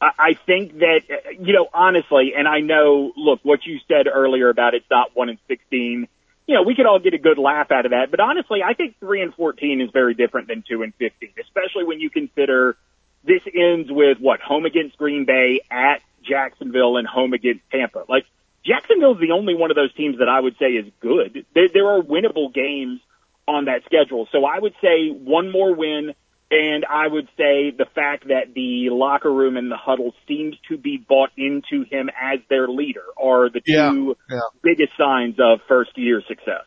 I 0.00 0.34
think 0.44 0.78
that, 0.80 1.00
you 1.40 1.54
know, 1.54 1.68
honestly, 1.72 2.34
and 2.36 2.46
I 2.46 2.60
know, 2.60 3.12
look, 3.16 3.40
what 3.44 3.64
you 3.64 3.78
said 3.88 4.06
earlier 4.12 4.50
about 4.50 4.74
it's 4.74 4.84
not 4.90 5.16
one 5.16 5.30
in 5.30 5.38
16, 5.48 6.06
you 6.46 6.54
know, 6.54 6.62
we 6.62 6.74
could 6.74 6.86
all 6.86 6.98
get 6.98 7.14
a 7.14 7.18
good 7.18 7.38
laugh 7.38 7.70
out 7.70 7.86
of 7.86 7.92
that, 7.92 8.10
but 8.10 8.20
honestly, 8.20 8.62
I 8.62 8.74
think 8.74 8.98
three 9.00 9.22
and 9.22 9.34
14 9.34 9.80
is 9.80 9.90
very 9.90 10.14
different 10.14 10.48
than 10.48 10.62
two 10.68 10.82
and 10.82 10.94
15, 10.96 11.30
especially 11.40 11.84
when 11.84 11.98
you 11.98 12.10
consider 12.10 12.76
this 13.24 13.40
ends 13.52 13.90
with 13.90 14.18
what, 14.20 14.40
home 14.40 14.66
against 14.66 14.98
Green 14.98 15.24
Bay 15.24 15.62
at 15.70 16.02
Jacksonville 16.22 16.98
and 16.98 17.06
home 17.06 17.32
against 17.32 17.62
Tampa. 17.70 18.04
Like, 18.08 18.26
Jacksonville's 18.66 19.20
the 19.20 19.32
only 19.32 19.54
one 19.54 19.70
of 19.70 19.76
those 19.76 19.94
teams 19.94 20.18
that 20.18 20.28
I 20.28 20.40
would 20.40 20.56
say 20.58 20.72
is 20.72 20.86
good. 21.00 21.46
There, 21.54 21.68
there 21.72 21.88
are 21.88 22.02
winnable 22.02 22.52
games 22.52 23.00
on 23.46 23.66
that 23.66 23.84
schedule. 23.84 24.26
So 24.32 24.44
I 24.44 24.58
would 24.58 24.74
say 24.82 25.08
one 25.10 25.52
more 25.52 25.74
win 25.74 26.14
And 26.50 26.84
I 26.84 27.08
would 27.08 27.26
say 27.36 27.72
the 27.72 27.86
fact 27.92 28.28
that 28.28 28.54
the 28.54 28.90
locker 28.90 29.32
room 29.32 29.56
and 29.56 29.70
the 29.70 29.76
huddle 29.76 30.14
seems 30.28 30.56
to 30.68 30.76
be 30.76 30.96
bought 30.96 31.30
into 31.36 31.84
him 31.90 32.08
as 32.08 32.38
their 32.48 32.68
leader 32.68 33.02
are 33.20 33.50
the 33.50 33.60
two 33.60 34.16
yeah. 34.30 34.40
biggest 34.62 34.92
signs 34.96 35.36
of 35.40 35.58
first 35.66 35.98
year 35.98 36.22
success. 36.28 36.62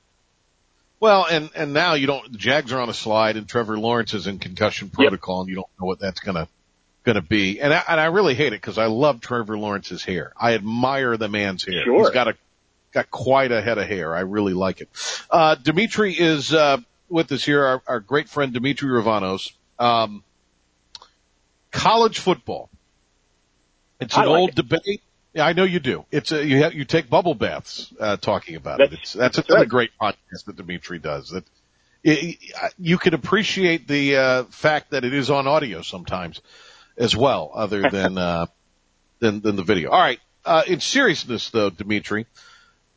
Well, 0.99 1.25
and 1.31 1.49
and 1.55 1.73
now 1.73 1.93
you 1.93 2.07
don't. 2.07 2.29
The 2.29 2.37
Jags 2.37 2.73
are 2.73 2.79
on 2.81 2.89
a 2.89 2.93
slide, 2.93 3.37
and 3.37 3.47
Trevor 3.47 3.79
Lawrence 3.79 4.13
is 4.13 4.27
in 4.27 4.37
concussion 4.39 4.89
protocol, 4.89 5.41
and 5.41 5.49
you 5.49 5.55
don't 5.55 5.69
know 5.79 5.87
what 5.87 5.99
that's 5.99 6.19
gonna 7.13 7.19
gonna 7.19 7.27
be. 7.27 7.59
And 7.61 7.73
I, 7.73 7.83
and 7.87 7.99
I 7.99 8.05
really 8.05 8.35
hate 8.35 8.53
it 8.53 8.61
because 8.61 8.77
I 8.77 8.85
love 8.85 9.21
Trevor 9.21 9.57
Lawrence's 9.57 10.03
hair. 10.03 10.33
I 10.37 10.53
admire 10.53 11.17
the 11.17 11.27
man's 11.27 11.65
hair. 11.65 11.83
Sure. 11.83 11.99
He's 11.99 12.09
got 12.11 12.27
a 12.27 12.35
got 12.91 13.11
quite 13.11 13.51
a 13.51 13.61
head 13.61 13.77
of 13.77 13.87
hair. 13.87 14.15
I 14.15 14.21
really 14.21 14.53
like 14.53 14.81
it. 14.81 14.89
Uh, 15.29 15.55
Dimitri 15.55 16.13
is 16.13 16.53
uh, 16.53 16.77
with 17.09 17.31
us 17.31 17.43
here. 17.43 17.63
Our, 17.65 17.81
our 17.87 17.99
great 17.99 18.29
friend 18.29 18.53
Dimitri 18.53 18.89
Ravanos. 18.89 19.51
Um, 19.77 20.23
college 21.71 22.19
football. 22.19 22.69
It's 23.99 24.15
an 24.15 24.21
like 24.25 24.29
old 24.29 24.49
it. 24.49 24.55
debate. 24.55 25.01
Yeah, 25.33 25.45
I 25.45 25.53
know 25.53 25.63
you 25.63 25.79
do. 25.79 26.05
It's 26.11 26.31
a, 26.31 26.43
you 26.43 26.63
have, 26.63 26.73
you 26.73 26.85
take 26.85 27.09
bubble 27.09 27.35
baths 27.35 27.93
uh, 27.99 28.17
talking 28.17 28.55
about 28.55 28.79
it. 28.79 28.89
That's- 28.89 28.99
It's 29.03 29.13
that's, 29.13 29.35
that's 29.35 29.49
another 29.49 29.61
right. 29.63 29.69
great 29.69 29.91
podcast 30.01 30.45
that 30.45 30.55
Dimitri 30.55 30.97
does. 30.99 31.29
That 31.29 31.43
it, 32.03 32.37
you 32.79 32.97
can 32.97 33.13
appreciate 33.13 33.87
the 33.87 34.15
uh, 34.15 34.43
fact 34.45 34.91
that 34.91 35.03
it 35.05 35.13
is 35.13 35.29
on 35.29 35.47
audio 35.47 35.81
sometimes 35.81 36.41
as 36.99 37.15
well, 37.15 37.51
other 37.53 37.89
than 37.91 38.17
uh, 38.17 38.45
than 39.19 39.41
than 39.41 39.55
the 39.55 39.63
video. 39.63 39.89
All 39.89 39.99
right. 39.99 40.19
Uh, 40.45 40.63
in 40.67 40.79
seriousness, 40.79 41.49
though, 41.49 41.69
Dimitri, 41.69 42.25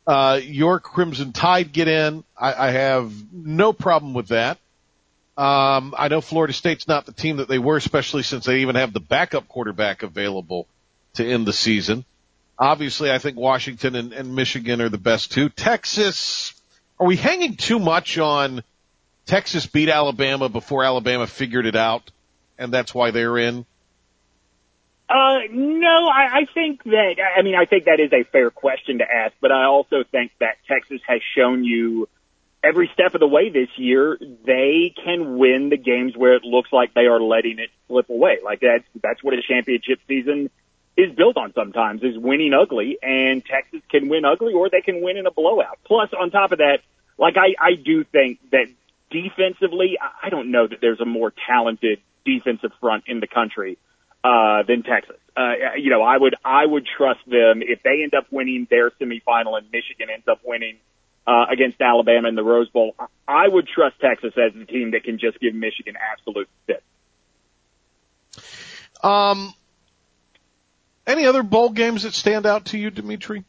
uh, 0.07 0.39
your 0.43 0.79
Crimson 0.79 1.33
Tide 1.33 1.71
get 1.71 1.87
in. 1.87 2.23
I, 2.37 2.67
I 2.67 2.71
have 2.71 3.11
no 3.33 3.73
problem 3.73 4.13
with 4.13 4.29
that. 4.29 4.57
Um, 5.35 5.95
I 5.97 6.09
know 6.09 6.21
Florida 6.21 6.53
State's 6.53 6.87
not 6.87 7.05
the 7.05 7.11
team 7.11 7.37
that 7.37 7.47
they 7.47 7.57
were, 7.57 7.77
especially 7.77 8.23
since 8.23 8.45
they 8.45 8.59
even 8.59 8.75
have 8.75 8.93
the 8.93 8.99
backup 8.99 9.47
quarterback 9.47 10.03
available 10.03 10.67
to 11.15 11.25
end 11.25 11.47
the 11.47 11.53
season. 11.53 12.05
Obviously, 12.59 13.11
I 13.11 13.17
think 13.17 13.37
Washington 13.37 13.95
and, 13.95 14.13
and 14.13 14.35
Michigan 14.35 14.79
are 14.79 14.89
the 14.89 14.99
best 14.99 15.31
two. 15.31 15.49
Texas, 15.49 16.53
are 16.99 17.07
we 17.07 17.15
hanging 17.15 17.55
too 17.55 17.79
much 17.79 18.19
on 18.19 18.63
Texas 19.25 19.65
beat 19.65 19.89
Alabama 19.89 20.49
before 20.49 20.83
Alabama 20.83 21.25
figured 21.25 21.65
it 21.65 21.75
out, 21.75 22.11
and 22.59 22.71
that's 22.71 22.93
why 22.93 23.09
they're 23.09 23.37
in? 23.39 23.65
Uh, 25.13 25.41
no, 25.51 26.07
I, 26.07 26.39
I 26.39 26.45
think 26.55 26.83
that, 26.85 27.17
I 27.37 27.43
mean, 27.43 27.53
I 27.53 27.65
think 27.65 27.85
that 27.85 27.99
is 27.99 28.11
a 28.11 28.23
fair 28.23 28.49
question 28.49 28.97
to 28.97 29.03
ask, 29.03 29.35
but 29.39 29.51
I 29.51 29.65
also 29.65 30.03
think 30.11 30.31
that 30.39 30.57
Texas 30.67 31.01
has 31.05 31.21
shown 31.35 31.63
you 31.63 32.09
every 32.63 32.89
step 32.95 33.13
of 33.13 33.19
the 33.19 33.27
way 33.27 33.49
this 33.49 33.69
year, 33.77 34.17
they 34.19 34.91
can 35.05 35.37
win 35.37 35.69
the 35.69 35.77
games 35.77 36.17
where 36.17 36.33
it 36.33 36.43
looks 36.43 36.73
like 36.73 36.95
they 36.95 37.05
are 37.05 37.21
letting 37.21 37.59
it 37.59 37.69
slip 37.87 38.09
away. 38.09 38.39
Like 38.43 38.61
that's, 38.61 38.85
that's 39.03 39.23
what 39.23 39.35
a 39.35 39.41
championship 39.47 39.99
season 40.07 40.49
is 40.97 41.13
built 41.15 41.37
on 41.37 41.53
sometimes 41.53 42.01
is 42.01 42.17
winning 42.17 42.53
ugly 42.55 42.97
and 43.03 43.45
Texas 43.45 43.81
can 43.91 44.09
win 44.09 44.25
ugly 44.25 44.53
or 44.53 44.71
they 44.71 44.81
can 44.81 45.03
win 45.03 45.17
in 45.17 45.27
a 45.27 45.31
blowout. 45.31 45.77
Plus 45.85 46.09
on 46.19 46.31
top 46.31 46.53
of 46.53 46.57
that, 46.57 46.79
like 47.19 47.35
I, 47.37 47.53
I 47.63 47.75
do 47.75 48.03
think 48.03 48.39
that 48.51 48.65
defensively, 49.11 49.99
I 50.01 50.27
I 50.27 50.29
don't 50.29 50.49
know 50.49 50.65
that 50.65 50.81
there's 50.81 51.01
a 51.01 51.05
more 51.05 51.31
talented 51.47 51.99
defensive 52.25 52.71
front 52.79 53.03
in 53.05 53.19
the 53.19 53.27
country 53.27 53.77
uh, 54.23 54.63
than 54.63 54.83
Texas. 54.83 55.17
Uh, 55.35 55.75
you 55.77 55.89
know, 55.89 56.01
I 56.01 56.17
would 56.17 56.35
I 56.45 56.65
would 56.65 56.87
trust 56.97 57.19
them 57.25 57.61
if 57.61 57.81
they 57.83 58.03
end 58.03 58.13
up 58.13 58.27
winning 58.31 58.67
their 58.69 58.91
semifinal 58.91 59.57
and 59.57 59.65
Michigan 59.71 60.09
ends 60.13 60.27
up 60.27 60.39
winning 60.43 60.77
uh, 61.25 61.45
against 61.51 61.81
Alabama 61.81 62.27
in 62.27 62.35
the 62.35 62.43
Rose 62.43 62.69
Bowl. 62.69 62.95
I- 63.27 63.47
would 63.47 63.67
trust 63.67 63.99
Texas 63.99 64.33
as 64.37 64.53
the 64.53 64.65
team 64.65 64.91
that 64.91 65.03
can 65.03 65.19
just 65.19 65.39
give 65.39 65.53
Michigan 65.53 65.95
absolute 65.95 66.47
fit. 66.67 66.83
Um, 69.03 69.53
any 71.05 71.25
other 71.25 71.43
bowl 71.43 71.69
games 71.69 72.03
that 72.03 72.13
stand 72.13 72.45
out 72.45 72.65
to 72.67 72.77
you, 72.77 72.89
Dimitri? 72.89 73.43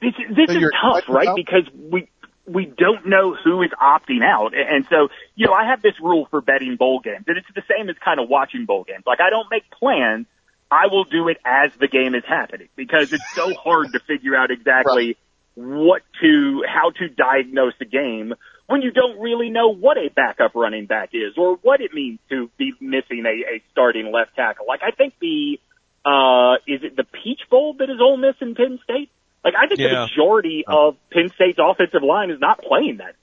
This 0.00 0.12
this 0.28 0.50
is 0.50 0.70
tough, 0.80 1.04
right? 1.08 1.24
about? 1.24 1.36
Because 1.36 1.64
we 1.74 2.08
we 2.46 2.66
don't 2.66 3.06
know 3.06 3.34
who 3.34 3.62
is 3.62 3.70
opting 3.80 4.22
out, 4.22 4.52
and 4.54 4.86
so 4.90 5.08
you 5.34 5.46
know 5.46 5.52
I 5.52 5.66
have 5.70 5.82
this 5.82 5.94
rule 6.00 6.26
for 6.30 6.40
betting 6.40 6.76
bowl 6.76 7.00
games, 7.00 7.24
and 7.26 7.38
it's 7.38 7.46
the 7.54 7.62
same 7.68 7.88
as 7.88 7.96
kind 8.04 8.20
of 8.20 8.28
watching 8.28 8.66
bowl 8.66 8.84
games. 8.84 9.04
Like 9.06 9.20
I 9.20 9.30
don't 9.30 9.48
make 9.50 9.70
plans. 9.70 10.26
I 10.70 10.88
will 10.90 11.04
do 11.04 11.28
it 11.28 11.36
as 11.44 11.70
the 11.78 11.88
game 11.88 12.14
is 12.14 12.24
happening 12.26 12.68
because 12.74 13.12
it's 13.12 13.34
so 13.34 13.54
hard 13.54 13.92
to 13.92 14.00
figure 14.00 14.34
out 14.34 14.50
exactly 14.50 15.16
what 15.54 16.02
to, 16.20 16.64
how 16.66 16.90
to 16.90 17.08
diagnose 17.08 17.74
a 17.80 17.84
game 17.84 18.34
when 18.66 18.82
you 18.82 18.90
don't 18.90 19.20
really 19.20 19.50
know 19.50 19.72
what 19.72 19.96
a 19.96 20.10
backup 20.14 20.54
running 20.54 20.86
back 20.86 21.10
is 21.12 21.34
or 21.36 21.56
what 21.62 21.80
it 21.80 21.92
means 21.92 22.18
to 22.30 22.50
be 22.56 22.72
missing 22.80 23.24
a, 23.26 23.54
a 23.56 23.62
starting 23.70 24.10
left 24.10 24.34
tackle. 24.34 24.66
Like 24.66 24.80
I 24.82 24.90
think 24.90 25.14
the, 25.20 25.60
uh, 26.04 26.54
is 26.66 26.82
it 26.82 26.96
the 26.96 27.04
Peach 27.04 27.40
Bowl 27.50 27.74
that 27.78 27.88
is 27.90 28.00
Ole 28.00 28.16
Miss 28.16 28.34
and 28.40 28.56
Penn 28.56 28.80
State? 28.82 29.10
Like 29.44 29.54
I 29.54 29.66
think 29.66 29.78
the 29.78 30.08
majority 30.10 30.64
of 30.66 30.96
Penn 31.10 31.30
State's 31.34 31.58
offensive 31.60 32.02
line 32.02 32.30
is 32.30 32.40
not 32.40 32.62
playing 32.62 32.96
that. 32.98 33.14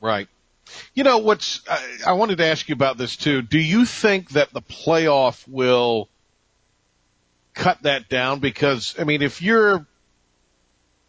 Right. 0.00 0.28
You 0.94 1.04
know 1.04 1.18
what's? 1.18 1.62
I, 1.68 1.98
I 2.08 2.12
wanted 2.12 2.38
to 2.38 2.46
ask 2.46 2.68
you 2.68 2.74
about 2.74 2.98
this 2.98 3.16
too. 3.16 3.40
Do 3.42 3.58
you 3.58 3.84
think 3.86 4.30
that 4.30 4.52
the 4.52 4.60
playoff 4.60 5.46
will 5.48 6.08
cut 7.54 7.82
that 7.82 8.08
down? 8.08 8.40
Because 8.40 8.94
I 8.98 9.04
mean, 9.04 9.22
if 9.22 9.40
you're, 9.40 9.86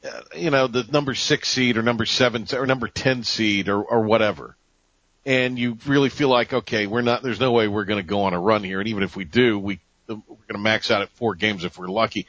uh, 0.04 0.22
you 0.36 0.52
know, 0.52 0.68
the 0.68 0.86
number 0.92 1.16
six 1.16 1.50
seed 1.50 1.78
or 1.78 1.82
number 1.82 2.06
seven 2.06 2.46
or 2.54 2.66
number 2.66 2.88
ten 2.88 3.24
seed 3.24 3.68
or 3.68 3.84
or 3.84 4.04
whatever, 4.04 4.56
and 5.26 5.58
you 5.58 5.78
really 5.88 6.10
feel 6.10 6.30
like 6.30 6.54
okay, 6.54 6.88
we're 6.88 7.02
not. 7.02 7.24
There's 7.24 7.40
no 7.40 7.52
way 7.52 7.68
we're 7.68 7.86
going 7.86 8.02
to 8.02 8.08
go 8.08 8.22
on 8.22 8.34
a 8.34 8.40
run 8.40 8.64
here, 8.64 8.80
and 8.80 8.88
even 8.88 9.04
if 9.04 9.16
we 9.16 9.26
do, 9.26 9.58
we 9.60 9.80
we're 10.08 10.16
going 10.16 10.54
to 10.54 10.60
max 10.60 10.90
out 10.92 11.02
at 11.02 11.10
four 11.10 11.36
games 11.36 11.64
if 11.64 11.78
we're 11.78 11.88
lucky. 11.88 12.28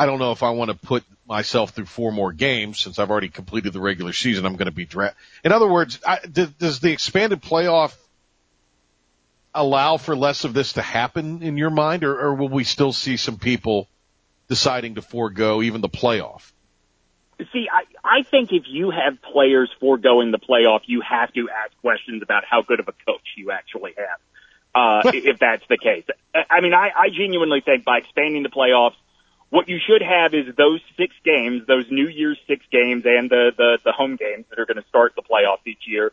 I 0.00 0.06
don't 0.06 0.18
know 0.18 0.32
if 0.32 0.42
I 0.42 0.48
want 0.48 0.70
to 0.70 0.76
put 0.78 1.04
myself 1.28 1.72
through 1.72 1.84
four 1.84 2.10
more 2.10 2.32
games 2.32 2.80
since 2.80 2.98
I've 2.98 3.10
already 3.10 3.28
completed 3.28 3.74
the 3.74 3.80
regular 3.80 4.14
season. 4.14 4.46
I'm 4.46 4.56
going 4.56 4.64
to 4.64 4.72
be 4.72 4.86
dra- 4.86 5.14
In 5.44 5.52
other 5.52 5.68
words, 5.68 6.00
I, 6.06 6.20
does, 6.20 6.48
does 6.52 6.80
the 6.80 6.90
expanded 6.90 7.42
playoff 7.42 7.94
allow 9.54 9.98
for 9.98 10.16
less 10.16 10.44
of 10.44 10.54
this 10.54 10.72
to 10.72 10.80
happen 10.80 11.42
in 11.42 11.58
your 11.58 11.68
mind, 11.68 12.04
or, 12.04 12.18
or 12.18 12.34
will 12.34 12.48
we 12.48 12.64
still 12.64 12.94
see 12.94 13.18
some 13.18 13.36
people 13.36 13.88
deciding 14.48 14.94
to 14.94 15.02
forego 15.02 15.60
even 15.60 15.82
the 15.82 15.90
playoff? 15.90 16.50
See, 17.52 17.66
I, 17.70 17.82
I 18.02 18.22
think 18.22 18.52
if 18.52 18.62
you 18.68 18.90
have 18.90 19.20
players 19.20 19.70
foregoing 19.80 20.30
the 20.30 20.38
playoff, 20.38 20.80
you 20.86 21.02
have 21.02 21.30
to 21.34 21.50
ask 21.50 21.76
questions 21.82 22.22
about 22.22 22.44
how 22.48 22.62
good 22.62 22.80
of 22.80 22.88
a 22.88 22.94
coach 23.06 23.34
you 23.36 23.50
actually 23.50 23.92
have. 23.98 24.18
Uh, 24.74 25.10
if 25.12 25.38
that's 25.38 25.64
the 25.68 25.76
case. 25.76 26.04
I 26.32 26.62
mean, 26.62 26.72
I, 26.72 26.88
I 26.96 27.08
genuinely 27.10 27.60
think 27.60 27.84
by 27.84 27.98
expanding 27.98 28.44
the 28.44 28.48
playoffs, 28.48 28.94
what 29.50 29.68
you 29.68 29.78
should 29.84 30.02
have 30.02 30.32
is 30.32 30.54
those 30.56 30.80
six 30.96 31.14
games, 31.24 31.66
those 31.66 31.90
New 31.90 32.08
Year's 32.08 32.38
six 32.46 32.64
games 32.70 33.04
and 33.04 33.28
the, 33.28 33.52
the, 33.56 33.78
the 33.84 33.92
home 33.92 34.16
games 34.16 34.46
that 34.48 34.58
are 34.58 34.66
going 34.66 34.80
to 34.80 34.88
start 34.88 35.14
the 35.16 35.22
playoffs 35.22 35.66
each 35.66 35.86
year. 35.86 36.12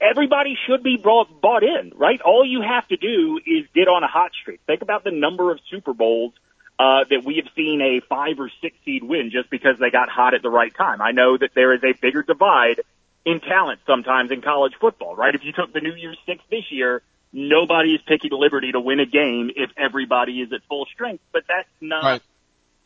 Everybody 0.00 0.56
should 0.66 0.82
be 0.82 0.96
brought, 0.96 1.40
bought 1.40 1.62
in, 1.62 1.92
right? 1.94 2.20
All 2.20 2.44
you 2.44 2.62
have 2.62 2.88
to 2.88 2.96
do 2.96 3.38
is 3.46 3.66
get 3.74 3.86
on 3.86 4.02
a 4.02 4.08
hot 4.08 4.32
streak. 4.40 4.60
Think 4.66 4.82
about 4.82 5.04
the 5.04 5.12
number 5.12 5.52
of 5.52 5.60
Super 5.70 5.92
Bowls 5.92 6.32
uh, 6.78 7.04
that 7.10 7.22
we 7.24 7.36
have 7.36 7.52
seen 7.54 7.80
a 7.80 8.00
five 8.08 8.40
or 8.40 8.50
six 8.62 8.76
seed 8.84 9.02
win 9.02 9.30
just 9.30 9.50
because 9.50 9.78
they 9.78 9.90
got 9.90 10.08
hot 10.08 10.34
at 10.34 10.42
the 10.42 10.50
right 10.50 10.74
time. 10.74 11.00
I 11.00 11.12
know 11.12 11.36
that 11.36 11.50
there 11.54 11.74
is 11.74 11.84
a 11.84 11.92
bigger 11.92 12.22
divide 12.22 12.80
in 13.24 13.40
talent 13.40 13.80
sometimes 13.86 14.30
in 14.30 14.40
college 14.40 14.72
football, 14.80 15.14
right? 15.14 15.34
If 15.34 15.44
you 15.44 15.52
took 15.52 15.72
the 15.72 15.80
New 15.80 15.94
Year's 15.94 16.18
Six 16.24 16.42
this 16.50 16.70
year, 16.70 17.02
nobody 17.32 17.94
is 17.94 18.00
picking 18.06 18.30
Liberty 18.32 18.72
to 18.72 18.80
win 18.80 19.00
a 19.00 19.06
game 19.06 19.50
if 19.54 19.70
everybody 19.76 20.40
is 20.40 20.52
at 20.52 20.60
full 20.68 20.86
strength, 20.86 21.22
but 21.32 21.42
that's 21.46 21.68
not, 21.80 22.04
Right. 22.04 22.22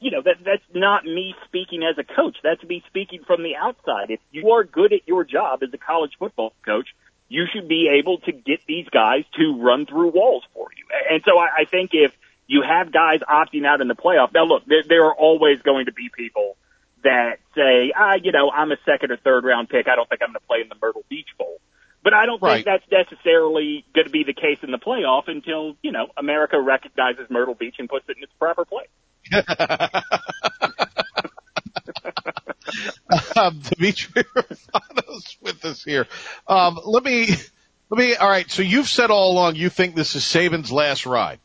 You 0.03 0.11
know, 0.11 0.23
that, 0.23 0.37
that's 0.45 0.63
not 0.75 1.05
me 1.05 1.35
speaking 1.47 1.83
as 1.85 1.97
a 1.97 2.05
coach. 2.05 2.37
That's 2.43 2.63
me 2.65 2.83
speaking 2.89 3.21
from 3.27 3.43
the 3.43 3.57
outside. 3.57 4.11
If 4.11 4.21
you 4.33 4.51
are 4.51 4.65
good 4.65 4.93
at 4.93 5.07
your 5.07 5.25
job 5.25 5.63
as 5.63 5.71
a 5.73 5.79
college 5.79 6.13
football 6.19 6.53
coach, 6.67 6.89
you 7.29 7.45
should 7.53 7.69
be 7.69 7.89
able 7.99 8.19
to 8.19 8.33
get 8.33 8.61
these 8.67 8.89
guys 8.91 9.25
to 9.39 9.59
run 9.63 9.87
through 9.87 10.11
walls 10.11 10.45
for 10.53 10.69
you. 10.77 10.85
And 11.11 11.23
so 11.25 11.39
I, 11.39 11.63
I 11.63 11.65
think 11.65 11.91
if 11.95 12.13
you 12.47 12.63
have 12.69 12.93
guys 12.93 13.21
opting 13.21 13.65
out 13.65 13.81
in 13.81 13.89
the 13.89 13.95
playoff, 13.95 14.35
now 14.35 14.45
look, 14.45 14.65
there, 14.67 14.83
there 14.87 15.05
are 15.07 15.15
always 15.15 15.63
going 15.63 15.87
to 15.87 15.93
be 15.93 16.11
people 16.15 16.57
that 17.05 17.39
say, 17.55 17.93
ah, 17.97 18.15
you 18.23 18.33
know, 18.33 18.51
I'm 18.51 18.71
a 18.73 18.77
second 18.85 19.13
or 19.13 19.17
third 19.17 19.45
round 19.45 19.69
pick. 19.69 19.89
I 19.89 19.97
don't 19.97 20.09
think 20.09 20.21
I'm 20.23 20.29
going 20.29 20.41
to 20.41 20.47
play 20.47 20.61
in 20.63 20.69
the 20.69 20.77
Myrtle 20.83 21.05
Beach 21.09 21.29
Bowl. 21.39 21.59
But 22.05 22.15
I 22.15 22.27
don't 22.27 22.43
Right. 22.43 22.65
think 22.65 22.67
that's 22.67 22.91
necessarily 23.11 23.85
going 23.95 24.07
to 24.07 24.11
be 24.11 24.25
the 24.25 24.35
case 24.35 24.59
in 24.63 24.73
the 24.73 24.79
playoff 24.79 25.29
until, 25.29 25.77
you 25.83 25.93
know, 25.93 26.09
America 26.17 26.61
recognizes 26.61 27.31
Myrtle 27.31 27.55
Beach 27.55 27.77
and 27.79 27.89
puts 27.89 28.09
it 28.09 28.17
in 28.17 28.25
its 28.25 28.33
proper 28.39 28.65
place. 28.65 28.89
um, 33.37 33.61
Dimitri 33.61 34.25
Ravanos 34.25 35.37
with 35.41 35.65
us 35.65 35.85
here. 35.85 36.07
Um, 36.47 36.79
let 36.85 37.05
me, 37.05 37.29
let 37.91 37.99
me, 37.99 38.15
all 38.17 38.29
right. 38.29 38.51
So 38.51 38.63
you've 38.63 38.89
said 38.89 39.11
all 39.11 39.33
along 39.33 39.57
you 39.57 39.71
think 39.71 39.95
this 39.95 40.15
is 40.15 40.23
Saban's 40.23 40.73
last 40.73 41.07
ride. 41.07 41.39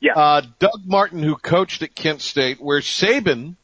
Yeah. 0.00 0.14
Uh, 0.14 0.42
Doug 0.58 0.82
Martin, 0.84 1.22
who 1.22 1.36
coached 1.36 1.82
at 1.82 1.94
Kent 1.94 2.22
State, 2.22 2.60
where 2.60 2.80
Saban 2.80 3.56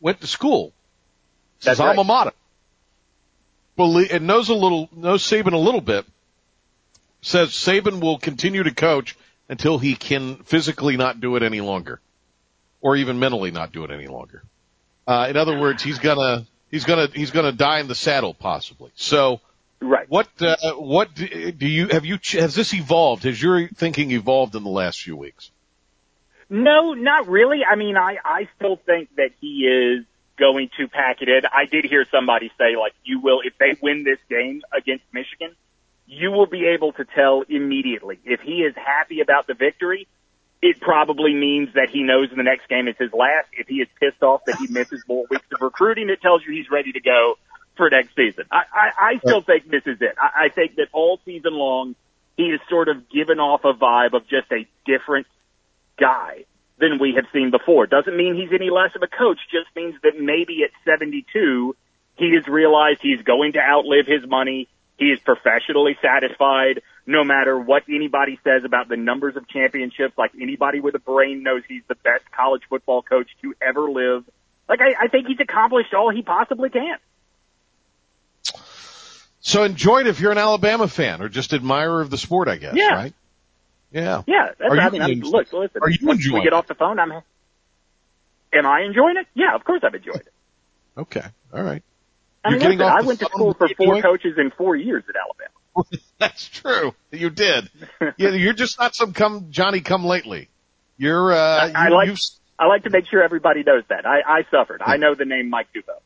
went 0.00 0.20
to 0.20 0.26
school. 0.26 0.72
It's 1.58 1.66
his 1.66 1.78
right. 1.78 1.88
alma 1.88 2.04
mater. 2.04 2.32
Believe, 3.76 4.12
and 4.12 4.26
knows 4.26 4.50
a 4.50 4.54
little, 4.54 4.88
knows 4.94 5.22
Saban 5.22 5.52
a 5.52 5.58
little 5.58 5.80
bit. 5.80 6.06
says 7.22 7.50
Saban 7.50 8.00
will 8.00 8.18
continue 8.18 8.62
to 8.62 8.72
coach 8.72 9.16
until 9.48 9.78
he 9.78 9.94
can 9.94 10.36
physically 10.44 10.96
not 10.96 11.20
do 11.20 11.36
it 11.36 11.42
any 11.42 11.60
longer, 11.60 12.00
or 12.80 12.96
even 12.96 13.18
mentally 13.18 13.50
not 13.50 13.72
do 13.72 13.84
it 13.84 13.90
any 13.90 14.06
longer. 14.06 14.42
Uh, 15.06 15.26
in 15.28 15.36
other 15.36 15.58
words, 15.58 15.82
he's 15.82 15.98
gonna 15.98 16.46
he's 16.70 16.84
gonna 16.84 17.08
he's 17.14 17.30
gonna 17.30 17.52
die 17.52 17.80
in 17.80 17.88
the 17.88 17.94
saddle 17.94 18.34
possibly. 18.34 18.90
So, 18.94 19.40
right. 19.80 20.08
What 20.08 20.28
uh, 20.40 20.56
what 20.76 21.14
do, 21.14 21.52
do 21.52 21.66
you 21.66 21.88
have 21.88 22.04
you 22.04 22.18
has 22.32 22.54
this 22.54 22.72
evolved? 22.72 23.24
Has 23.24 23.40
your 23.40 23.68
thinking 23.68 24.10
evolved 24.12 24.54
in 24.54 24.64
the 24.64 24.70
last 24.70 25.00
few 25.00 25.16
weeks? 25.16 25.50
No, 26.48 26.94
not 26.94 27.28
really. 27.28 27.60
I 27.64 27.76
mean, 27.76 27.96
I 27.96 28.18
I 28.24 28.48
still 28.56 28.76
think 28.76 29.14
that 29.16 29.30
he 29.40 29.66
is 29.66 30.04
going 30.38 30.70
to 30.76 30.88
pack 30.88 31.22
it 31.22 31.28
in. 31.28 31.42
I 31.46 31.66
did 31.66 31.84
hear 31.84 32.04
somebody 32.10 32.50
say 32.58 32.76
like 32.76 32.94
you 33.04 33.20
will 33.20 33.40
if 33.44 33.56
they 33.58 33.76
win 33.80 34.04
this 34.04 34.18
game 34.28 34.62
against 34.76 35.04
Michigan, 35.12 35.54
you 36.06 36.30
will 36.30 36.46
be 36.46 36.66
able 36.66 36.92
to 36.92 37.04
tell 37.04 37.42
immediately 37.48 38.18
if 38.24 38.40
he 38.40 38.62
is 38.62 38.74
happy 38.76 39.20
about 39.20 39.46
the 39.46 39.54
victory. 39.54 40.06
It 40.62 40.80
probably 40.80 41.34
means 41.34 41.74
that 41.74 41.90
he 41.90 42.02
knows 42.02 42.30
the 42.34 42.42
next 42.42 42.68
game 42.68 42.88
is 42.88 42.96
his 42.98 43.12
last. 43.12 43.48
If 43.52 43.68
he 43.68 43.76
is 43.82 43.88
pissed 44.00 44.22
off 44.22 44.40
that 44.46 44.56
he 44.56 44.66
misses 44.66 45.04
more 45.06 45.26
weeks 45.28 45.44
of 45.52 45.60
recruiting, 45.60 46.08
it 46.08 46.22
tells 46.22 46.42
you 46.46 46.54
he's 46.54 46.70
ready 46.70 46.92
to 46.92 47.00
go 47.00 47.34
for 47.76 47.90
next 47.90 48.16
season. 48.16 48.44
I, 48.50 48.62
I, 48.72 48.90
I 48.98 49.18
still 49.18 49.42
think 49.42 49.68
this 49.68 49.82
is 49.86 50.00
it. 50.00 50.14
I, 50.18 50.46
I 50.46 50.48
think 50.48 50.76
that 50.76 50.88
all 50.92 51.20
season 51.26 51.52
long, 51.52 51.94
he 52.36 52.50
has 52.50 52.60
sort 52.70 52.88
of 52.88 53.10
given 53.10 53.40
off 53.40 53.64
a 53.64 53.74
vibe 53.74 54.14
of 54.14 54.26
just 54.26 54.50
a 54.52 54.66
different 54.86 55.26
guy 55.98 56.44
than 56.78 56.98
we 56.98 57.14
have 57.14 57.26
seen 57.32 57.50
before. 57.50 57.86
Doesn't 57.86 58.16
mean 58.16 58.34
he's 58.34 58.52
any 58.52 58.70
less 58.70 58.90
of 58.96 59.02
a 59.02 59.06
coach, 59.06 59.38
just 59.50 59.66
means 59.76 59.94
that 60.02 60.18
maybe 60.18 60.64
at 60.64 60.70
72, 60.84 61.76
he 62.16 62.34
has 62.34 62.46
realized 62.48 63.00
he's 63.02 63.22
going 63.22 63.52
to 63.52 63.60
outlive 63.60 64.06
his 64.06 64.26
money. 64.26 64.68
He 64.96 65.06
is 65.06 65.18
professionally 65.20 65.96
satisfied 66.00 66.82
no 67.06 67.24
matter 67.24 67.58
what 67.58 67.82
anybody 67.88 68.38
says 68.44 68.64
about 68.64 68.88
the 68.88 68.96
numbers 68.96 69.36
of 69.36 69.48
championships. 69.48 70.16
Like 70.16 70.32
anybody 70.40 70.80
with 70.80 70.94
a 70.94 70.98
brain 71.00 71.42
knows 71.42 71.62
he's 71.68 71.82
the 71.88 71.96
best 71.96 72.24
college 72.30 72.62
football 72.68 73.02
coach 73.02 73.28
to 73.42 73.54
ever 73.60 73.90
live. 73.90 74.24
Like 74.68 74.80
I, 74.80 75.04
I 75.04 75.08
think 75.08 75.26
he's 75.26 75.40
accomplished 75.40 75.92
all 75.94 76.10
he 76.10 76.22
possibly 76.22 76.70
can. 76.70 76.96
So 79.40 79.62
enjoy 79.64 80.00
it 80.00 80.06
if 80.06 80.20
you're 80.20 80.32
an 80.32 80.38
Alabama 80.38 80.88
fan 80.88 81.20
or 81.20 81.28
just 81.28 81.52
admirer 81.52 82.00
of 82.00 82.08
the 82.08 82.16
sport, 82.16 82.48
I 82.48 82.56
guess. 82.56 82.74
Yeah. 82.76 82.94
Right? 82.94 83.14
Yeah. 83.92 84.22
Yeah. 84.26 84.50
That's, 84.58 84.72
Are 84.72 84.80
I 84.80 84.84
you 84.86 84.90
mean, 84.92 85.02
I'm, 85.02 85.20
look, 85.20 85.52
listen. 85.52 85.82
are 85.82 85.90
you 85.90 86.10
enjoying 86.10 86.34
we 86.36 86.40
get 86.40 86.48
it? 86.48 86.52
off 86.54 86.66
the 86.66 86.74
phone, 86.74 86.98
I'm. 86.98 87.12
Am 87.12 88.66
I 88.66 88.82
enjoying 88.86 89.16
it? 89.18 89.26
Yeah, 89.34 89.54
of 89.54 89.64
course 89.64 89.82
I've 89.84 89.94
enjoyed 89.94 90.16
it. 90.16 90.32
Okay. 90.96 91.24
All 91.52 91.62
right. 91.62 91.82
I 92.44 92.50
You're 92.50 92.58
mean, 92.58 92.60
getting 92.78 92.82
off 92.82 92.98
I 92.98 93.06
went 93.06 93.18
to 93.20 93.26
school 93.26 93.54
for 93.54 93.68
four 93.68 93.86
doing- 93.86 94.02
coaches 94.02 94.34
in 94.38 94.50
four 94.50 94.76
years 94.76 95.02
at 95.08 95.14
Alabama. 95.16 96.02
That's 96.18 96.46
true. 96.48 96.94
You 97.10 97.30
did. 97.30 97.70
yeah, 98.16 98.30
you're 98.30 98.52
just 98.52 98.78
not 98.78 98.94
some 98.94 99.12
come 99.12 99.46
Johnny 99.50 99.80
come 99.80 100.04
lately. 100.04 100.48
You're 100.96 101.32
uh 101.32 101.70
I 101.74 101.88
you, 101.88 101.94
like. 101.94 102.16
I 102.58 102.66
like 102.66 102.84
to 102.84 102.90
make 102.90 103.06
sure 103.08 103.20
everybody 103.22 103.64
knows 103.64 103.82
that. 103.88 104.06
I, 104.06 104.20
I 104.24 104.42
suffered. 104.50 104.80
I 104.84 104.96
know 104.98 105.14
the 105.16 105.24
name 105.24 105.50
Mike 105.50 105.68
DuBose. 105.74 106.00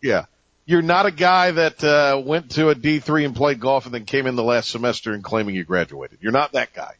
yeah. 0.00 0.24
You're 0.64 0.82
not 0.82 1.04
a 1.04 1.10
guy 1.10 1.50
that 1.50 1.82
uh 1.84 2.22
went 2.24 2.52
to 2.52 2.68
a 2.70 2.74
D3 2.74 3.24
and 3.26 3.34
played 3.36 3.58
golf 3.60 3.84
and 3.86 3.94
then 3.94 4.04
came 4.06 4.26
in 4.26 4.36
the 4.36 4.44
last 4.44 4.70
semester 4.70 5.12
and 5.12 5.22
claiming 5.24 5.54
you 5.56 5.64
graduated. 5.64 6.18
You're 6.22 6.32
not 6.32 6.52
that 6.52 6.72
guy. 6.72 6.94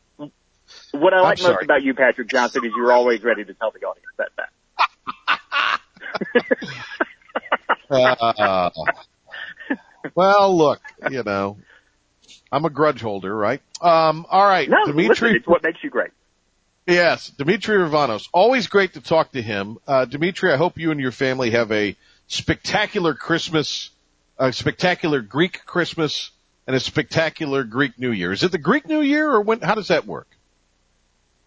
What 0.93 1.14
I 1.14 1.18
I'm 1.18 1.22
like 1.22 1.38
most 1.38 1.47
sorry. 1.47 1.64
about 1.64 1.82
you, 1.82 1.95
Patrick 1.95 2.28
Johnson, 2.28 2.64
is 2.64 2.72
you're 2.76 2.93
always 2.93 3.22
ready 3.22 3.45
to 3.45 3.55
tell 3.55 3.70
the 3.70 3.80
audience 3.86 4.07
that 4.18 4.30
fact. 4.36 4.53
Uh, 7.91 8.70
well, 10.14 10.57
look, 10.57 10.80
you 11.11 11.22
know, 11.22 11.59
I'm 12.53 12.64
a 12.64 12.70
grudge 12.70 13.01
holder, 13.01 13.34
right? 13.34 13.61
Um, 13.80 14.26
all 14.30 14.47
right, 14.47 14.68
no, 14.68 14.76
listen, 14.86 14.97
Dimitri. 14.97 15.36
it's 15.36 15.47
what 15.47 15.62
makes 15.62 15.82
you 15.82 15.91
great. 15.91 16.11
Yes, 16.86 17.28
Dimitri 17.30 17.76
Ravanos. 17.76 18.28
Always 18.32 18.66
great 18.66 18.95
to 18.95 19.01
talk 19.01 19.32
to 19.32 19.43
him. 19.43 19.78
Uh, 19.86 20.07
Dimitri, 20.07 20.53
I 20.53 20.57
hope 20.57 20.78
you 20.78 20.91
and 20.91 21.01
your 21.01 21.12
family 21.12 21.51
have 21.51 21.70
a 21.72 21.97
spectacular 22.26 23.14
Christmas, 23.14 23.91
a 24.38 24.53
spectacular 24.53 25.20
Greek 25.20 25.64
Christmas, 25.66 26.30
and 26.66 26.74
a 26.74 26.80
spectacular 26.80 27.64
Greek 27.64 27.99
New 27.99 28.12
Year. 28.12 28.32
Is 28.32 28.43
it 28.43 28.53
the 28.53 28.59
Greek 28.59 28.86
New 28.86 29.01
Year, 29.01 29.30
or 29.30 29.41
when? 29.41 29.61
How 29.61 29.74
does 29.74 29.88
that 29.88 30.07
work? 30.07 30.26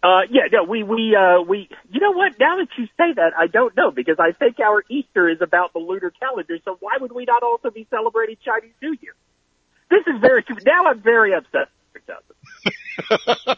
Uh, 0.04 0.20
yeah, 0.30 0.42
no, 0.52 0.64
we, 0.64 0.82
we, 0.82 1.16
uh, 1.16 1.40
we, 1.40 1.66
you 1.90 1.98
know 1.98 2.12
what? 2.12 2.38
Now 2.38 2.58
that 2.58 2.68
you 2.76 2.84
say 2.98 3.14
that, 3.16 3.32
I 3.38 3.46
don't 3.46 3.74
know 3.74 3.90
because 3.90 4.16
I 4.18 4.32
think 4.32 4.60
our 4.60 4.84
Easter 4.90 5.30
is 5.30 5.38
about 5.40 5.72
the 5.72 5.78
lunar 5.78 6.12
calendar. 6.20 6.58
So 6.62 6.76
why 6.78 6.98
would 7.00 7.10
we 7.10 7.24
not 7.24 7.42
also 7.42 7.70
be 7.70 7.86
celebrating 7.88 8.36
Chinese 8.44 8.74
New 8.82 8.94
Year? 9.00 9.14
This 9.88 10.02
is 10.06 10.20
very, 10.20 10.44
now 10.66 10.88
I'm 10.88 11.00
very 11.00 11.32
upset. 11.32 11.68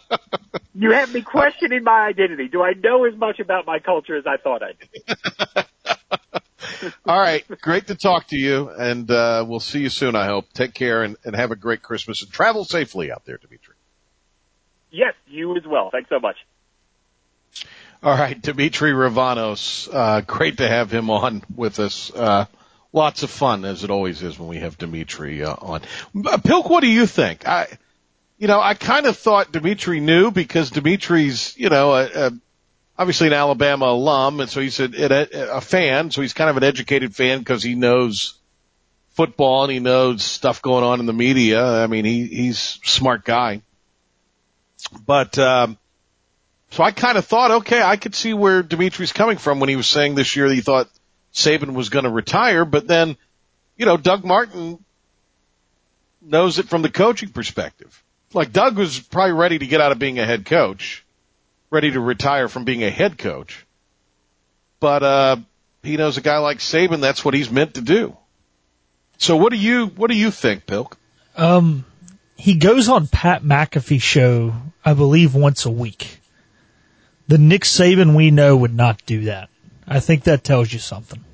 You 0.78 0.92
have 0.92 1.12
me 1.12 1.22
questioning 1.22 1.84
my 1.84 2.06
identity. 2.06 2.48
Do 2.48 2.62
I 2.62 2.74
know 2.74 3.06
as 3.06 3.16
much 3.16 3.40
about 3.40 3.64
my 3.64 3.78
culture 3.78 4.14
as 4.14 4.26
I 4.26 4.36
thought 4.36 4.62
I 4.62 4.72
did? 4.78 5.64
All 7.06 7.18
right, 7.18 7.42
great 7.62 7.86
to 7.86 7.94
talk 7.94 8.26
to 8.28 8.36
you, 8.36 8.68
and 8.68 9.10
uh, 9.10 9.42
we'll 9.48 9.60
see 9.60 9.80
you 9.80 9.88
soon. 9.88 10.14
I 10.14 10.26
hope. 10.26 10.52
Take 10.52 10.74
care 10.74 11.02
and, 11.02 11.16
and 11.24 11.34
have 11.34 11.50
a 11.50 11.56
great 11.56 11.82
Christmas 11.82 12.22
and 12.22 12.30
travel 12.30 12.64
safely 12.64 13.10
out 13.10 13.24
there, 13.24 13.38
Dimitri. 13.38 13.65
Yes, 14.96 15.12
you 15.26 15.54
as 15.56 15.66
well. 15.66 15.90
Thanks 15.90 16.08
so 16.08 16.18
much. 16.18 16.36
All 18.02 18.16
right, 18.16 18.40
Dimitri 18.40 18.92
Ravanos. 18.92 19.92
Uh, 19.92 20.22
great 20.22 20.56
to 20.58 20.66
have 20.66 20.90
him 20.90 21.10
on 21.10 21.42
with 21.54 21.80
us. 21.80 22.10
Uh, 22.14 22.46
lots 22.94 23.22
of 23.22 23.30
fun, 23.30 23.66
as 23.66 23.84
it 23.84 23.90
always 23.90 24.22
is 24.22 24.38
when 24.38 24.48
we 24.48 24.56
have 24.58 24.78
Dimitri 24.78 25.44
uh, 25.44 25.54
on. 25.54 25.82
Uh, 26.24 26.38
Pilk, 26.38 26.70
what 26.70 26.80
do 26.80 26.88
you 26.88 27.04
think? 27.04 27.46
I, 27.46 27.66
you 28.38 28.46
know, 28.46 28.58
I 28.58 28.72
kind 28.72 29.04
of 29.04 29.18
thought 29.18 29.52
Dimitri 29.52 30.00
knew 30.00 30.30
because 30.30 30.70
Dimitri's, 30.70 31.58
you 31.58 31.68
know, 31.68 31.92
a, 31.92 32.04
a, 32.28 32.30
obviously 32.98 33.26
an 33.26 33.34
Alabama 33.34 33.86
alum, 33.86 34.40
and 34.40 34.48
so 34.48 34.62
he's 34.62 34.80
a, 34.80 35.56
a, 35.56 35.60
fan. 35.60 36.10
So 36.10 36.22
he's 36.22 36.32
kind 36.32 36.48
of 36.48 36.56
an 36.56 36.64
educated 36.64 37.14
fan 37.14 37.40
because 37.40 37.62
he 37.62 37.74
knows 37.74 38.38
football 39.10 39.64
and 39.64 39.72
he 39.72 39.78
knows 39.78 40.22
stuff 40.22 40.62
going 40.62 40.84
on 40.84 41.00
in 41.00 41.06
the 41.06 41.12
media. 41.12 41.62
I 41.62 41.86
mean, 41.86 42.06
he 42.06 42.26
he's 42.26 42.78
smart 42.82 43.24
guy. 43.26 43.60
But 45.06 45.38
um, 45.38 45.78
so 46.70 46.82
I 46.82 46.90
kind 46.90 47.18
of 47.18 47.24
thought, 47.24 47.50
okay, 47.50 47.82
I 47.82 47.96
could 47.96 48.14
see 48.14 48.34
where 48.34 48.62
Dimitri's 48.62 49.12
coming 49.12 49.38
from 49.38 49.60
when 49.60 49.68
he 49.68 49.76
was 49.76 49.86
saying 49.86 50.14
this 50.14 50.36
year 50.36 50.48
that 50.48 50.54
he 50.54 50.60
thought 50.60 50.88
Saban 51.32 51.74
was 51.74 51.88
going 51.88 52.04
to 52.04 52.10
retire, 52.10 52.64
but 52.64 52.86
then, 52.86 53.16
you 53.76 53.86
know, 53.86 53.96
Doug 53.96 54.24
Martin 54.24 54.82
knows 56.22 56.58
it 56.58 56.68
from 56.68 56.82
the 56.82 56.90
coaching 56.90 57.28
perspective. 57.28 58.02
Like 58.32 58.52
Doug 58.52 58.76
was 58.76 58.98
probably 58.98 59.32
ready 59.32 59.58
to 59.58 59.66
get 59.66 59.80
out 59.80 59.92
of 59.92 59.98
being 59.98 60.18
a 60.18 60.26
head 60.26 60.44
coach, 60.44 61.04
ready 61.70 61.90
to 61.90 62.00
retire 62.00 62.48
from 62.48 62.64
being 62.64 62.82
a 62.82 62.90
head 62.90 63.16
coach. 63.16 63.64
But 64.80 65.02
uh 65.02 65.36
he 65.82 65.96
knows 65.96 66.16
a 66.16 66.20
guy 66.20 66.38
like 66.38 66.58
Saban, 66.58 67.00
that's 67.00 67.24
what 67.24 67.34
he's 67.34 67.50
meant 67.50 67.74
to 67.74 67.80
do. 67.80 68.16
So 69.18 69.36
what 69.36 69.52
do 69.52 69.58
you 69.58 69.86
what 69.86 70.10
do 70.10 70.16
you 70.16 70.30
think, 70.30 70.66
Pilk? 70.66 70.98
Um, 71.36 71.84
he 72.36 72.54
goes 72.54 72.88
on 72.88 73.06
Pat 73.06 73.42
McAfee 73.42 74.00
show, 74.00 74.54
I 74.84 74.94
believe, 74.94 75.34
once 75.34 75.64
a 75.64 75.70
week. 75.70 76.20
The 77.28 77.38
Nick 77.38 77.62
Saban 77.62 78.14
we 78.14 78.30
know 78.30 78.56
would 78.56 78.74
not 78.74 79.04
do 79.06 79.22
that. 79.22 79.48
I 79.88 80.00
think 80.00 80.24
that 80.24 80.44
tells 80.44 80.72
you 80.72 80.78
something. 80.78 81.24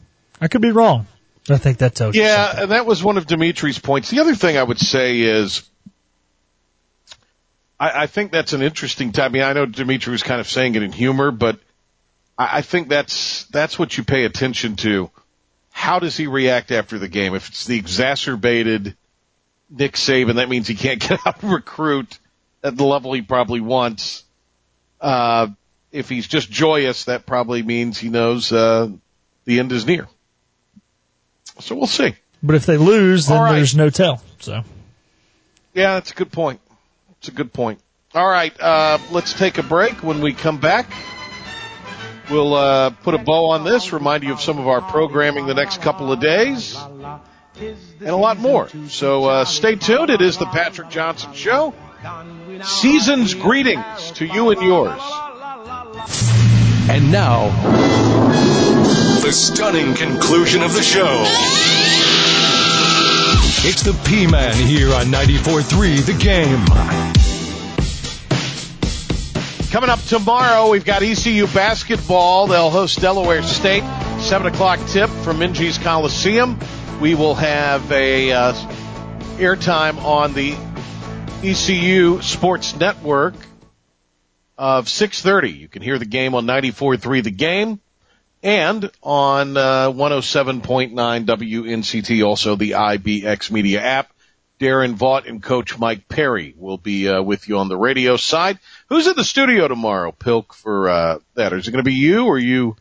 I 0.40 0.48
could 0.48 0.62
be 0.62 0.70
wrong. 0.70 1.06
I 1.50 1.58
think 1.58 1.78
that 1.78 1.94
tells 1.94 2.14
you 2.14 2.22
Yeah, 2.22 2.62
and 2.62 2.70
that 2.70 2.86
was 2.86 3.02
one 3.02 3.18
of 3.18 3.26
Dimitri's 3.26 3.78
points. 3.78 4.10
The 4.10 4.20
other 4.20 4.34
thing 4.34 4.56
I 4.56 4.62
would 4.62 4.78
say 4.78 5.20
is, 5.20 5.68
I, 7.80 8.02
I 8.02 8.06
think 8.06 8.30
that's 8.30 8.52
an 8.52 8.62
interesting 8.62 9.12
time. 9.12 9.26
I 9.26 9.28
mean, 9.28 9.42
I 9.42 9.52
know 9.52 9.66
Dimitri 9.66 10.12
was 10.12 10.22
kind 10.22 10.40
of 10.40 10.48
saying 10.48 10.76
it 10.76 10.82
in 10.82 10.92
humor, 10.92 11.30
but 11.32 11.58
I, 12.38 12.58
I 12.58 12.62
think 12.62 12.88
that's 12.88 13.44
that's 13.46 13.78
what 13.78 13.98
you 13.98 14.04
pay 14.04 14.24
attention 14.24 14.76
to. 14.76 15.10
How 15.70 15.98
does 15.98 16.16
he 16.16 16.26
react 16.26 16.70
after 16.70 16.98
the 16.98 17.08
game? 17.08 17.34
If 17.34 17.48
it's 17.48 17.66
the 17.66 17.76
exacerbated 17.76 18.96
Nick 19.72 19.94
Saban, 19.94 20.34
that 20.34 20.48
means 20.48 20.68
he 20.68 20.74
can't 20.74 21.00
get 21.00 21.26
out 21.26 21.42
and 21.42 21.52
recruit 21.52 22.18
at 22.62 22.76
the 22.76 22.84
level 22.84 23.12
he 23.12 23.22
probably 23.22 23.60
wants. 23.60 24.24
Uh, 25.00 25.48
if 25.90 26.08
he's 26.08 26.26
just 26.26 26.50
joyous, 26.50 27.04
that 27.04 27.26
probably 27.26 27.62
means 27.62 27.98
he 27.98 28.08
knows 28.08 28.52
uh, 28.52 28.88
the 29.44 29.58
end 29.58 29.72
is 29.72 29.86
near. 29.86 30.06
So 31.60 31.74
we'll 31.74 31.86
see. 31.86 32.14
But 32.42 32.56
if 32.56 32.66
they 32.66 32.76
lose, 32.76 33.26
then 33.26 33.40
right. 33.40 33.56
there's 33.56 33.76
no 33.76 33.90
tell. 33.90 34.22
So 34.40 34.62
Yeah, 35.74 35.94
that's 35.94 36.12
a 36.12 36.14
good 36.14 36.32
point. 36.32 36.60
It's 37.18 37.28
a 37.28 37.32
good 37.32 37.52
point. 37.52 37.80
All 38.14 38.28
right, 38.28 38.58
uh, 38.60 38.98
let's 39.10 39.32
take 39.32 39.56
a 39.58 39.62
break. 39.62 40.02
When 40.02 40.20
we 40.20 40.34
come 40.34 40.58
back, 40.58 40.92
we'll 42.30 42.52
uh, 42.52 42.90
put 42.90 43.14
a 43.14 43.18
bow 43.18 43.50
on 43.50 43.64
this, 43.64 43.92
remind 43.92 44.22
you 44.22 44.32
of 44.32 44.40
some 44.40 44.58
of 44.58 44.68
our 44.68 44.82
programming 44.82 45.46
the 45.46 45.54
next 45.54 45.80
couple 45.80 46.12
of 46.12 46.20
days, 46.20 46.76
and 47.58 48.08
a 48.08 48.16
lot 48.16 48.38
more. 48.38 48.68
So 48.88 49.24
uh, 49.24 49.44
stay 49.44 49.76
tuned. 49.76 50.10
It 50.10 50.20
is 50.20 50.38
the 50.38 50.46
Patrick 50.46 50.90
Johnson 50.90 51.32
Show. 51.32 51.74
Season's 52.62 53.34
greetings 53.34 54.12
to 54.12 54.26
you 54.26 54.50
and 54.50 54.60
yours. 54.60 55.00
And 56.90 57.12
now, 57.12 57.48
the 59.20 59.32
stunning 59.32 59.94
conclusion 59.94 60.62
of 60.62 60.74
the 60.74 60.82
show. 60.82 61.22
It's 63.64 63.82
the 63.82 63.92
P-Man 64.08 64.54
here 64.54 64.92
on 64.92 65.06
94.3 65.06 66.04
The 66.04 66.12
Game. 66.14 66.64
Coming 69.70 69.88
up 69.88 70.00
tomorrow, 70.02 70.68
we've 70.70 70.84
got 70.84 71.02
ECU 71.02 71.46
basketball. 71.46 72.48
They'll 72.48 72.70
host 72.70 73.00
Delaware 73.00 73.42
State. 73.44 73.84
7 74.18 74.48
o'clock 74.48 74.80
tip 74.88 75.08
from 75.08 75.38
Minges 75.38 75.82
Coliseum. 75.82 76.58
We 77.02 77.16
will 77.16 77.34
have 77.34 77.90
a 77.90 78.30
uh, 78.30 78.52
airtime 79.34 80.00
on 80.04 80.34
the 80.34 80.54
ECU 81.42 82.22
Sports 82.22 82.76
Network 82.76 83.34
of 84.56 84.86
6.30. 84.86 85.58
You 85.58 85.66
can 85.66 85.82
hear 85.82 85.98
the 85.98 86.04
game 86.04 86.36
on 86.36 86.46
94.3 86.46 87.24
The 87.24 87.32
Game 87.32 87.80
and 88.40 88.88
on 89.02 89.56
uh, 89.56 89.90
107.9 89.90 90.92
WNCT, 90.94 92.24
also 92.24 92.54
the 92.54 92.70
IBX 92.70 93.50
Media 93.50 93.80
app. 93.80 94.12
Darren 94.60 94.94
Vaught 94.94 95.28
and 95.28 95.42
Coach 95.42 95.76
Mike 95.80 96.06
Perry 96.06 96.54
will 96.56 96.78
be 96.78 97.08
uh, 97.08 97.20
with 97.20 97.48
you 97.48 97.58
on 97.58 97.66
the 97.66 97.76
radio 97.76 98.16
side. 98.16 98.60
Who's 98.90 99.08
in 99.08 99.16
the 99.16 99.24
studio 99.24 99.66
tomorrow, 99.66 100.12
Pilk, 100.12 100.54
for 100.54 100.88
uh, 100.88 101.18
that? 101.34 101.52
Is 101.52 101.66
it 101.66 101.72
going 101.72 101.84
to 101.84 101.90
be 101.90 101.94
you 101.94 102.26
or 102.26 102.38
you? 102.38 102.76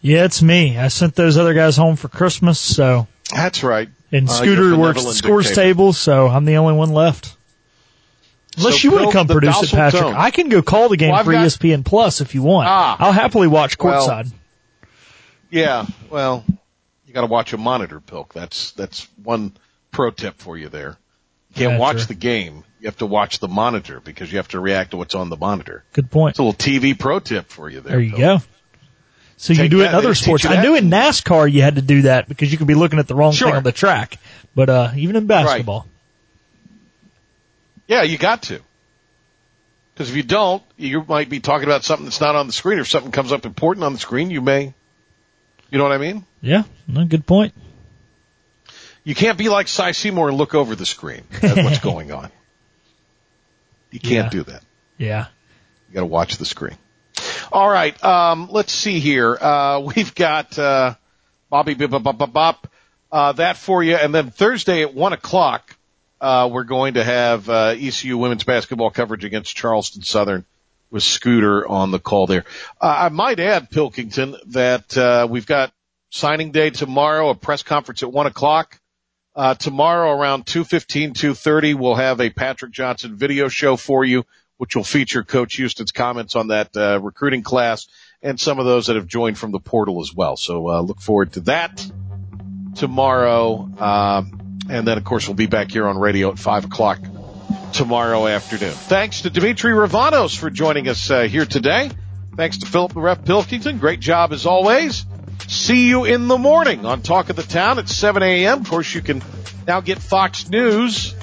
Yeah, 0.00 0.26
it's 0.26 0.42
me. 0.42 0.78
I 0.78 0.86
sent 0.86 1.16
those 1.16 1.36
other 1.36 1.54
guys 1.54 1.76
home 1.76 1.96
for 1.96 2.06
Christmas, 2.06 2.60
so. 2.60 3.08
That's 3.34 3.62
right. 3.62 3.88
And 4.12 4.28
Uh, 4.28 4.32
Scooter 4.32 4.68
your 4.68 4.78
works 4.78 5.04
the 5.04 5.12
scores 5.12 5.46
dictator. 5.46 5.68
table, 5.68 5.92
so 5.92 6.28
I'm 6.28 6.44
the 6.44 6.56
only 6.58 6.74
one 6.74 6.90
left. 6.90 7.36
Unless 8.56 8.80
So, 8.80 8.88
you 8.88 8.94
want 8.94 9.06
to 9.08 9.12
come 9.12 9.26
produce 9.26 9.62
it, 9.64 9.70
Patrick. 9.70 10.00
tone. 10.02 10.14
I 10.16 10.30
can 10.30 10.48
go 10.48 10.62
call 10.62 10.88
the 10.88 10.96
game 10.96 11.10
Well, 11.10 11.24
for 11.24 11.32
got- 11.32 11.44
ESPN 11.44 11.84
Plus 11.84 12.20
if 12.20 12.34
you 12.34 12.42
want. 12.42 12.68
Ah. 12.68 12.96
I'll 12.98 13.12
happily 13.12 13.48
watch 13.48 13.76
Well, 13.78 14.08
courtside. 14.08 14.32
Yeah, 15.50 15.86
well, 16.10 16.44
you 17.06 17.12
got 17.14 17.20
to 17.22 17.26
watch 17.26 17.52
a 17.52 17.58
monitor, 17.58 18.00
Pilk. 18.00 18.32
That's 18.32 18.72
that's 18.72 19.06
one 19.22 19.52
pro 19.90 20.10
tip 20.10 20.38
for 20.38 20.56
you 20.56 20.68
there. 20.68 20.98
You 21.50 21.54
can't 21.56 21.72
Yeah, 21.74 21.78
watch 21.78 21.98
sure. 21.98 22.06
the 22.06 22.14
game. 22.14 22.64
You 22.80 22.86
have 22.86 22.96
to 22.98 23.06
watch 23.06 23.38
the 23.38 23.48
monitor 23.48 24.00
because 24.00 24.30
you 24.30 24.38
have 24.38 24.48
to 24.48 24.60
react 24.60 24.90
to 24.92 24.96
what's 24.96 25.14
on 25.14 25.28
the 25.30 25.36
monitor. 25.36 25.84
Good 25.92 26.10
point. 26.10 26.32
It's 26.32 26.38
a 26.38 26.42
little 26.42 26.52
TV 26.58 26.98
pro 26.98 27.18
tip 27.20 27.48
for 27.50 27.68
you 27.70 27.80
there. 27.80 27.92
There 27.92 28.00
you 28.00 28.10
Pilk. 28.16 28.20
go. 28.42 28.46
So 29.38 29.52
you 29.52 29.58
Take 29.58 29.70
do 29.70 29.82
it 29.82 29.88
in 29.88 29.94
other 29.94 30.14
sports. 30.14 30.46
I 30.46 30.62
knew 30.62 30.74
in 30.76 30.88
NASCAR 30.88 31.50
you 31.52 31.60
had 31.62 31.74
to 31.76 31.82
do 31.82 32.02
that 32.02 32.26
because 32.28 32.50
you 32.50 32.56
could 32.58 32.66
be 32.66 32.74
looking 32.74 32.98
at 32.98 33.06
the 33.06 33.14
wrong 33.14 33.32
Sure. 33.32 33.48
thing 33.48 33.56
on 33.56 33.62
the 33.62 33.72
track. 33.72 34.18
But 34.54 34.70
uh 34.70 34.90
even 34.96 35.14
in 35.16 35.26
basketball. 35.26 35.86
Yeah, 37.86 38.02
you 38.02 38.18
got 38.18 38.42
to. 38.44 38.60
Because 39.94 40.10
if 40.10 40.16
you 40.16 40.22
don't, 40.22 40.62
you 40.76 41.04
might 41.06 41.28
be 41.28 41.40
talking 41.40 41.64
about 41.66 41.84
something 41.84 42.04
that's 42.04 42.20
not 42.20 42.34
on 42.34 42.46
the 42.46 42.52
screen. 42.52 42.78
Or 42.78 42.82
if 42.82 42.88
something 42.88 43.12
comes 43.12 43.32
up 43.32 43.46
important 43.46 43.84
on 43.84 43.92
the 43.92 43.98
screen, 43.98 44.30
you 44.30 44.40
may. 44.40 44.74
You 45.70 45.78
know 45.78 45.84
what 45.84 45.92
I 45.92 45.98
mean? 45.98 46.24
Yeah, 46.40 46.62
no, 46.86 47.04
good 47.04 47.26
point. 47.26 47.54
You 49.04 49.14
can't 49.14 49.38
be 49.38 49.48
like 49.48 49.68
Cy 49.68 49.92
Seymour 49.92 50.28
and 50.28 50.36
look 50.38 50.54
over 50.54 50.74
the 50.74 50.86
screen 50.86 51.22
at 51.42 51.56
what's 51.64 51.78
going 51.90 52.10
on. 52.12 52.30
You 53.90 54.00
can't 54.00 54.12
Yeah. 54.26 54.28
do 54.30 54.42
that. 54.44 54.62
Yeah. 54.98 55.26
You 55.88 55.94
got 55.94 56.00
to 56.00 56.06
watch 56.06 56.38
the 56.38 56.44
screen. 56.44 56.76
All 57.52 57.68
right, 57.68 58.02
um, 58.04 58.48
let's 58.50 58.72
see 58.72 58.98
here. 58.98 59.36
Uh, 59.40 59.80
we've 59.96 60.14
got 60.14 60.58
uh, 60.58 60.94
Bobby 61.50 61.74
Bop, 61.74 62.68
uh, 63.12 63.32
that 63.32 63.56
for 63.56 63.82
you, 63.82 63.94
and 63.94 64.14
then 64.14 64.30
Thursday 64.30 64.82
at 64.82 64.94
one 64.94 65.12
o'clock, 65.12 65.76
uh, 66.20 66.48
we're 66.50 66.64
going 66.64 66.94
to 66.94 67.04
have 67.04 67.48
uh, 67.48 67.74
ECU 67.78 68.18
women's 68.18 68.44
basketball 68.44 68.90
coverage 68.90 69.24
against 69.24 69.56
Charleston 69.56 70.02
Southern 70.02 70.44
with 70.90 71.02
Scooter 71.02 71.66
on 71.66 71.90
the 71.90 71.98
call 71.98 72.26
there. 72.26 72.44
Uh, 72.80 72.96
I 72.98 73.08
might 73.10 73.38
add, 73.38 73.70
Pilkington, 73.70 74.36
that 74.46 74.96
uh, 74.96 75.26
we've 75.30 75.46
got 75.46 75.72
signing 76.10 76.50
day 76.50 76.70
tomorrow, 76.70 77.30
a 77.30 77.34
press 77.34 77.62
conference 77.62 78.02
at 78.02 78.12
one 78.12 78.26
o'clock. 78.26 78.80
Uh, 79.34 79.54
tomorrow 79.54 80.18
around 80.18 80.46
2.15, 80.46 81.12
2.30, 81.12 81.74
we'll 81.74 81.94
have 81.94 82.20
a 82.20 82.30
Patrick 82.30 82.72
Johnson 82.72 83.16
video 83.16 83.48
show 83.48 83.76
for 83.76 84.02
you, 84.02 84.24
which 84.58 84.76
will 84.76 84.84
feature 84.84 85.22
Coach 85.22 85.56
Houston's 85.56 85.92
comments 85.92 86.36
on 86.36 86.48
that 86.48 86.76
uh, 86.76 87.00
recruiting 87.00 87.42
class 87.42 87.86
and 88.22 88.40
some 88.40 88.58
of 88.58 88.64
those 88.64 88.86
that 88.86 88.96
have 88.96 89.06
joined 89.06 89.38
from 89.38 89.52
the 89.52 89.60
portal 89.60 90.00
as 90.00 90.14
well. 90.14 90.36
So 90.36 90.68
uh, 90.68 90.80
look 90.80 91.00
forward 91.00 91.32
to 91.32 91.40
that 91.40 91.84
tomorrow. 92.74 93.68
Um, 93.78 94.58
and 94.68 94.86
then, 94.86 94.98
of 94.98 95.04
course, 95.04 95.28
we'll 95.28 95.34
be 95.34 95.46
back 95.46 95.70
here 95.70 95.86
on 95.86 95.98
radio 95.98 96.30
at 96.30 96.38
5 96.38 96.66
o'clock 96.66 96.98
tomorrow 97.72 98.26
afternoon. 98.26 98.72
Thanks 98.72 99.22
to 99.22 99.30
Dimitri 99.30 99.72
Ravanos 99.72 100.36
for 100.36 100.50
joining 100.50 100.88
us 100.88 101.10
uh, 101.10 101.22
here 101.22 101.46
today. 101.46 101.90
Thanks 102.36 102.58
to 102.58 102.66
Philip 102.66 102.92
the 102.92 103.00
Ref 103.00 103.24
Pilkington. 103.24 103.78
Great 103.78 104.00
job 104.00 104.32
as 104.32 104.46
always. 104.46 105.06
See 105.48 105.88
you 105.88 106.04
in 106.04 106.28
the 106.28 106.38
morning 106.38 106.84
on 106.84 107.02
Talk 107.02 107.30
of 107.30 107.36
the 107.36 107.42
Town 107.42 107.78
at 107.78 107.88
7 107.88 108.22
a.m. 108.22 108.60
Of 108.60 108.68
course, 108.68 108.94
you 108.94 109.02
can 109.02 109.22
now 109.66 109.80
get 109.80 109.98
Fox 109.98 110.48
News 110.48 111.14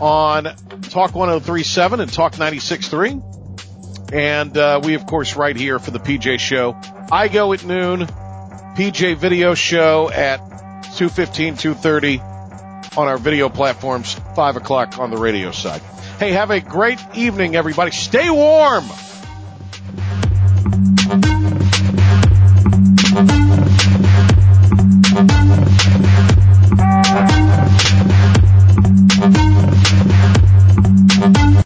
on 0.00 0.44
Talk 0.82 1.14
1037 1.14 2.00
and 2.00 2.12
Talk 2.12 2.34
96.3. 2.34 4.12
And 4.12 4.56
uh, 4.56 4.80
we, 4.82 4.94
of 4.94 5.06
course, 5.06 5.36
right 5.36 5.54
here 5.54 5.78
for 5.78 5.90
the 5.90 5.98
PJ 5.98 6.38
Show. 6.40 6.76
I 7.10 7.28
go 7.28 7.52
at 7.52 7.64
noon. 7.64 8.06
PJ 8.06 9.16
Video 9.16 9.54
Show 9.54 10.10
at 10.10 10.40
2.15, 10.98 11.74
2.30 11.74 12.96
on 12.96 13.08
our 13.08 13.18
video 13.18 13.48
platforms, 13.48 14.14
5 14.34 14.56
o'clock 14.56 14.98
on 14.98 15.10
the 15.10 15.16
radio 15.16 15.50
side. 15.50 15.82
Hey, 16.18 16.32
have 16.32 16.50
a 16.50 16.60
great 16.60 16.98
evening, 17.14 17.54
everybody. 17.54 17.90
Stay 17.90 18.30
warm. 18.30 18.84